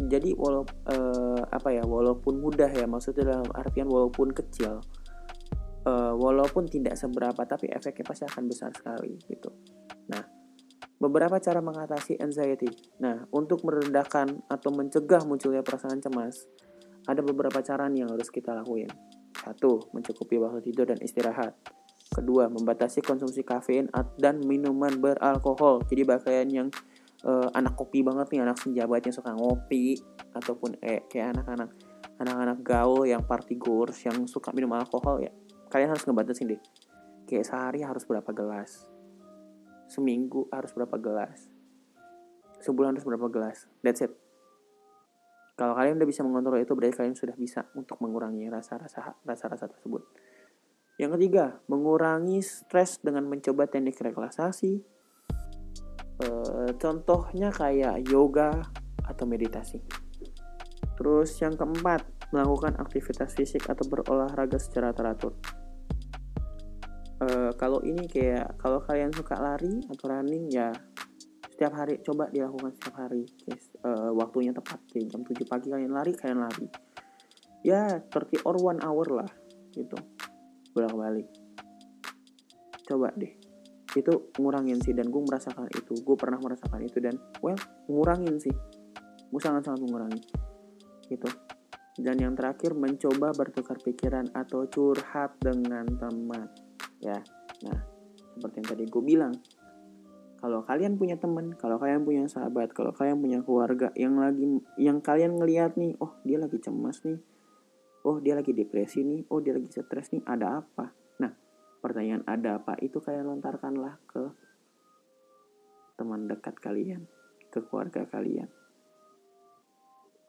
jadi 0.09 0.33
walau 0.33 0.65
uh, 0.89 1.45
apa 1.53 1.77
ya 1.77 1.85
walaupun 1.85 2.41
mudah 2.41 2.73
ya 2.73 2.89
maksudnya 2.89 3.37
dalam 3.37 3.49
artian 3.53 3.85
walaupun 3.85 4.33
kecil 4.33 4.81
uh, 5.85 6.13
walaupun 6.17 6.67
tidak 6.67 6.97
seberapa 6.97 7.45
tapi 7.45 7.69
efeknya 7.69 8.05
pasti 8.05 8.25
akan 8.25 8.45
besar 8.49 8.71
sekali 8.73 9.21
gitu 9.29 9.53
beberapa 10.97 11.37
cara 11.41 11.61
mengatasi 11.61 12.17
anxiety. 12.21 12.69
Nah 13.01 13.29
untuk 13.33 13.63
merendahkan 13.65 14.49
atau 14.49 14.71
mencegah 14.73 15.23
munculnya 15.29 15.61
perasaan 15.61 16.01
cemas 16.01 16.49
ada 17.07 17.23
beberapa 17.23 17.63
cara 17.63 17.87
yang 17.93 18.11
harus 18.11 18.33
kita 18.33 18.57
lakuin. 18.57 18.91
Satu 19.37 19.93
mencukupi 19.95 20.41
waktu 20.41 20.65
tidur 20.65 20.89
dan 20.89 20.99
istirahat. 20.99 21.55
Kedua 22.07 22.49
membatasi 22.49 23.05
konsumsi 23.05 23.45
kafein 23.45 23.93
dan 24.17 24.41
minuman 24.43 24.97
beralkohol. 24.99 25.85
Jadi 25.87 26.03
bagian 26.07 26.49
yang 26.49 26.69
uh, 27.27 27.51
anak 27.53 27.77
kopi 27.77 28.01
banget 28.01 28.33
nih 28.33 28.41
anak 28.43 28.59
senjabat 28.59 29.05
yang 29.05 29.15
suka 29.15 29.37
ngopi 29.37 30.01
ataupun 30.33 30.81
eh, 30.81 31.05
kayak 31.07 31.37
anak-anak 31.37 31.71
anak-anak 32.17 32.59
gaul 32.65 33.05
yang 33.05 33.21
party 33.21 33.61
goers 33.61 34.01
yang 34.09 34.25
suka 34.25 34.51
minum 34.57 34.73
alkohol 34.73 35.21
ya. 35.21 35.31
Kalian 35.69 35.93
harus 35.93 36.09
ngebatasin 36.09 36.57
deh. 36.57 36.63
Kayak 37.29 37.45
sehari 37.53 37.83
harus 37.85 38.07
berapa 38.07 38.31
gelas 38.33 38.96
seminggu 39.87 40.51
harus 40.51 40.71
berapa 40.75 40.97
gelas? 40.99 41.51
Sebulan 42.63 42.97
harus 42.99 43.07
berapa 43.07 43.27
gelas? 43.31 43.67
That's 43.83 44.03
it. 44.03 44.13
Kalau 45.57 45.73
kalian 45.73 45.97
udah 45.97 46.09
bisa 46.09 46.21
mengontrol 46.21 46.61
itu 46.61 46.77
berarti 46.77 47.01
kalian 47.01 47.17
sudah 47.17 47.33
bisa 47.33 47.65
untuk 47.73 47.97
mengurangi 48.05 48.45
rasa-rasa 48.53 49.17
rasa-rasa 49.25 49.65
tersebut. 49.73 50.05
Yang 51.01 51.17
ketiga 51.17 51.61
mengurangi 51.69 52.45
stres 52.45 53.01
dengan 53.01 53.25
mencoba 53.25 53.65
teknik 53.65 53.97
relaksasi. 53.97 54.85
Eh, 56.17 56.71
contohnya 56.77 57.53
kayak 57.53 58.05
yoga 58.09 58.65
atau 59.05 59.25
meditasi. 59.25 59.81
Terus 60.97 61.37
yang 61.45 61.57
keempat, 61.57 62.33
melakukan 62.33 62.81
aktivitas 62.81 63.37
fisik 63.37 63.69
atau 63.69 63.85
berolahraga 63.85 64.57
secara 64.57 64.97
teratur. 64.97 65.37
E, 67.17 67.27
kalau 67.57 67.81
ini 67.81 68.05
kayak 68.05 68.61
kalau 68.61 68.81
kalian 68.85 69.13
suka 69.13 69.41
lari 69.41 69.81
atau 69.89 70.05
running 70.09 70.53
ya 70.53 70.69
setiap 71.57 71.73
hari 71.73 72.05
coba 72.05 72.29
dilakukan 72.29 72.77
setiap 72.77 72.97
hari. 73.01 73.25
Yes, 73.49 73.73
e, 73.81 73.91
waktunya 74.13 74.53
tepat 74.53 74.85
kayak 74.93 75.09
jam 75.09 75.25
7 75.25 75.49
pagi 75.49 75.73
kalian 75.73 75.93
lari, 75.93 76.13
kalian 76.13 76.41
lari. 76.45 76.67
Ya 77.65 77.99
30 77.99 78.45
or 78.45 78.57
1 78.61 78.85
hour 78.85 79.07
lah 79.25 79.31
gitu. 79.73 79.97
Bolak-balik. 80.77 81.29
Coba 82.85 83.11
deh 83.17 83.47
itu 83.97 84.13
ngurangin 84.37 84.77
sih 84.85 84.93
dan 84.93 85.09
gue 85.09 85.23
merasakan 85.25 85.73
itu 85.73 85.97
gue 86.05 86.17
pernah 86.21 86.37
merasakan 86.37 86.85
itu 86.85 87.01
dan 87.01 87.17
well 87.41 87.57
ngurangin 87.89 88.37
sih 88.37 88.53
gue 89.33 89.41
sangat 89.41 89.65
sangat 89.65 89.89
mengurangi 89.89 90.21
gitu 91.09 91.29
dan 92.05 92.21
yang 92.21 92.37
terakhir 92.37 92.77
mencoba 92.77 93.33
bertukar 93.33 93.81
pikiran 93.81 94.29
atau 94.37 94.69
curhat 94.69 95.33
dengan 95.41 95.89
teman 95.97 96.45
ya 97.01 97.21
nah 97.65 97.79
seperti 98.37 98.61
yang 98.61 98.69
tadi 98.69 98.85
gue 98.85 99.03
bilang 99.05 99.35
kalau 100.37 100.61
kalian 100.63 101.01
punya 101.01 101.17
teman 101.17 101.57
kalau 101.57 101.81
kalian 101.81 102.05
punya 102.05 102.29
sahabat 102.29 102.71
kalau 102.77 102.93
kalian 102.93 103.19
punya 103.19 103.41
keluarga 103.41 103.89
yang 103.97 104.21
lagi 104.21 104.61
yang 104.77 105.01
kalian 105.01 105.41
ngelihat 105.41 105.81
nih 105.81 105.97
oh 105.97 106.13
dia 106.23 106.37
lagi 106.37 106.61
cemas 106.61 107.01
nih. 107.03 107.19
Oh 108.07 108.23
dia 108.23 108.39
lagi 108.39 108.55
depresi 108.55 109.03
nih. 109.03 109.27
Oh 109.33 109.43
dia 109.43 109.57
lagi 109.57 109.67
stres 109.67 110.15
nih. 110.15 110.23
Ada 110.23 110.63
apa? 110.63 110.95
Nah 111.19 111.33
pertanyaan 111.83 112.23
ada 112.29 112.63
apa 112.63 112.79
itu 112.79 113.03
kalian 113.03 113.27
lontarkanlah 113.27 113.99
ke 114.07 114.23
teman 115.99 116.29
dekat 116.31 116.55
kalian 116.61 117.09
ke 117.51 117.65
keluarga 117.67 118.07
kalian. 118.07 118.47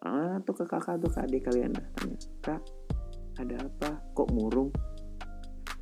Atau 0.01 0.55
ke 0.55 0.65
kakak 0.65 1.03
atau 1.03 1.11
ke 1.11 1.19
adik 1.19 1.45
kalian. 1.51 1.77
Dah 1.77 1.87
tanya 1.93 2.17
kak 2.41 2.61
ada 3.37 3.55
apa? 3.59 3.89
Kok 4.17 4.33
murung 4.33 4.71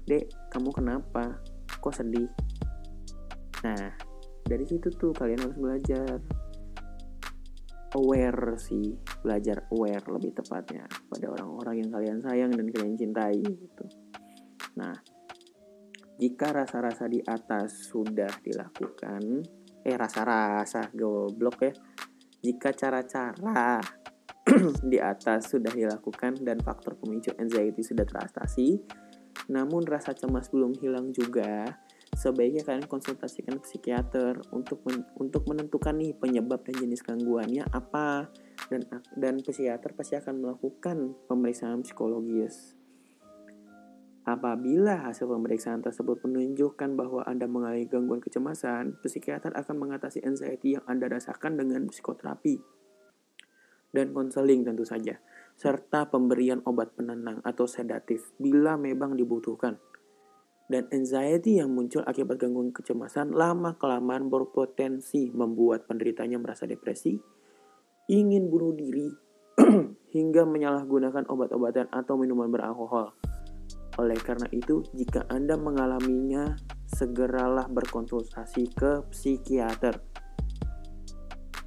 dek 0.06 0.53
kamu 0.53 0.70
kenapa? 0.70 1.41
Kok 1.82 1.93
sedih? 1.93 2.30
Nah 3.66 3.89
dari 4.45 4.66
situ 4.66 4.93
tuh 4.93 5.12
kalian 5.12 5.41
harus 5.41 5.58
belajar. 5.58 6.18
Aware 7.95 8.60
sih 8.60 8.91
belajar 9.24 9.72
aware 9.72 10.03
lebih 10.12 10.36
tepatnya 10.36 10.84
pada 11.08 11.32
orang-orang 11.32 11.76
yang 11.80 11.89
kalian 11.95 12.20
sayang 12.20 12.51
dan 12.51 12.68
kalian 12.68 12.95
cintai 12.99 13.39
gitu. 13.39 13.86
Nah 14.78 14.93
jika 16.16 16.51
rasa-rasa 16.51 17.08
di 17.08 17.24
atas 17.24 17.91
sudah 17.91 18.30
dilakukan 18.43 19.43
eh 19.86 19.95
rasa-rasa 19.95 20.89
goblok 20.91 21.58
ya. 21.62 21.74
Jika 22.45 22.74
cara-cara 22.78 23.82
di 24.91 24.97
atas 25.01 25.49
sudah 25.49 25.74
dilakukan 25.74 26.41
dan 26.45 26.62
faktor 26.62 26.93
pemicu 26.97 27.34
anxiety 27.38 27.82
sudah 27.82 28.06
teratasi, 28.06 28.78
namun 29.52 29.86
rasa 29.86 30.18
cemas 30.18 30.50
belum 30.50 30.74
hilang 30.82 31.14
juga, 31.14 31.78
sebaiknya 32.16 32.66
kalian 32.66 32.89
konsultasikan 32.89 33.62
psikiater 33.62 34.41
untuk 34.56 34.82
men 34.88 35.06
untuk 35.20 35.46
menentukan 35.46 35.93
nih 35.93 36.18
penyebab 36.18 36.66
dan 36.66 36.76
jenis 36.82 37.06
gangguannya 37.06 37.68
apa. 37.70 38.30
Dan 38.66 38.82
dan 39.14 39.43
psikiater 39.43 39.93
pasti 39.93 40.18
akan 40.18 40.41
melakukan 40.41 41.14
pemeriksaan 41.30 41.86
psikologis. 41.86 42.74
Apabila 44.26 45.06
hasil 45.06 45.30
pemeriksaan 45.30 45.86
tersebut 45.86 46.26
menunjukkan 46.26 46.98
bahwa 46.98 47.22
Anda 47.30 47.46
mengalami 47.46 47.86
gangguan 47.86 48.26
kecemasan, 48.26 48.98
psikiater 49.06 49.54
akan 49.54 49.78
mengatasi 49.78 50.26
anxiety 50.26 50.74
yang 50.74 50.86
Anda 50.89 51.14
rasakan 51.14 51.62
dengan 51.62 51.86
psikoterapi 51.86 52.58
dan 53.96 54.12
konseling 54.12 54.68
tentu 54.68 54.84
saja, 54.84 55.22
serta 55.56 56.12
pemberian 56.12 56.60
obat 56.68 56.91
penenang 56.99 57.39
atau 57.47 57.64
sedatif 57.64 58.36
bila 58.36 58.76
memang 58.76 59.16
dibutuhkan. 59.16 59.80
Dan 60.66 60.89
anxiety 60.89 61.62
yang 61.62 61.72
muncul 61.72 62.01
akibat 62.03 62.41
gangguan 62.41 62.74
kecemasan 62.74 63.32
lama-kelamaan 63.32 64.28
berpotensi 64.28 65.30
membuat 65.32 65.86
penderitanya 65.86 66.41
merasa 66.41 66.66
depresi, 66.66 67.16
ingin 68.10 68.49
bunuh 68.49 68.74
diri, 68.74 69.08
hingga 70.16 70.43
menyalahgunakan 70.43 71.30
obat-obatan 71.30 71.88
atau 71.93 72.18
minuman 72.18 72.49
beralkohol. 72.49 73.14
Oleh 74.01 74.20
karena 74.20 74.49
itu, 74.51 74.84
jika 74.91 75.24
Anda 75.30 75.56
mengalaminya, 75.56 76.58
segeralah 76.89 77.70
berkonsultasi 77.70 78.74
ke 78.74 79.06
psikiater 79.14 80.16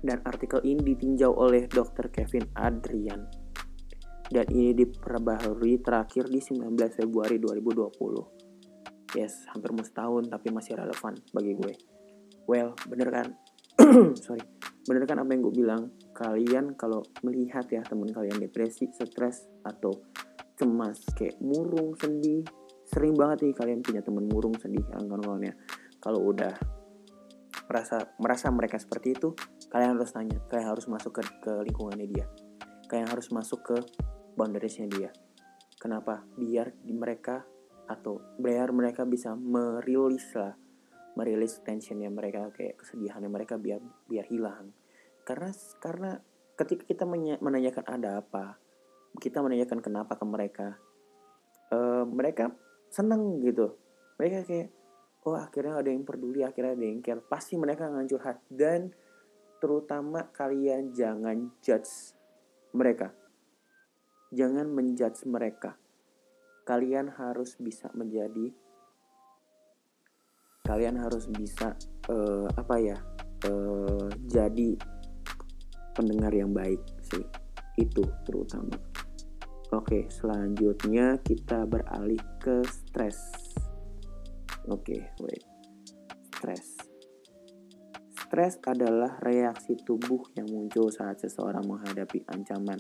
dan 0.02 0.22
artikel 0.26 0.62
ini 0.62 0.94
ditinjau 0.94 1.34
oleh 1.34 1.66
Dr. 1.66 2.10
Kevin 2.10 2.46
Adrian. 2.54 3.37
Dan 4.28 4.44
ini 4.52 4.76
diperbaharui 4.76 5.80
terakhir 5.80 6.28
di 6.28 6.40
19 6.40 6.76
Februari 6.92 7.40
2020. 7.40 9.16
Yes, 9.16 9.48
hampir 9.48 9.72
mau 9.72 9.80
setahun 9.80 10.28
tapi 10.28 10.52
masih 10.52 10.76
relevan 10.76 11.16
bagi 11.32 11.56
gue. 11.56 11.74
Well, 12.44 12.76
bener 12.84 13.08
kan? 13.08 13.28
Sorry. 14.24 14.44
Bener 14.84 15.04
kan 15.08 15.20
apa 15.20 15.30
yang 15.32 15.48
gue 15.48 15.54
bilang? 15.56 15.82
Kalian 16.12 16.76
kalau 16.76 17.00
melihat 17.24 17.64
ya 17.72 17.80
teman 17.84 18.12
kalian 18.12 18.36
depresi, 18.36 18.92
stres, 18.92 19.48
atau 19.64 19.96
cemas, 20.60 21.08
kayak 21.16 21.40
murung, 21.40 21.96
sedih, 21.96 22.44
sering 22.84 23.16
banget 23.16 23.48
nih 23.48 23.54
kalian 23.56 23.80
punya 23.80 24.04
teman 24.04 24.28
murung, 24.28 24.56
sedih, 24.60 24.84
angkat 24.92 25.56
Kalau 26.00 26.20
udah 26.24 26.52
merasa 27.68 27.96
merasa 28.16 28.48
mereka 28.48 28.80
seperti 28.80 29.12
itu 29.12 29.36
kalian 29.68 30.00
harus 30.00 30.10
tanya 30.16 30.40
kalian 30.48 30.72
harus 30.72 30.88
masuk 30.88 31.20
ke, 31.20 31.22
ke 31.44 31.52
lingkungannya 31.68 32.08
dia 32.08 32.26
kalian 32.88 33.12
harus 33.12 33.28
masuk 33.28 33.60
ke 33.60 33.76
boundariesnya 34.38 34.86
dia. 34.86 35.10
Kenapa? 35.82 36.22
Biar 36.38 36.70
mereka 36.86 37.42
atau 37.90 38.22
biar 38.38 38.70
mereka 38.70 39.02
bisa 39.02 39.34
merilis 39.34 40.30
lah 40.38 40.54
merilis 41.18 41.58
tensionnya 41.66 42.06
mereka 42.14 42.54
kayak 42.54 42.78
kesedihannya 42.78 43.26
mereka 43.26 43.58
biar 43.58 43.82
biar 44.06 44.30
hilang. 44.30 44.70
Karena 45.26 45.50
karena 45.82 46.10
ketika 46.54 46.86
kita 46.86 47.04
menanyakan 47.42 47.84
ada 47.90 48.22
apa 48.22 48.54
kita 49.18 49.42
menanyakan 49.42 49.82
kenapa 49.82 50.14
ke 50.14 50.22
mereka 50.22 50.78
uh, 51.74 52.06
mereka 52.06 52.54
seneng 52.86 53.42
gitu. 53.42 53.74
Mereka 54.14 54.46
kayak 54.46 54.68
oh 55.26 55.34
akhirnya 55.34 55.82
ada 55.82 55.90
yang 55.90 56.06
peduli 56.06 56.46
akhirnya 56.46 56.78
ada 56.78 56.86
yang 56.86 57.02
care. 57.02 57.18
Pasti 57.18 57.58
mereka 57.58 57.90
akan 57.90 58.06
curhat. 58.06 58.38
Dan 58.46 58.94
terutama 59.58 60.30
kalian 60.30 60.94
jangan 60.94 61.50
judge 61.58 62.14
mereka 62.70 63.10
jangan 64.34 64.68
menjudge 64.68 65.24
mereka. 65.28 65.76
Kalian 66.68 67.08
harus 67.16 67.56
bisa 67.56 67.88
menjadi 67.96 68.52
kalian 70.68 71.00
harus 71.00 71.24
bisa 71.32 71.72
uh, 72.12 72.44
apa 72.52 72.76
ya 72.76 73.00
uh, 73.48 74.04
jadi 74.28 74.76
pendengar 75.96 76.32
yang 76.36 76.52
baik 76.52 76.80
sih. 77.00 77.24
Itu 77.80 78.04
terutama. 78.28 78.76
Oke 79.72 80.12
selanjutnya 80.12 81.16
kita 81.24 81.64
beralih 81.64 82.20
ke 82.36 82.60
stres. 82.68 83.48
Oke, 84.68 85.16
wait. 85.24 85.44
Stres. 86.36 86.76
Stres 88.12 88.60
adalah 88.68 89.16
reaksi 89.24 89.72
tubuh 89.80 90.28
yang 90.36 90.44
muncul 90.52 90.92
saat 90.92 91.24
seseorang 91.24 91.64
menghadapi 91.64 92.28
ancaman, 92.28 92.76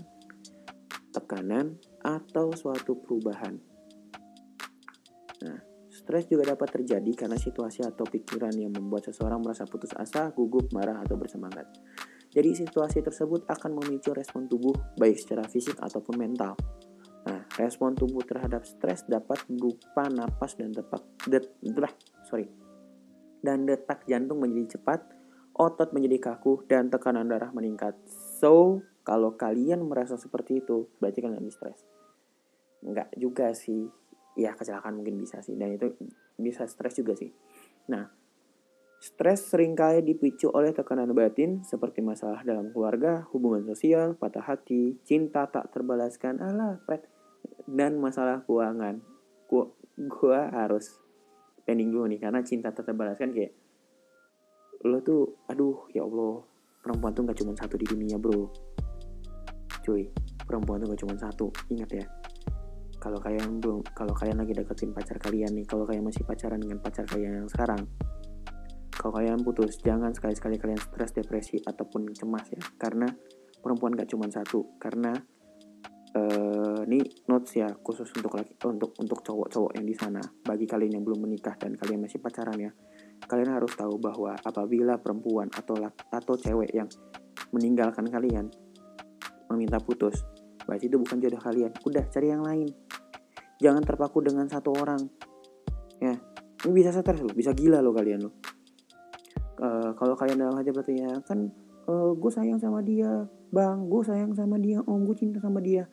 tekanan, 1.18 1.74
atau 2.00 2.54
suatu 2.54 3.02
perubahan. 3.02 3.58
Nah, 5.42 5.58
stres 5.90 6.30
juga 6.30 6.54
dapat 6.54 6.80
terjadi 6.80 7.26
karena 7.26 7.34
situasi 7.34 7.82
atau 7.82 8.06
pikiran 8.06 8.54
yang 8.54 8.70
membuat 8.70 9.10
seseorang 9.10 9.42
merasa 9.42 9.66
putus 9.66 9.90
asa, 9.98 10.30
gugup, 10.30 10.70
marah, 10.70 11.02
atau 11.02 11.18
bersemangat. 11.18 11.66
Jadi 12.28 12.54
situasi 12.54 13.00
tersebut 13.00 13.48
akan 13.48 13.80
memicu 13.82 14.12
respon 14.12 14.46
tubuh 14.46 14.76
baik 15.00 15.16
secara 15.16 15.48
fisik 15.48 15.80
ataupun 15.80 16.14
mental. 16.20 16.54
Nah, 17.24 17.44
respon 17.56 17.96
tubuh 17.96 18.24
terhadap 18.24 18.64
stres 18.64 19.04
dapat 19.08 19.42
berupa 19.48 20.08
napas 20.08 20.56
dan 20.56 20.72
detak 20.72 21.02
det, 21.28 21.44
sorry. 22.24 22.48
Dan 23.40 23.64
detak 23.68 24.04
jantung 24.08 24.44
menjadi 24.44 24.76
cepat, 24.76 25.08
otot 25.56 25.90
menjadi 25.92 26.32
kaku 26.32 26.64
dan 26.68 26.88
tekanan 26.92 27.28
darah 27.28 27.50
meningkat. 27.50 27.96
So, 28.40 28.84
kalau 29.08 29.40
kalian 29.40 29.80
merasa 29.88 30.20
seperti 30.20 30.60
itu, 30.60 30.92
berarti 31.00 31.24
kalian 31.24 31.40
lagi 31.40 31.52
stres. 31.56 31.80
Enggak 32.84 33.08
juga 33.16 33.56
sih. 33.56 33.88
Ya, 34.36 34.52
kecelakaan 34.52 35.00
mungkin 35.00 35.16
bisa 35.16 35.40
sih 35.40 35.56
dan 35.56 35.72
itu 35.72 35.96
bisa 36.36 36.68
stres 36.68 37.00
juga 37.00 37.16
sih. 37.16 37.32
Nah, 37.88 38.12
Stres 38.98 39.54
sering 39.54 39.78
kali 39.78 40.02
dipicu 40.02 40.50
oleh 40.50 40.74
tekanan 40.74 41.14
batin 41.14 41.62
seperti 41.62 42.02
masalah 42.02 42.42
dalam 42.42 42.74
keluarga, 42.74 43.30
hubungan 43.30 43.62
sosial, 43.62 44.18
patah 44.18 44.42
hati, 44.42 44.98
cinta 45.06 45.46
tak 45.46 45.70
terbalaskan, 45.70 46.42
alah, 46.42 46.82
pret, 46.82 47.06
dan 47.68 48.00
masalah 48.00 48.40
keuangan 48.48 49.04
gua 49.44 49.68
gua 50.08 50.48
harus 50.48 50.96
pending 51.68 51.92
dulu 51.92 52.08
nih 52.08 52.20
karena 52.20 52.40
cinta 52.40 52.72
tak 52.72 52.88
terbalaskan 52.88 53.36
kayak 53.36 53.52
lo 54.88 55.04
tuh 55.04 55.36
aduh 55.52 55.84
ya 55.92 56.06
allah 56.06 56.40
perempuan 56.80 57.12
tuh 57.12 57.22
gak 57.28 57.38
cuma 57.42 57.52
satu 57.52 57.74
di 57.76 57.84
dunia 57.84 58.16
bro 58.16 58.48
cuy. 59.88 60.04
Perempuan 60.44 60.84
tuh 60.84 60.92
gak 60.92 61.00
cuma 61.00 61.14
satu 61.16 61.48
ingat 61.72 61.90
ya. 61.96 62.04
Kalau 63.00 63.16
kalian 63.16 63.56
belum 63.56 63.80
kalau 63.96 64.12
kalian 64.12 64.44
lagi 64.44 64.52
deketin 64.52 64.92
pacar 64.92 65.16
kalian 65.16 65.56
nih 65.56 65.64
kalau 65.64 65.88
kalian 65.88 66.04
masih 66.04 66.28
pacaran 66.28 66.60
dengan 66.60 66.82
pacar 66.82 67.08
kalian 67.08 67.40
yang 67.40 67.48
sekarang 67.48 67.88
kalau 68.98 69.14
kalian 69.14 69.38
putus 69.46 69.78
jangan 69.78 70.10
sekali-sekali 70.10 70.58
kalian 70.58 70.80
stres 70.82 71.14
depresi 71.14 71.62
ataupun 71.62 72.10
cemas 72.12 72.50
ya. 72.52 72.60
Karena 72.76 73.08
perempuan 73.62 73.96
gak 73.96 74.10
cuma 74.10 74.26
satu 74.28 74.76
karena 74.76 75.14
uh, 76.18 76.82
ini 76.82 77.06
notes 77.30 77.54
ya 77.54 77.70
khusus 77.78 78.10
untuk 78.18 78.34
laki 78.34 78.58
untuk 78.66 78.98
untuk 78.98 79.22
cowok-cowok 79.22 79.78
yang 79.78 79.86
di 79.86 79.94
sana 79.94 80.22
bagi 80.42 80.66
kalian 80.66 80.98
yang 80.98 81.04
belum 81.06 81.30
menikah 81.30 81.54
dan 81.54 81.78
kalian 81.78 82.02
masih 82.02 82.18
pacaran 82.18 82.58
ya. 82.58 82.70
Kalian 83.22 83.54
harus 83.54 83.70
tahu 83.78 83.98
bahwa 84.02 84.34
apabila 84.42 84.98
perempuan 84.98 85.46
atau 85.54 85.78
atau 86.10 86.34
cewek 86.34 86.74
yang 86.74 86.90
meninggalkan 87.54 88.06
kalian 88.10 88.50
meminta 89.50 89.80
putus. 89.80 90.24
Berarti 90.68 90.88
itu 90.92 91.00
bukan 91.00 91.16
jodoh 91.16 91.40
kalian. 91.40 91.72
Udah 91.84 92.04
cari 92.12 92.28
yang 92.28 92.44
lain. 92.44 92.68
Jangan 93.58 93.82
terpaku 93.82 94.20
dengan 94.20 94.46
satu 94.46 94.76
orang. 94.76 95.00
Ya. 95.98 96.20
Ini 96.64 96.72
bisa 96.74 96.92
stres 96.92 97.24
loh. 97.24 97.32
Bisa 97.32 97.56
gila 97.56 97.80
loh 97.80 97.96
kalian 97.96 98.28
loh. 98.28 98.34
Uh, 99.58 99.90
kalau 99.98 100.14
kalian 100.14 100.38
dalam 100.38 100.54
hati 100.54 100.70
berarti 100.70 101.02
ya 101.02 101.18
kan 101.26 101.50
uh, 101.90 102.14
gue 102.14 102.30
sayang 102.30 102.60
sama 102.60 102.84
dia. 102.84 103.26
Bang 103.50 103.88
gue 103.88 104.02
sayang 104.04 104.36
sama 104.36 104.60
dia. 104.60 104.84
Om 104.84 105.08
gue 105.08 105.16
cinta 105.16 105.40
sama 105.40 105.58
dia. 105.64 105.88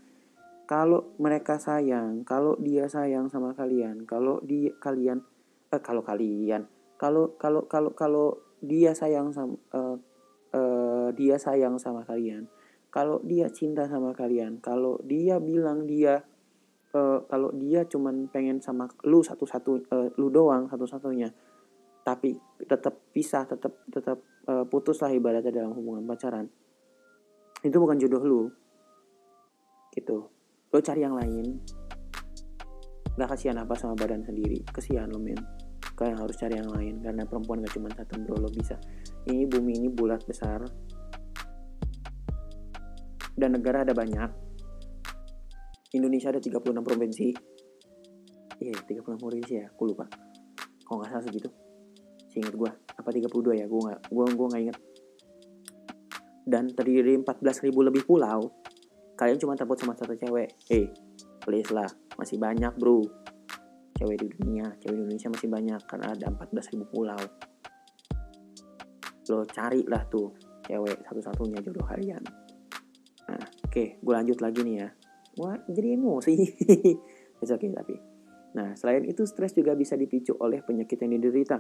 Kalau 0.66 1.14
mereka 1.22 1.62
sayang 1.62 2.26
kalau 2.26 2.58
dia 2.58 2.90
sayang 2.90 3.30
sama 3.30 3.54
kalian 3.54 4.02
kalau 4.10 4.42
dia 4.42 4.74
kalian 4.82 5.22
eh, 5.70 5.78
kalau 5.78 6.02
kalian 6.02 6.66
kalau 6.98 7.38
kalau 7.38 7.70
kalau 7.70 7.94
kalau 7.94 8.28
dia 8.66 8.98
sayang 8.98 9.30
sama 9.30 9.54
uh, 9.78 9.94
uh, 10.58 11.14
dia 11.14 11.38
sayang 11.38 11.78
sama 11.78 12.02
kalian 12.02 12.50
kalau 12.96 13.20
dia 13.28 13.52
cinta 13.52 13.84
sama 13.92 14.16
kalian 14.16 14.64
kalau 14.64 14.96
dia 15.04 15.36
bilang 15.44 15.84
dia 15.84 16.24
uh, 16.96 17.20
kalau 17.28 17.52
dia 17.52 17.84
cuman 17.84 18.32
pengen 18.32 18.64
sama 18.64 18.88
lu 19.04 19.20
satu-satu 19.20 19.72
uh, 19.92 20.08
lu 20.16 20.32
doang 20.32 20.72
satu-satunya 20.72 21.28
tapi 22.08 22.40
tetap 22.64 23.12
pisah 23.12 23.44
tetap 23.44 23.84
tetap 23.92 24.24
uh, 24.48 24.64
putus 24.64 25.04
lah 25.04 25.12
ibaratnya 25.12 25.52
dalam 25.52 25.76
hubungan 25.76 26.08
pacaran 26.08 26.48
itu 27.66 27.82
bukan 27.82 27.98
jodoh 27.98 28.22
lu. 28.22 28.42
Gitu. 29.90 30.18
Lo 30.70 30.80
cari 30.86 31.02
yang 31.02 31.18
lain. 31.18 31.58
Nggak 33.18 33.30
kasihan 33.34 33.58
apa 33.58 33.74
sama 33.74 33.98
badan 33.98 34.22
sendiri. 34.22 34.62
Kasihan 34.70 35.10
lo 35.10 35.18
men. 35.18 35.42
Kalian 35.98 36.22
harus 36.22 36.38
cari 36.38 36.62
yang 36.62 36.70
lain 36.70 37.02
karena 37.02 37.24
perempuan 37.26 37.66
gak 37.66 37.74
cuma 37.74 37.90
satu 37.90 38.22
bro. 38.22 38.38
Lo 38.38 38.54
bisa. 38.54 38.78
Ini 39.26 39.50
bumi 39.50 39.82
ini 39.82 39.90
bulat 39.90 40.22
besar 40.30 40.62
dan 43.36 43.56
negara 43.56 43.84
ada 43.84 43.92
banyak. 43.92 44.32
Indonesia 45.96 46.32
ada 46.32 46.40
36 46.40 46.72
provinsi. 46.84 47.28
Iya 48.60 48.72
yeah, 48.72 49.04
36 49.04 49.20
provinsi 49.20 49.54
ya 49.60 49.66
aku 49.72 49.84
lupa. 49.92 50.08
Kalau 50.84 51.04
nggak 51.04 51.12
salah 51.12 51.26
segitu. 51.28 51.50
Seingat 52.32 52.56
gue 52.56 52.72
apa 52.72 53.10
32 53.12 53.60
ya? 53.60 53.68
Gue 53.68 53.82
nggak 53.84 54.02
gue 54.12 54.26
gue 54.36 54.48
nggak 54.48 54.64
inget 54.64 54.78
dan 56.46 56.70
terdiri 56.70 57.02
dari 57.02 57.18
14 57.20 57.66
ribu 57.66 57.82
lebih 57.82 58.06
pulau. 58.06 58.54
Kalian 59.18 59.42
cuma 59.42 59.58
takut 59.58 59.76
sama 59.76 59.98
satu 59.98 60.14
cewek. 60.14 60.54
Eh 60.70 60.72
hey, 60.72 60.86
please 61.42 61.74
lah. 61.74 61.90
Masih 62.16 62.38
banyak 62.38 62.72
bro. 62.78 63.02
Cewek 63.98 64.18
di 64.22 64.28
dunia 64.30 64.70
cewek 64.78 64.96
di 64.96 65.02
Indonesia 65.10 65.30
masih 65.34 65.50
banyak. 65.50 65.82
Karena 65.90 66.14
ada 66.14 66.28
14 66.30 66.72
ribu 66.78 66.86
pulau. 66.94 67.22
Lo 69.26 69.42
cari 69.50 69.82
lah 69.90 70.06
tuh 70.06 70.38
cewek 70.70 71.02
satu-satunya 71.10 71.66
jodoh 71.66 71.86
kalian 71.86 72.45
oke 73.76 74.00
gue 74.00 74.14
lanjut 74.16 74.40
lagi 74.40 74.64
nih 74.64 74.76
ya 74.80 74.90
wah 75.36 75.60
jadi 75.68 76.00
emosi 76.00 76.32
oke 77.44 77.52
okay 77.52 77.70
tapi 77.76 77.96
nah 78.56 78.72
selain 78.80 79.04
itu 79.04 79.28
stres 79.28 79.52
juga 79.52 79.76
bisa 79.76 80.00
dipicu 80.00 80.32
oleh 80.40 80.64
penyakit 80.64 80.96
yang 81.04 81.20
diderita 81.20 81.60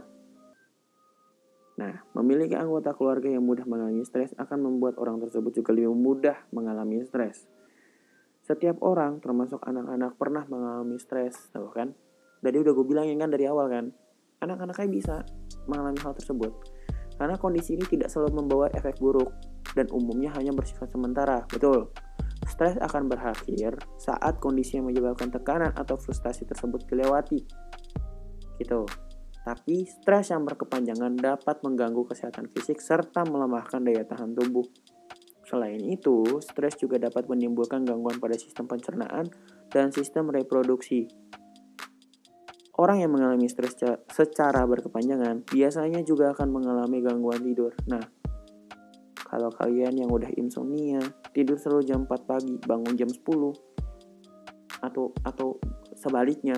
Nah, 1.75 2.07
memiliki 2.15 2.55
anggota 2.55 2.95
keluarga 2.95 3.27
yang 3.27 3.43
mudah 3.43 3.67
mengalami 3.67 4.07
stres 4.07 4.31
akan 4.39 4.63
membuat 4.63 4.95
orang 4.95 5.19
tersebut 5.19 5.59
juga 5.59 5.75
lebih 5.75 5.91
mudah 5.91 6.47
mengalami 6.55 7.03
stres. 7.03 7.43
Setiap 8.47 8.79
orang, 8.79 9.19
termasuk 9.19 9.59
anak-anak, 9.59 10.15
pernah 10.15 10.47
mengalami 10.47 10.95
stres, 11.01 11.51
tahu 11.51 11.67
kan? 11.75 11.91
Jadi 12.39 12.63
udah 12.63 12.71
gue 12.71 12.85
bilangin 12.87 13.19
kan 13.19 13.27
dari 13.27 13.43
awal 13.49 13.67
kan, 13.67 13.91
anak-anaknya 14.39 14.87
bisa 14.87 15.15
mengalami 15.67 15.99
hal 15.99 16.15
tersebut. 16.15 16.53
Karena 17.19 17.35
kondisi 17.35 17.75
ini 17.75 17.83
tidak 17.83 18.07
selalu 18.07 18.43
membawa 18.43 18.71
efek 18.71 18.95
buruk 19.03 19.35
dan 19.75 19.91
umumnya 19.91 20.31
hanya 20.39 20.55
bersifat 20.55 20.87
sementara, 20.95 21.43
betul. 21.51 21.91
Stres 22.55 22.79
akan 22.79 23.11
berakhir 23.11 23.75
saat 23.99 24.39
kondisi 24.39 24.79
yang 24.79 24.87
menyebabkan 24.87 25.27
tekanan 25.27 25.75
atau 25.75 25.99
frustasi 25.99 26.47
tersebut 26.47 26.87
dilewati. 26.87 27.43
Gitu. 28.55 28.87
Tapi 29.43 29.83
stres 29.83 30.31
yang 30.31 30.47
berkepanjangan 30.47 31.19
dapat 31.19 31.59
mengganggu 31.67 32.07
kesehatan 32.07 32.47
fisik 32.55 32.79
serta 32.79 33.27
melemahkan 33.27 33.83
daya 33.83 34.07
tahan 34.07 34.31
tubuh. 34.31 34.63
Selain 35.45 35.83
itu, 35.83 36.23
stres 36.41 36.79
juga 36.79 36.95
dapat 36.97 37.27
menimbulkan 37.27 37.83
gangguan 37.83 38.17
pada 38.17 38.39
sistem 38.39 38.65
pencernaan 38.71 39.27
dan 39.69 39.91
sistem 39.91 40.31
reproduksi. 40.31 41.11
Orang 42.79 43.03
yang 43.03 43.11
mengalami 43.11 43.51
stres 43.51 43.75
secara 44.09 44.63
berkepanjangan 44.63 45.43
biasanya 45.43 46.01
juga 46.07 46.31
akan 46.31 46.55
mengalami 46.55 47.03
gangguan 47.03 47.43
tidur. 47.43 47.75
Nah, 47.91 48.14
kalau 49.35 49.51
kalian 49.51 49.99
yang 49.99 50.07
udah 50.07 50.31
insomnia, 50.39 51.03
tidur 51.35 51.59
selalu 51.59 51.83
jam 51.83 52.07
4 52.07 52.23
pagi, 52.23 52.55
bangun 52.55 52.95
jam 52.95 53.11
10, 53.11 53.19
atau 54.79 55.11
atau 55.27 55.59
sebaliknya, 55.91 56.55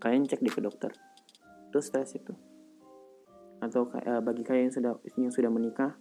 kalian 0.00 0.24
cek 0.24 0.40
di 0.40 0.48
ke 0.48 0.64
dokter. 0.64 0.88
Itu 1.68 1.84
stres 1.84 2.16
itu. 2.16 2.32
Atau 3.60 3.92
uh, 3.92 4.24
bagi 4.24 4.40
kalian 4.40 4.72
yang 4.72 4.76
sudah 4.80 4.92
yang 5.20 5.32
sudah 5.36 5.52
menikah 5.52 5.92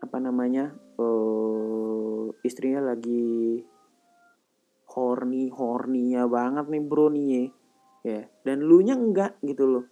apa 0.00 0.16
namanya 0.16 0.72
uh, 0.96 2.32
istrinya 2.40 2.88
lagi 2.88 3.60
horny 4.96 5.52
hornynya 5.52 6.24
banget 6.24 6.72
nih 6.72 6.80
bro 6.88 7.12
nih 7.12 7.52
ya. 8.00 8.24
Dan 8.40 8.64
lu 8.64 8.80
nya 8.80 8.96
enggak 8.96 9.36
gitu 9.44 9.68
loh. 9.68 9.84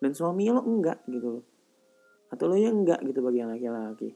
Dan 0.00 0.16
suami 0.16 0.48
lo 0.48 0.64
enggak 0.64 1.04
gitu 1.04 1.28
loh 1.36 1.55
atau 2.32 2.44
lo 2.50 2.56
yang 2.58 2.82
enggak 2.82 3.00
gitu 3.06 3.22
bagi 3.22 3.38
yang 3.42 3.50
laki-laki. 3.50 4.10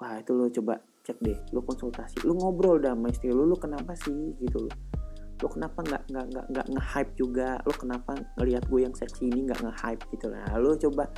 Wah 0.00 0.16
itu 0.18 0.32
lo 0.32 0.48
coba 0.48 0.80
cek 1.00 1.18
deh 1.24 1.38
lo 1.56 1.64
konsultasi 1.64 2.28
lo 2.28 2.36
ngobrol 2.36 2.76
sama 2.80 3.08
istri 3.08 3.32
lo 3.32 3.48
lo 3.48 3.56
kenapa 3.56 3.92
sih 3.96 4.36
gitu 4.40 4.68
loh. 4.68 4.74
Lo 5.40 5.48
kenapa 5.48 5.80
nggak 5.80 6.02
nggak 6.12 6.26
nggak 6.30 6.46
nggak 6.52 6.66
nge-hype 6.76 7.12
juga? 7.16 7.48
Lo 7.64 7.72
kenapa 7.72 8.12
ngelihat 8.36 8.64
gue 8.68 8.80
yang 8.84 8.92
seksi 8.92 9.32
ini 9.32 9.48
nggak 9.48 9.60
nge-hype 9.64 10.02
gitu 10.12 10.26
lah. 10.28 10.44
Lo 10.60 10.76
coba 10.76 11.08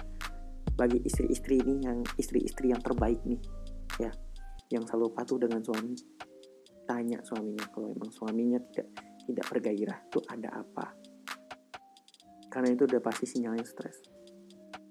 bagi 0.78 1.02
istri-istri 1.02 1.58
ini 1.60 1.84
yang 1.84 1.98
istri-istri 2.16 2.70
yang 2.70 2.78
terbaik 2.78 3.18
nih 3.26 3.40
ya. 3.98 4.10
Yang 4.70 4.94
selalu 4.94 5.08
patuh 5.14 5.38
dengan 5.42 5.60
suami. 5.60 5.94
Tanya 6.82 7.18
suaminya 7.22 7.66
kalau 7.70 7.94
emang 7.94 8.10
suaminya 8.10 8.58
tidak 8.70 8.88
tidak 9.26 9.46
bergairah 9.50 9.98
itu 10.06 10.18
ada 10.30 10.48
apa? 10.50 10.86
Karena 12.50 12.68
itu 12.74 12.84
udah 12.84 13.00
pasti 13.00 13.24
sinyalnya 13.26 13.64
stres. 13.64 14.02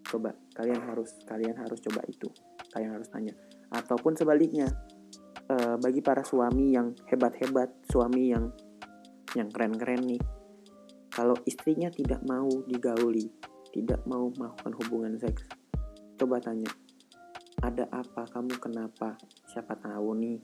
Coba 0.08 0.34
kalian 0.56 0.82
harus 0.88 1.16
kalian 1.28 1.56
harus 1.58 1.80
coba 1.80 2.02
itu. 2.08 2.28
Kalian 2.72 3.00
harus 3.00 3.10
tanya. 3.12 3.34
Ataupun 3.72 4.16
sebaliknya 4.16 4.68
eh, 5.48 5.76
bagi 5.80 6.00
para 6.04 6.24
suami 6.24 6.76
yang 6.76 6.92
hebat-hebat 7.08 7.88
suami 7.88 8.32
yang 8.32 8.52
yang 9.32 9.48
keren-keren 9.48 10.04
nih 10.04 10.20
kalau 11.08 11.40
istrinya 11.48 11.88
tidak 11.88 12.20
mau 12.28 12.52
digauli 12.68 13.32
tidak 13.72 14.04
mau 14.04 14.28
melakukan 14.28 14.76
hubungan 14.76 15.16
seks 15.16 15.48
coba 16.20 16.44
tanya 16.44 16.68
ada 17.62 17.86
apa? 17.94 18.26
Kamu 18.26 18.58
kenapa? 18.58 19.22
Siapa 19.46 19.78
tahu 19.78 20.18
nih? 20.18 20.42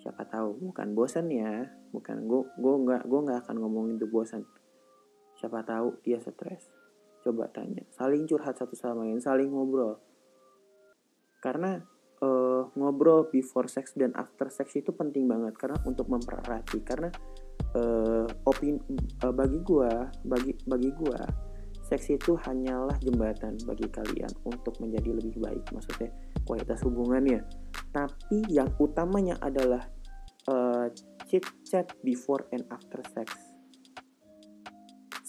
Siapa 0.00 0.24
tahu 0.24 0.72
bukan 0.72 0.96
bosan 0.96 1.28
ya 1.28 1.68
bukan 1.92 2.24
gue 2.24 2.42
gue 2.56 2.74
nggak 2.88 3.02
gue 3.04 3.20
nggak 3.20 3.38
akan 3.46 3.56
ngomongin 3.60 4.00
itu 4.00 4.08
bosan 4.08 4.42
siapa 5.36 5.60
tahu 5.60 6.00
dia 6.00 6.18
stres 6.18 6.72
coba 7.22 7.48
tanya. 7.48 7.86
Saling 7.94 8.26
curhat 8.26 8.58
satu 8.58 8.74
sama 8.74 9.06
lain 9.06 9.22
saling 9.22 9.48
ngobrol. 9.48 9.96
Karena 11.38 11.78
uh, 12.22 12.62
ngobrol 12.74 13.30
before 13.30 13.66
sex 13.66 13.94
dan 13.98 14.14
after 14.14 14.50
sex 14.50 14.74
itu 14.78 14.94
penting 14.94 15.26
banget 15.26 15.54
karena 15.58 15.78
untuk 15.86 16.06
mempererat 16.10 16.66
karena 16.86 17.10
uh, 17.78 18.26
opini 18.46 18.78
uh, 19.26 19.34
bagi 19.34 19.58
gua 19.62 20.10
bagi 20.22 20.54
bagi 20.66 20.90
gua 20.94 21.22
seks 21.82 22.08
itu 22.08 22.38
hanyalah 22.48 22.96
jembatan 23.02 23.58
bagi 23.68 23.84
kalian 23.90 24.30
untuk 24.48 24.78
menjadi 24.80 25.12
lebih 25.12 25.36
baik 25.42 25.64
maksudnya 25.74 26.08
kualitas 26.46 26.80
hubungannya. 26.86 27.44
Tapi 27.92 28.48
yang 28.48 28.72
utamanya 28.80 29.36
adalah 29.44 29.84
uh, 30.48 30.88
chit 31.28 31.44
chat 31.68 31.92
before 32.00 32.48
and 32.54 32.64
after 32.72 33.04
sex 33.12 33.51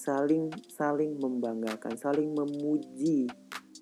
saling 0.04 0.52
saling 0.68 1.16
membanggakan 1.16 1.96
saling 1.96 2.36
memuji 2.36 3.24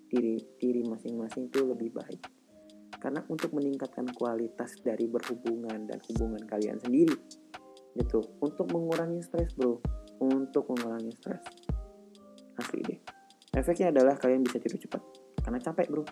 diri 0.05 0.37
diri 0.61 0.85
masing-masing 0.85 1.49
itu 1.49 1.65
lebih 1.65 1.89
baik. 1.97 2.21
Karena 3.01 3.25
untuk 3.25 3.57
meningkatkan 3.57 4.05
kualitas 4.13 4.77
dari 4.85 5.09
berhubungan 5.09 5.89
dan 5.89 5.97
hubungan 6.13 6.45
kalian 6.45 6.77
sendiri 6.77 7.17
gitu. 7.97 8.21
Untuk 8.37 8.69
mengurangi 8.69 9.25
stres 9.25 9.57
bro. 9.57 9.81
Untuk 10.21 10.69
mengurangi 10.69 11.09
stres. 11.17 11.41
Asli 12.61 12.85
deh. 12.85 12.99
Efeknya 13.57 13.89
adalah 13.89 14.13
kalian 14.21 14.45
bisa 14.45 14.61
tidur 14.61 14.77
cepat. 14.77 15.01
Karena 15.41 15.57
capek 15.57 15.89
bro. 15.89 16.05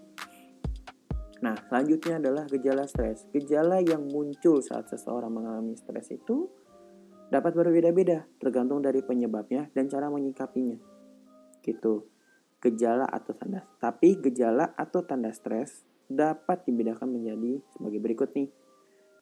Nah 1.45 1.53
selanjutnya 1.69 2.17
adalah 2.17 2.49
gejala 2.49 2.89
stres. 2.89 3.29
Gejala 3.29 3.85
yang 3.85 4.09
muncul 4.09 4.57
saat 4.65 4.89
seseorang 4.89 5.29
mengalami 5.29 5.77
stres 5.77 6.09
itu 6.09 6.49
dapat 7.29 7.53
berbeda-beda 7.53 8.25
tergantung 8.41 8.81
dari 8.81 9.05
penyebabnya 9.05 9.69
dan 9.73 9.85
cara 9.85 10.09
menyikapinya 10.09 10.77
gitu 11.61 12.09
gejala 12.59 13.05
atau 13.05 13.37
tanda 13.37 13.63
tapi 13.77 14.17
gejala 14.17 14.73
atau 14.75 15.05
tanda 15.05 15.29
stres 15.31 15.89
dapat 16.09 16.65
dibedakan 16.65 17.13
menjadi 17.13 17.61
sebagai 17.69 18.01
berikut 18.01 18.33
nih. 18.33 18.49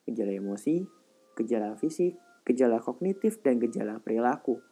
Gejala 0.08 0.32
emosi, 0.40 0.88
gejala 1.36 1.76
fisik, 1.76 2.16
gejala 2.48 2.80
kognitif, 2.80 3.44
dan 3.44 3.60
gejala 3.60 4.00
perilaku. 4.00 4.64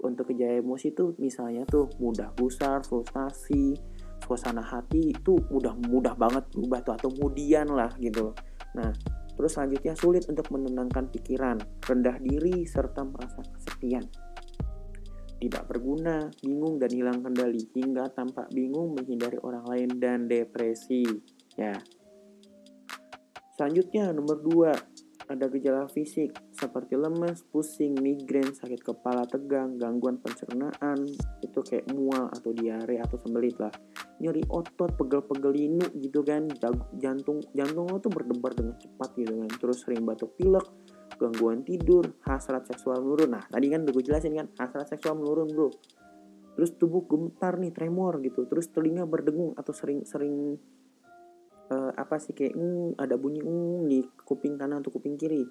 untuk 0.00 0.32
gejala 0.32 0.64
emosi 0.64 0.96
tuh 0.96 1.12
misalnya 1.20 1.68
tuh 1.68 1.92
mudah 2.00 2.32
gusar, 2.32 2.80
frustasi, 2.80 3.76
suasana 4.24 4.64
hati 4.64 5.12
itu 5.12 5.36
mudah 5.52 5.76
mudah 5.76 6.16
banget 6.16 6.48
berubah 6.56 6.80
tuh 6.80 6.96
atau 6.96 7.12
kemudian 7.12 7.68
lah 7.68 7.92
gitu. 8.00 8.32
Nah, 8.80 8.96
terus 9.40 9.56
selanjutnya 9.56 9.96
sulit 9.96 10.28
untuk 10.28 10.52
menenangkan 10.52 11.08
pikiran, 11.08 11.56
rendah 11.80 12.20
diri 12.20 12.68
serta 12.68 13.08
merasa 13.08 13.40
kesepian. 13.40 14.04
Tidak 15.40 15.64
berguna, 15.64 16.28
bingung 16.44 16.76
dan 16.76 16.92
hilang 16.92 17.24
kendali 17.24 17.64
hingga 17.72 18.12
tampak 18.12 18.52
bingung 18.52 18.92
menghindari 18.92 19.40
orang 19.40 19.64
lain 19.64 19.96
dan 19.96 20.28
depresi. 20.28 21.08
Ya. 21.56 21.72
Selanjutnya 23.56 24.12
nomor 24.12 24.44
2 24.44 25.32
ada 25.32 25.46
gejala 25.48 25.88
fisik 25.88 26.36
seperti 26.52 27.00
lemas, 27.00 27.40
pusing, 27.48 27.96
migrain, 27.96 28.52
sakit 28.52 28.84
kepala 28.84 29.24
tegang, 29.24 29.80
gangguan 29.80 30.20
pencernaan, 30.20 31.08
itu 31.40 31.64
kayak 31.64 31.88
mual 31.96 32.28
atau 32.28 32.52
diare 32.52 33.00
atau 33.00 33.16
sembelit 33.16 33.56
lah. 33.56 33.72
Nyeri 34.20 34.44
otot, 34.52 34.92
pegel-pegel 35.00 35.52
linu 35.52 35.86
gitu 35.96 36.20
kan, 36.20 36.44
jantung 37.00 37.40
jantung 37.56 37.88
lo 37.88 37.96
tuh 37.98 38.12
berdebar 38.12 38.52
dengan 38.52 38.76
cepat 38.76 39.16
gitu 39.16 39.32
kan. 39.32 39.50
Terus 39.56 39.76
sering 39.80 40.04
batuk 40.04 40.36
pilek, 40.36 40.68
gangguan 41.16 41.64
tidur, 41.64 42.04
hasrat 42.28 42.68
seksual 42.68 43.00
menurun. 43.00 43.32
Nah, 43.32 43.44
tadi 43.48 43.72
kan 43.72 43.80
udah 43.84 43.92
gue 43.96 44.04
jelasin 44.04 44.36
kan, 44.36 44.46
hasrat 44.60 44.92
seksual 44.92 45.16
menurun, 45.16 45.48
Bro. 45.48 45.68
Terus 46.60 46.76
tubuh 46.76 47.08
gemetar 47.08 47.56
nih, 47.56 47.72
tremor 47.72 48.20
gitu. 48.20 48.44
Terus 48.44 48.68
telinga 48.68 49.08
berdengung 49.08 49.56
atau 49.56 49.72
sering-sering 49.72 50.60
uh, 51.70 51.92
apa 51.94 52.18
sih 52.18 52.34
kayak 52.34 52.52
mm, 52.52 52.98
ada 52.98 53.14
bunyi 53.16 53.40
mm, 53.40 53.78
di 53.86 53.98
kuping 54.26 54.58
kanan 54.60 54.82
atau 54.84 54.92
kuping 54.92 55.16
kiri. 55.16 55.46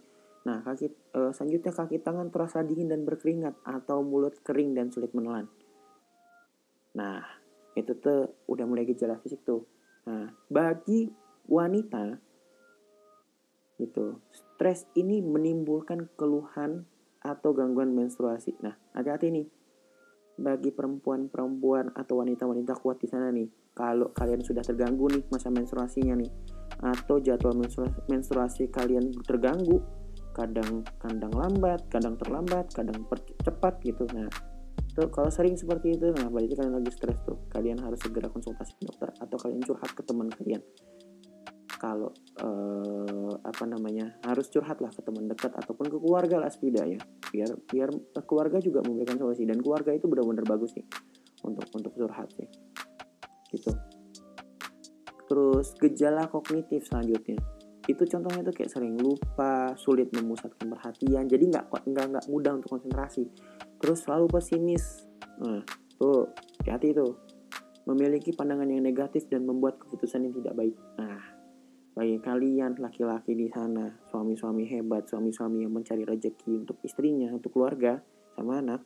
Nah, 0.46 0.64
kaki 0.64 0.88
uh, 1.16 1.32
selanjutnya 1.36 1.74
kaki 1.74 1.98
tangan 2.00 2.30
terasa 2.32 2.64
dingin 2.64 2.92
dan 2.92 3.04
berkeringat 3.04 3.60
atau 3.64 4.04
mulut 4.04 4.40
kering 4.44 4.76
dan 4.76 4.92
sulit 4.92 5.12
menelan. 5.16 5.48
Nah, 6.96 7.22
itu 7.74 7.94
tuh 7.98 8.34
udah 8.50 8.66
mulai 8.66 8.86
gejala 8.88 9.20
fisik 9.22 9.46
tuh. 9.46 9.66
Nah, 10.10 10.32
bagi 10.50 11.10
wanita 11.50 12.18
gitu, 13.80 14.20
stres 14.32 14.90
ini 14.98 15.24
menimbulkan 15.24 16.12
keluhan 16.20 16.86
atau 17.24 17.56
gangguan 17.56 17.96
menstruasi. 17.96 18.56
Nah, 18.64 18.76
hati-hati 18.96 19.32
nih. 19.32 19.48
Bagi 20.40 20.72
perempuan-perempuan 20.72 21.92
atau 21.92 22.24
wanita-wanita 22.24 22.80
kuat 22.80 23.04
di 23.04 23.12
sana 23.12 23.28
nih, 23.28 23.52
kalau 23.76 24.12
kalian 24.16 24.40
sudah 24.40 24.64
terganggu 24.64 25.12
nih 25.12 25.24
masa 25.28 25.52
menstruasinya 25.52 26.16
nih 26.16 26.32
atau 26.80 27.20
jadwal 27.20 27.56
menstruasi, 27.56 28.00
menstruasi 28.08 28.64
kalian 28.72 29.12
terganggu 29.24 29.84
kadang 30.32 30.88
kadang 31.04 31.34
lambat 31.36 31.84
kadang 31.92 32.16
terlambat 32.16 32.72
kadang 32.72 33.04
cepat 33.44 33.76
gitu 33.84 34.08
nah 34.16 34.32
tuh 34.94 35.08
kalau 35.14 35.30
sering 35.32 35.56
seperti 35.56 35.96
itu 35.96 36.12
nah 36.12 36.28
berarti 36.28 36.56
kalian 36.58 36.76
lagi 36.82 36.92
stres 36.94 37.20
tuh. 37.24 37.48
Kalian 37.50 37.80
harus 37.82 38.00
segera 38.02 38.28
konsultasi 38.28 38.76
ke 38.78 38.84
dokter 38.90 39.10
atau 39.18 39.38
kalian 39.38 39.62
curhat 39.64 39.92
ke 39.94 40.02
teman 40.04 40.28
kalian. 40.30 40.62
Kalau 41.80 42.12
eh, 42.44 43.34
apa 43.40 43.64
namanya 43.64 44.20
harus 44.28 44.52
curhat 44.52 44.84
lah 44.84 44.92
ke 44.92 45.00
teman 45.00 45.32
dekat 45.32 45.56
ataupun 45.56 45.88
ke 45.88 45.98
keluarga 45.98 46.44
lah 46.44 46.52
setidaknya. 46.52 47.00
Biar 47.32 47.50
biar 47.72 47.90
keluarga 48.28 48.60
juga 48.60 48.84
memberikan 48.84 49.16
solusi. 49.16 49.48
Dan 49.48 49.64
keluarga 49.64 49.96
itu 49.96 50.06
benar-benar 50.12 50.44
bagus 50.44 50.76
sih 50.76 50.84
untuk 51.48 51.66
untuk 51.72 51.96
curhat 51.96 52.28
sih. 52.36 52.48
Gitu. 53.56 53.72
Terus 55.30 55.78
gejala 55.80 56.28
kognitif 56.28 56.84
selanjutnya. 56.90 57.40
Itu 57.90 58.06
contohnya 58.06 58.46
tuh 58.46 58.54
kayak 58.54 58.70
sering 58.70 59.00
lupa 59.00 59.74
sulit 59.80 60.14
memusatkan 60.14 60.70
perhatian. 60.70 61.26
Jadi 61.26 61.44
nggak 61.48 61.70
nggak 61.70 62.06
nggak 62.12 62.26
mudah 62.30 62.60
untuk 62.60 62.78
konsentrasi 62.78 63.26
terus 63.80 64.06
selalu 64.06 64.28
pesimis. 64.30 65.08
Nah 65.42 65.64
tuh 65.96 66.30
hati-hati 66.62 66.94
tuh. 66.94 67.14
Memiliki 67.90 68.38
pandangan 68.38 68.70
yang 68.70 68.86
negatif 68.86 69.26
dan 69.34 69.50
membuat 69.50 69.82
keputusan 69.82 70.30
yang 70.30 70.36
tidak 70.38 70.54
baik. 70.54 70.78
Nah 71.02 71.20
bagi 71.98 72.22
kalian 72.22 72.78
laki-laki 72.78 73.34
di 73.34 73.50
sana 73.50 73.92
suami-suami 74.08 74.64
hebat 74.70 75.10
suami-suami 75.10 75.66
yang 75.68 75.74
mencari 75.74 76.06
rezeki 76.08 76.64
untuk 76.64 76.80
istrinya 76.86 77.28
untuk 77.34 77.52
keluarga 77.52 78.00
sama 78.38 78.62
anak 78.62 78.86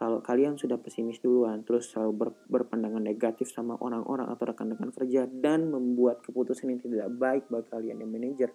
kalau 0.00 0.24
kalian 0.24 0.56
sudah 0.56 0.80
pesimis 0.80 1.20
duluan, 1.20 1.60
terus 1.60 1.92
selalu 1.92 2.12
ber, 2.16 2.28
berpandangan 2.48 3.04
negatif 3.04 3.52
sama 3.52 3.76
orang-orang 3.76 4.32
atau 4.32 4.48
rekan-rekan 4.48 4.96
kerja 4.96 5.28
dan 5.28 5.68
membuat 5.68 6.24
keputusan 6.24 6.72
yang 6.72 6.80
tidak 6.80 7.12
baik 7.20 7.44
bagi 7.52 7.68
kalian 7.68 8.00
yang 8.00 8.08
manajer 8.08 8.48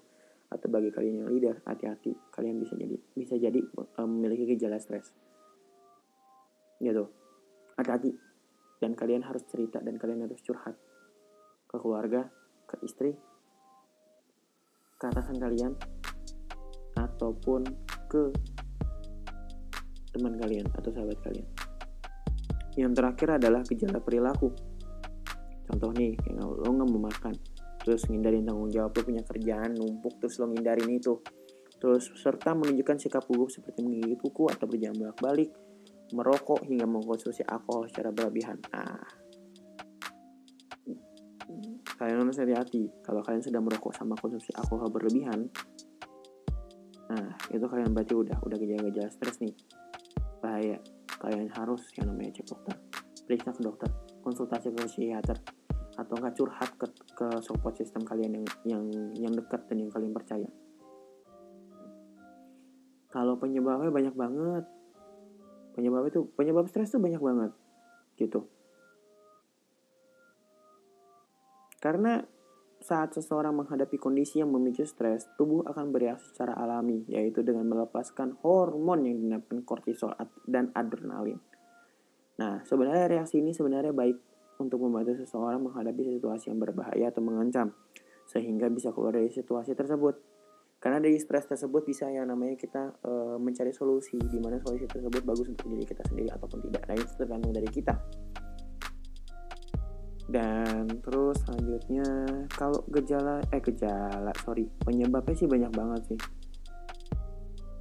atau 0.49 0.67
bagi 0.73 0.89
kalian 0.89 1.21
yang 1.21 1.29
leader, 1.29 1.61
hati-hati, 1.69 2.17
kalian 2.33 2.57
bisa 2.57 2.73
jadi 2.73 2.97
bisa 3.13 3.37
jadi 3.37 3.61
um, 3.77 4.09
memiliki 4.17 4.57
gejala 4.57 4.81
stres. 4.81 5.13
Gitu. 6.79 7.03
Hati-hati. 7.79 8.11
Dan 8.79 8.93
kalian 8.93 9.23
harus 9.23 9.43
cerita 9.47 9.79
dan 9.79 9.95
kalian 9.95 10.27
harus 10.27 10.39
curhat 10.43 10.75
ke 11.65 11.75
keluarga, 11.79 12.27
ke 12.67 12.75
istri, 12.85 13.15
ke 14.99 15.03
atasan 15.07 15.39
kalian 15.39 15.73
ataupun 16.95 17.67
ke 18.07 18.31
teman 20.15 20.39
kalian 20.39 20.67
atau 20.71 20.91
sahabat 20.91 21.19
kalian. 21.23 21.47
Yang 22.75 22.93
terakhir 22.99 23.29
adalah 23.39 23.61
gejala 23.63 23.99
perilaku. 23.99 24.51
Contoh 25.65 25.91
nih, 25.95 26.15
kayak 26.19 26.39
lo 26.39 26.69
nggak 26.69 26.89
mau 26.91 27.09
makan, 27.09 27.33
terus 27.81 28.07
ngindarin 28.07 28.45
tanggung 28.45 28.71
jawab 28.71 28.95
lo 28.95 29.01
punya 29.01 29.23
kerjaan 29.23 29.75
numpuk, 29.75 30.19
terus 30.21 30.39
lo 30.39 30.51
ngindarin 30.51 30.91
itu. 30.91 31.19
Terus 31.75 32.11
serta 32.15 32.55
menunjukkan 32.55 32.97
sikap 33.01 33.23
gugup 33.27 33.51
seperti 33.51 33.83
menggigit 33.83 34.19
kuku 34.19 34.47
atau 34.47 34.65
berjalan 34.67 34.95
bolak-balik, 34.95 35.51
merokok 36.13 36.61
hingga 36.67 36.85
mengkonsumsi 36.85 37.41
alkohol 37.47 37.89
secara 37.89 38.13
berlebihan. 38.13 38.61
Nah, 38.69 39.01
kalian 41.95 42.27
harus 42.27 42.37
hati-hati 42.37 42.91
kalau 43.01 43.23
kalian 43.23 43.41
sudah 43.41 43.61
merokok 43.63 43.95
sama 43.95 44.13
konsumsi 44.19 44.51
alkohol 44.59 44.91
berlebihan. 44.91 45.47
Nah 47.05 47.37
itu 47.53 47.65
kalian 47.65 47.95
berarti 47.95 48.13
udah 48.17 48.37
udah 48.43 48.57
gejala-gejala 48.59 49.09
stres 49.09 49.39
nih. 49.39 49.55
Bahaya. 50.43 50.77
Kalian 51.15 51.47
harus 51.55 51.87
yang 51.95 52.11
namanya 52.11 52.41
cek 52.41 52.47
dokter. 52.51 52.75
Periksa 53.25 53.55
ke 53.55 53.61
dokter 53.63 53.89
konsultasi 54.21 54.73
ke 54.73 54.89
psikiater 54.89 55.37
atau 55.95 56.13
enggak 56.19 56.35
curhat 56.35 56.69
ke, 56.75 56.87
ke 57.15 57.27
support 57.39 57.77
system 57.79 58.03
kalian 58.03 58.41
yang 58.41 58.45
yang 58.67 58.83
yang 59.15 59.33
dekat 59.33 59.63
dan 59.69 59.85
yang 59.85 59.91
kalian 59.93 60.11
percaya. 60.11 60.49
Kalau 63.13 63.39
penyebabnya 63.39 63.93
banyak 63.95 64.15
banget 64.17 64.65
penyebab 65.75 66.07
itu 66.07 66.25
penyebab 66.33 66.65
stres 66.71 66.89
itu 66.89 66.99
banyak 67.03 67.19
banget 67.19 67.51
gitu 68.15 68.47
karena 71.83 72.25
saat 72.85 73.17
seseorang 73.17 73.57
menghadapi 73.57 73.97
kondisi 73.97 74.45
yang 74.45 74.53
memicu 74.53 74.85
stres, 74.85 75.25
tubuh 75.41 75.65
akan 75.65 75.89
bereaksi 75.89 76.29
secara 76.29 76.53
alami, 76.53 77.01
yaitu 77.09 77.41
dengan 77.41 77.65
melepaskan 77.65 78.37
hormon 78.45 79.09
yang 79.09 79.17
dinamakan 79.17 79.65
kortisol 79.65 80.13
dan 80.45 80.69
adrenalin. 80.77 81.41
Nah, 82.37 82.61
sebenarnya 82.61 83.09
reaksi 83.09 83.41
ini 83.41 83.57
sebenarnya 83.57 83.89
baik 83.89 84.21
untuk 84.61 84.85
membantu 84.85 85.17
seseorang 85.17 85.65
menghadapi 85.65 86.21
situasi 86.21 86.53
yang 86.53 86.61
berbahaya 86.61 87.09
atau 87.09 87.25
mengancam, 87.25 87.73
sehingga 88.29 88.69
bisa 88.69 88.93
keluar 88.93 89.17
dari 89.17 89.33
situasi 89.33 89.73
tersebut. 89.73 90.34
Karena 90.85 91.01
dari 91.01 91.17
stres 91.17 91.49
tersebut 91.49 91.81
bisa 91.81 92.05
yang 92.13 92.29
namanya 92.29 92.53
kita 92.53 92.93
e, 93.01 93.41
mencari 93.41 93.73
solusi, 93.73 94.21
di 94.21 94.37
mana 94.37 94.61
solusi 94.61 94.85
tersebut 94.85 95.25
bagus 95.25 95.49
untuk 95.49 95.65
diri 95.73 95.81
kita 95.81 96.05
sendiri 96.05 96.29
ataupun 96.29 96.61
tidak. 96.69 96.85
Nah, 96.85 96.93
itu 96.93 97.13
tergantung 97.17 97.49
dari 97.57 97.65
kita. 97.73 97.97
Dan 100.29 100.85
terus 101.01 101.41
selanjutnya 101.41 102.05
kalau 102.53 102.85
gejala 102.93 103.41
eh 103.49 103.61
gejala 103.61 104.33
sorry 104.45 104.69
penyebabnya 104.85 105.33
sih 105.33 105.49
banyak 105.49 105.73
banget 105.73 106.01
sih. 106.13 106.19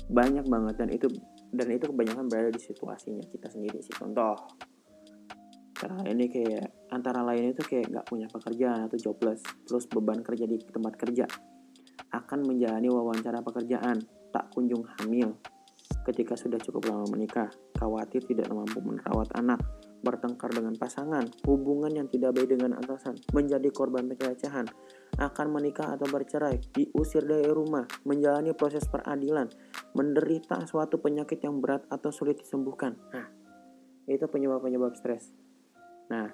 Banyak 0.09 0.49
banget 0.49 0.75
dan 0.81 0.89
itu 0.89 1.09
dan 1.53 1.69
itu 1.77 1.85
kebanyakan 1.85 2.25
berada 2.25 2.57
di 2.57 2.61
situasinya 2.65 3.25
kita 3.29 3.53
sendiri 3.53 3.85
sih. 3.85 3.93
Contoh 3.93 4.37
karena 5.77 6.09
ini 6.09 6.25
kayak 6.33 6.89
antara 6.89 7.21
lain 7.21 7.53
itu 7.53 7.61
kayak 7.61 7.93
nggak 7.93 8.07
punya 8.09 8.33
pekerjaan 8.33 8.89
atau 8.89 8.97
jobless 8.97 9.45
terus 9.69 9.85
beban 9.93 10.25
kerja 10.25 10.49
di 10.49 10.57
tempat 10.57 10.97
kerja 10.97 11.29
akan 12.15 12.47
menjalani 12.47 12.87
wawancara 12.87 13.43
pekerjaan 13.43 13.99
tak 14.31 14.51
kunjung 14.55 14.87
hamil 14.99 15.35
ketika 16.05 16.37
sudah 16.37 16.61
cukup 16.61 16.93
lama 16.93 17.07
menikah 17.11 17.49
khawatir 17.77 18.23
tidak 18.25 18.49
mampu 18.53 18.79
merawat 18.81 19.29
anak 19.35 19.61
bertengkar 20.05 20.53
dengan 20.53 20.77
pasangan, 20.77 21.25
hubungan 21.49 21.89
yang 21.89 22.07
tidak 22.13 22.37
baik 22.37 22.53
dengan 22.53 22.77
atasan, 22.77 23.17
menjadi 23.33 23.73
korban 23.73 24.05
pelecehan, 24.13 24.69
akan 25.17 25.47
menikah 25.49 25.97
atau 25.97 26.05
bercerai, 26.05 26.61
diusir 26.77 27.25
dari 27.25 27.49
rumah, 27.49 27.89
menjalani 28.05 28.53
proses 28.53 28.85
peradilan, 28.85 29.49
menderita 29.97 30.61
suatu 30.69 31.01
penyakit 31.01 31.41
yang 31.41 31.59
berat 31.65 31.89
atau 31.89 32.13
sulit 32.13 32.37
disembuhkan. 32.37 33.01
Nah, 33.17 33.27
itu 34.05 34.29
penyebab-penyebab 34.29 34.93
stres. 34.93 35.33
Nah, 36.13 36.29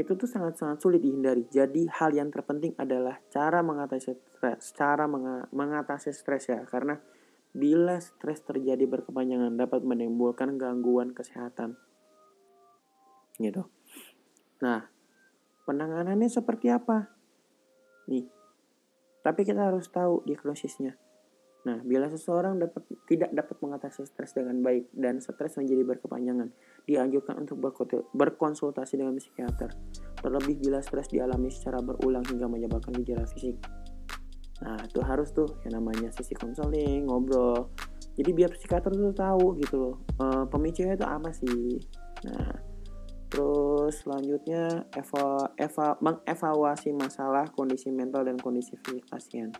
itu 0.00 0.16
tuh 0.16 0.24
sangat-sangat 0.24 0.80
sulit 0.80 1.04
dihindari. 1.04 1.44
Jadi 1.52 1.84
hal 1.88 2.16
yang 2.16 2.32
terpenting 2.32 2.72
adalah 2.80 3.20
cara 3.28 3.60
mengatasi 3.60 4.16
stres, 4.16 4.72
cara 4.72 5.04
mengatasi 5.52 6.10
stres 6.16 6.48
ya, 6.48 6.64
karena 6.64 6.96
bila 7.52 8.00
stres 8.00 8.40
terjadi 8.40 8.88
berkepanjangan 8.88 9.52
dapat 9.60 9.84
menimbulkan 9.84 10.56
gangguan 10.56 11.12
kesehatan. 11.12 11.76
Gitu. 13.36 13.68
Nah, 14.64 14.88
penanganannya 15.68 16.32
seperti 16.32 16.72
apa? 16.72 17.12
Nih. 18.08 18.24
Tapi 19.20 19.40
kita 19.44 19.68
harus 19.68 19.86
tahu 19.92 20.24
diagnosisnya. 20.24 20.96
Nah, 21.62 21.78
bila 21.86 22.10
seseorang 22.10 22.58
dapat 22.58 22.82
tidak 23.06 23.30
dapat 23.30 23.56
mengatasi 23.62 24.02
stres 24.02 24.34
dengan 24.34 24.58
baik 24.66 24.90
dan 24.98 25.22
stres 25.22 25.54
menjadi 25.54 25.86
berkepanjangan, 25.86 26.50
dianjurkan 26.90 27.46
untuk 27.46 27.62
berkonsultasi 28.10 28.98
dengan 28.98 29.14
psikiater. 29.14 29.70
Terlebih 30.18 30.58
bila 30.58 30.82
stres 30.82 31.06
dialami 31.06 31.54
secara 31.54 31.78
berulang 31.78 32.26
hingga 32.26 32.50
menyebabkan 32.50 32.98
gejala 32.98 33.30
fisik. 33.30 33.62
Nah, 34.62 34.78
itu 34.82 34.98
harus 35.06 35.30
tuh 35.30 35.46
yang 35.62 35.78
namanya 35.78 36.10
sesi 36.10 36.34
konseling, 36.34 37.06
ngobrol. 37.06 37.70
Jadi 38.18 38.30
biar 38.34 38.50
psikiater 38.58 38.90
tuh 38.90 39.14
tahu 39.14 39.56
gitu 39.62 39.76
loh, 39.78 39.94
e, 40.18 40.24
pemicunya 40.50 40.98
itu 40.98 41.06
apa 41.06 41.30
sih. 41.30 41.78
Nah, 42.26 42.54
terus 43.30 44.02
selanjutnya 44.02 44.86
eva, 44.92 45.50
eva, 45.56 45.86
mengevaluasi 46.02 46.92
masalah 46.92 47.48
kondisi 47.54 47.88
mental 47.88 48.26
dan 48.26 48.36
kondisi 48.36 48.76
fisik 48.82 49.08
pasien 49.08 49.50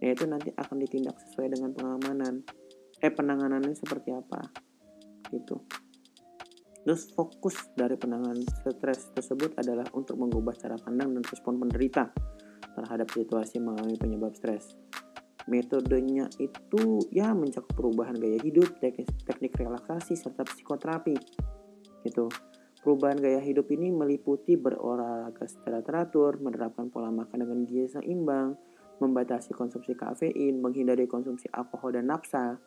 yaitu 0.00 0.24
nanti 0.24 0.50
akan 0.56 0.76
ditindak 0.80 1.16
sesuai 1.28 1.54
dengan 1.56 1.70
pengamanan. 1.76 2.44
Eh 3.00 3.12
penanganannya 3.12 3.76
seperti 3.76 4.12
apa 4.12 4.40
gitu. 5.32 5.62
Terus 6.80 7.12
fokus 7.12 7.70
dari 7.76 7.94
penanganan 8.00 8.40
stres 8.44 9.12
tersebut 9.12 9.52
adalah 9.60 9.84
untuk 9.92 10.16
mengubah 10.16 10.56
cara 10.56 10.80
pandang 10.80 11.12
dan 11.12 11.24
respon 11.28 11.60
penderita 11.60 12.08
terhadap 12.72 13.08
situasi 13.12 13.60
mengalami 13.60 14.00
penyebab 14.00 14.32
stres. 14.32 14.74
Metodenya 15.48 16.28
itu 16.40 17.04
ya 17.12 17.32
mencakup 17.36 17.72
perubahan 17.76 18.16
gaya 18.16 18.40
hidup 18.40 18.80
teknik, 18.80 19.08
teknik 19.24 19.52
relaksasi 19.56 20.16
serta 20.16 20.44
psikoterapi 20.44 21.16
gitu. 22.08 22.32
Perubahan 22.80 23.20
gaya 23.20 23.44
hidup 23.44 23.68
ini 23.76 23.92
meliputi 23.92 24.56
berolahraga 24.56 25.44
secara 25.44 25.84
teratur, 25.84 26.40
menerapkan 26.40 26.88
pola 26.88 27.12
makan 27.12 27.44
dengan 27.44 27.60
gizi 27.68 27.92
seimbang, 27.92 28.56
membatasi 29.00 29.56
konsumsi 29.56 29.96
kafein, 29.96 30.60
menghindari 30.60 31.08
konsumsi 31.08 31.48
alkohol 31.50 31.96
dan 31.96 32.12
nafsa. 32.12 32.60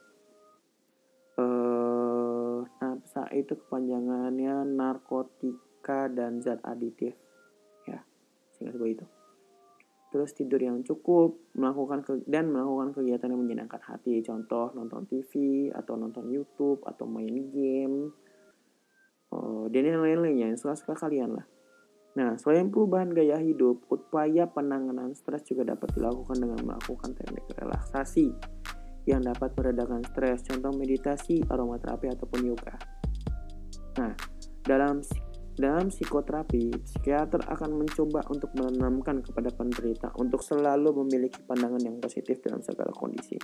Uh, 1.34 2.65
nafsa 2.81 3.29
itu 3.34 3.53
kepanjangannya 3.57 4.65
narkotika 4.65 6.09
dan 6.09 6.41
zat 6.41 6.59
aditif. 6.65 7.13
Ya, 7.86 8.01
singkat 8.57 8.81
itu. 8.81 9.05
Terus 10.13 10.29
tidur 10.38 10.61
yang 10.61 10.86
cukup, 10.86 11.41
melakukan 11.57 12.05
ke 12.05 12.21
dan 12.29 12.53
melakukan 12.53 12.93
kegiatan 12.93 13.34
yang 13.34 13.41
menyenangkan 13.41 13.81
hati. 13.81 14.21
Contoh 14.21 14.69
nonton 14.77 15.09
TV 15.09 15.31
atau 15.73 15.97
nonton 15.97 16.29
YouTube 16.29 16.86
atau 16.86 17.09
main 17.09 17.34
game. 17.49 18.13
Uh, 19.34 19.65
dan 19.73 19.89
yang 19.89 20.05
lain-lainnya 20.05 20.53
yang 20.53 20.59
suka-suka 20.61 20.93
kalian 20.93 21.41
lah. 21.41 21.45
Nah, 22.14 22.38
selain 22.38 22.70
perubahan 22.70 23.09
gaya 23.09 23.41
hidup, 23.41 23.89
upaya 23.89 24.45
penanganan 24.45 25.18
stres 25.18 25.49
juga 25.49 25.74
dapat 25.74 25.97
dilakukan 25.97 26.38
dengan 26.38 26.61
melakukan 26.61 27.09
teknik 27.18 27.45
relaksasi 27.57 28.30
yang 29.09 29.26
dapat 29.26 29.49
meredakan 29.57 30.05
stres, 30.05 30.45
contoh 30.45 30.72
meditasi, 30.78 31.41
aromaterapi, 31.49 32.14
ataupun 32.14 32.39
yoga. 32.45 32.76
Nah, 33.97 34.14
dalam 34.61 35.01
dalam 35.53 35.93
psikoterapi, 35.93 36.82
psikiater 36.82 37.45
akan 37.45 37.78
mencoba 37.78 38.26
untuk 38.34 38.49
menanamkan 38.57 39.22
kepada 39.22 39.53
penderita 39.53 40.09
untuk 40.18 40.41
selalu 40.41 41.05
memiliki 41.05 41.45
pandangan 41.45 41.82
yang 41.82 41.97
positif 42.01 42.41
dalam 42.41 42.66
segala 42.66 42.89
kondisi. 42.89 43.38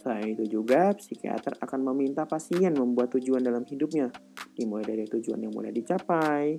Selain 0.00 0.24
itu 0.24 0.46
juga, 0.48 0.96
psikiater 0.96 1.60
akan 1.60 1.80
meminta 1.92 2.24
pasien 2.24 2.72
membuat 2.72 3.12
tujuan 3.12 3.44
dalam 3.44 3.66
hidupnya, 3.68 4.08
dimulai 4.56 4.88
dari 4.88 5.04
tujuan 5.04 5.36
yang 5.36 5.52
mudah 5.52 5.74
dicapai, 5.74 6.56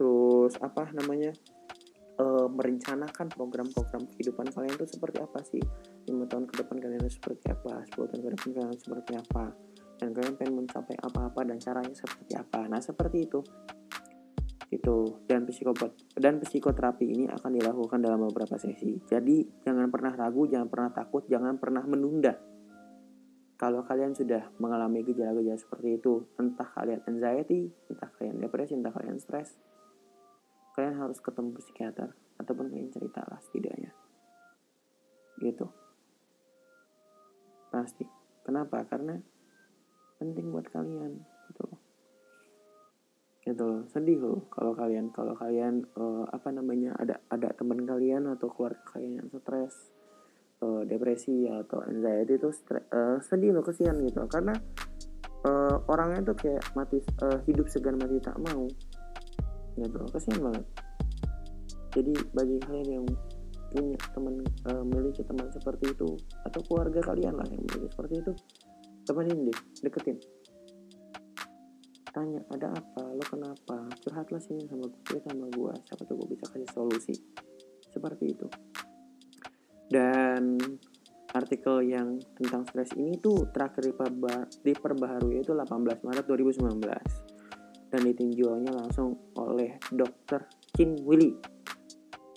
terus 0.00 0.56
apa 0.64 0.88
namanya 0.96 1.36
e, 2.16 2.24
merencanakan 2.48 3.28
program-program 3.28 4.08
kehidupan 4.16 4.48
kalian 4.48 4.72
itu 4.80 4.88
seperti 4.88 5.20
apa 5.20 5.44
sih? 5.44 5.60
Lima 6.08 6.24
tahun 6.24 6.48
ke 6.48 6.64
depan 6.64 6.80
kalian 6.80 7.04
harus 7.04 7.20
seperti 7.20 7.52
apa? 7.52 7.84
10 7.84 8.08
tahun 8.08 8.20
ke 8.24 8.30
depan 8.32 8.50
kalian 8.56 8.78
seperti 8.80 9.12
apa? 9.20 9.44
Dan 10.00 10.16
kalian 10.16 10.34
pengen 10.40 10.54
mencapai 10.64 10.96
apa-apa 10.96 11.40
dan 11.44 11.60
caranya 11.60 11.92
seperti 11.92 12.32
apa? 12.32 12.64
Nah 12.64 12.80
seperti 12.80 13.28
itu. 13.28 13.44
Itu 14.72 15.20
dan 15.28 15.44
psikopat 15.44 16.16
dan 16.16 16.40
psikoterapi 16.40 17.04
ini 17.04 17.28
akan 17.28 17.50
dilakukan 17.60 18.00
dalam 18.00 18.24
beberapa 18.24 18.56
sesi. 18.56 18.96
Jadi 19.04 19.60
jangan 19.68 19.92
pernah 19.92 20.16
ragu 20.16 20.48
jangan 20.48 20.72
pernah 20.72 20.90
takut 20.96 21.28
jangan 21.28 21.60
pernah 21.60 21.84
menunda. 21.84 22.40
Kalau 23.60 23.84
kalian 23.84 24.16
sudah 24.16 24.48
mengalami 24.56 25.04
gejala-gejala 25.04 25.60
seperti 25.60 26.00
itu 26.00 26.24
entah 26.40 26.64
kalian 26.64 27.04
anxiety 27.04 27.68
entah 27.92 28.08
kalian 28.16 28.40
depresi 28.40 28.72
entah 28.72 28.88
kalian 28.88 29.20
stres 29.20 29.60
kalian 30.80 30.96
harus 30.96 31.20
ketemu 31.20 31.52
psikiater 31.60 32.16
ataupun 32.40 32.72
kalian 32.72 32.88
cerita 32.88 33.20
lah 33.28 33.36
setidaknya. 33.44 33.92
Gitu. 35.36 35.68
Pasti. 37.68 38.08
Kenapa? 38.40 38.80
Karena 38.88 39.20
penting 40.16 40.48
buat 40.48 40.64
kalian 40.72 41.20
gitu 41.52 41.62
loh. 41.68 41.80
Gitu 43.44 43.60
loh. 43.60 43.84
Sedih 43.92 44.24
loh 44.24 44.48
kalau 44.48 44.72
kalian 44.72 45.12
kalau 45.12 45.36
kalian 45.36 45.84
uh, 46.00 46.24
apa 46.32 46.48
namanya 46.48 46.96
ada 46.96 47.20
ada 47.28 47.52
teman 47.52 47.84
kalian 47.84 48.24
atau 48.32 48.48
keluarga 48.48 48.80
kalian 48.96 49.20
yang 49.20 49.28
stres 49.28 49.92
uh, 50.64 50.88
depresi 50.88 51.44
atau 51.44 51.84
anxiety 51.84 52.40
itu 52.40 52.48
uh, 52.48 53.20
sedih 53.20 53.52
loh 53.52 53.60
kesian 53.60 54.00
gitu 54.00 54.24
karena 54.32 54.56
uh, 55.44 55.76
orangnya 55.92 56.32
tuh 56.32 56.36
kayak 56.40 56.64
mati 56.72 57.04
uh, 57.20 57.44
hidup 57.44 57.68
segan 57.68 58.00
mati 58.00 58.16
tak 58.20 58.40
mau 58.40 58.64
gitu 59.80 60.04
kasihan 60.12 60.40
banget. 60.50 60.64
Jadi 61.90 62.12
bagi 62.30 62.56
kalian 62.62 62.88
yang 63.00 63.06
punya 63.70 63.94
teman 64.10 64.34
uh, 64.66 64.82
memiliki 64.82 65.22
teman 65.22 65.46
seperti 65.54 65.94
itu 65.94 66.18
atau 66.42 66.60
keluarga 66.66 67.00
kalian 67.06 67.38
lah 67.38 67.46
yang 67.46 67.62
memiliki 67.62 67.88
seperti 67.94 68.14
itu 68.18 68.32
temenin 69.06 69.38
deh 69.46 69.58
deketin. 69.86 70.18
Tanya 72.10 72.42
ada 72.50 72.74
apa? 72.74 73.02
Lo 73.14 73.22
kenapa? 73.22 73.86
Curhatlah 74.02 74.42
sini 74.42 74.66
sama 74.66 74.90
gue 74.90 75.18
sama 75.22 75.46
gue 75.46 75.74
siapa 75.86 76.02
tuh 76.02 76.18
gue 76.18 76.28
bisa 76.34 76.50
kasih 76.50 76.70
solusi. 76.74 77.14
Seperti 77.90 78.24
itu. 78.34 78.46
Dan 79.90 80.58
artikel 81.30 81.86
yang 81.86 82.18
tentang 82.34 82.66
stres 82.66 82.90
ini 82.98 83.14
tuh 83.22 83.46
terakhir 83.54 83.94
diperbaharui 84.66 85.38
itu 85.38 85.54
18 85.54 86.02
Maret 86.02 86.24
2019 86.26 87.29
dan 87.90 88.00
ditinjaunya 88.06 88.70
langsung 88.70 89.18
oleh 89.34 89.76
dokter 89.90 90.46
Chin 90.74 90.94
Willy. 91.02 91.34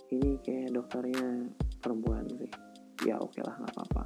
Ini 0.09 0.41
kayak 0.41 0.73
dokternya 0.73 1.49
perempuan 1.77 2.25
sih. 2.33 2.49
Ya 3.05 3.21
oke 3.21 3.37
okay 3.37 3.41
lah 3.45 3.55
nggak 3.61 3.73
apa-apa. 3.77 4.03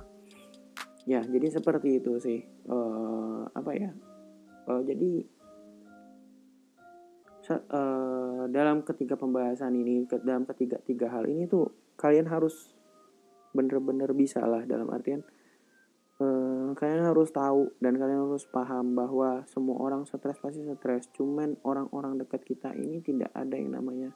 Ya 1.08 1.24
jadi 1.24 1.48
seperti 1.48 2.04
itu 2.04 2.20
sih. 2.20 2.44
Uh, 2.68 3.48
apa 3.56 3.72
ya? 3.74 3.92
Uh, 4.68 4.84
jadi 4.84 5.24
uh, 7.72 8.52
dalam 8.52 8.84
ketiga 8.84 9.16
pembahasan 9.16 9.72
ini 9.80 10.04
dalam 10.24 10.44
ketiga 10.44 10.84
tiga 10.84 11.08
hal 11.08 11.24
ini 11.32 11.48
tuh 11.48 11.72
kalian 11.96 12.28
harus 12.28 12.76
bener-bener 13.56 14.12
bisa 14.12 14.44
lah 14.44 14.68
dalam 14.68 14.92
artian 14.92 15.24
uh, 16.22 16.70
kalian 16.74 17.06
harus 17.06 17.30
tahu 17.30 17.74
dan 17.82 17.98
kalian 17.98 18.30
harus 18.30 18.46
paham 18.50 18.98
bahwa 18.98 19.46
semua 19.50 19.78
orang 19.82 20.06
stres 20.06 20.38
pasti 20.42 20.62
stres. 20.66 21.10
Cuman 21.14 21.58
orang-orang 21.66 22.18
dekat 22.22 22.46
kita 22.46 22.74
ini 22.74 23.02
tidak 23.02 23.34
ada 23.34 23.56
yang 23.58 23.74
namanya 23.74 24.10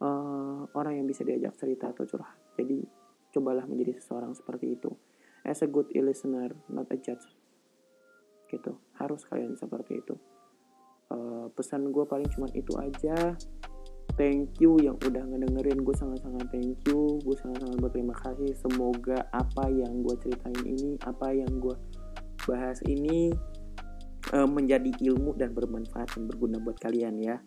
uh, 0.00 0.68
orang 0.76 1.00
yang 1.00 1.06
bisa 1.08 1.24
diajak 1.24 1.56
cerita 1.56 1.92
atau 1.92 2.04
curhat. 2.04 2.36
Jadi 2.56 2.84
cobalah 3.30 3.64
menjadi 3.64 4.00
seseorang 4.00 4.36
seperti 4.36 4.76
itu. 4.76 4.90
As 5.40 5.64
a 5.64 5.68
good 5.68 5.88
listener 5.96 6.52
not 6.68 6.90
a 6.92 6.98
judge. 7.00 7.24
Gitu. 8.50 8.76
Harus 8.98 9.24
kalian 9.24 9.56
seperti 9.56 10.02
itu. 10.02 10.14
Uh, 11.10 11.50
pesan 11.58 11.90
gue 11.90 12.06
paling 12.06 12.30
cuma 12.30 12.46
itu 12.54 12.70
aja 12.78 13.34
thank 14.20 14.60
you 14.60 14.76
yang 14.84 15.00
udah 15.00 15.24
ngedengerin. 15.24 15.80
Gue 15.80 15.96
sangat-sangat 15.96 16.52
thank 16.52 16.76
you. 16.84 17.16
Gue 17.24 17.32
sangat-sangat 17.40 17.80
berterima 17.80 18.12
kasih. 18.20 18.52
Semoga 18.52 19.24
apa 19.32 19.72
yang 19.72 20.04
gue 20.04 20.12
ceritain 20.20 20.60
ini 20.68 21.00
apa 21.08 21.32
yang 21.32 21.48
gue 21.56 21.72
bahas 22.44 22.84
ini 22.84 23.32
uh, 24.36 24.44
menjadi 24.44 24.92
ilmu 25.00 25.40
dan 25.40 25.56
bermanfaat 25.56 26.12
dan 26.12 26.28
berguna 26.28 26.60
buat 26.60 26.76
kalian 26.76 27.16
ya. 27.16 27.40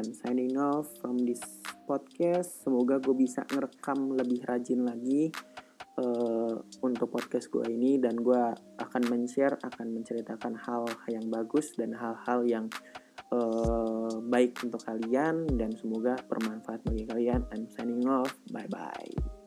I'm 0.00 0.16
signing 0.16 0.56
off 0.56 0.88
from 1.04 1.20
this 1.28 1.44
podcast. 1.84 2.64
Semoga 2.64 2.96
gue 3.04 3.12
bisa 3.12 3.44
ngerekam 3.44 4.16
lebih 4.16 4.48
rajin 4.48 4.88
lagi 4.88 5.28
uh, 6.00 6.56
untuk 6.80 7.12
podcast 7.12 7.52
gue 7.52 7.68
ini. 7.68 8.00
Dan 8.00 8.16
gue 8.24 8.42
akan 8.80 9.02
men-share 9.12 9.60
akan 9.60 9.92
menceritakan 9.92 10.56
hal 10.56 10.88
yang 11.12 11.28
bagus 11.28 11.76
dan 11.76 11.92
hal-hal 11.92 12.48
yang 12.48 12.72
uh, 13.32 14.12
baik 14.28 14.60
untuk 14.64 14.82
kalian 14.84 15.46
dan 15.56 15.72
semoga 15.76 16.16
bermanfaat 16.28 16.84
bagi 16.84 17.04
kalian. 17.08 17.44
I'm 17.52 17.68
signing 17.72 18.06
off. 18.08 18.32
Bye 18.52 18.68
bye. 18.68 19.37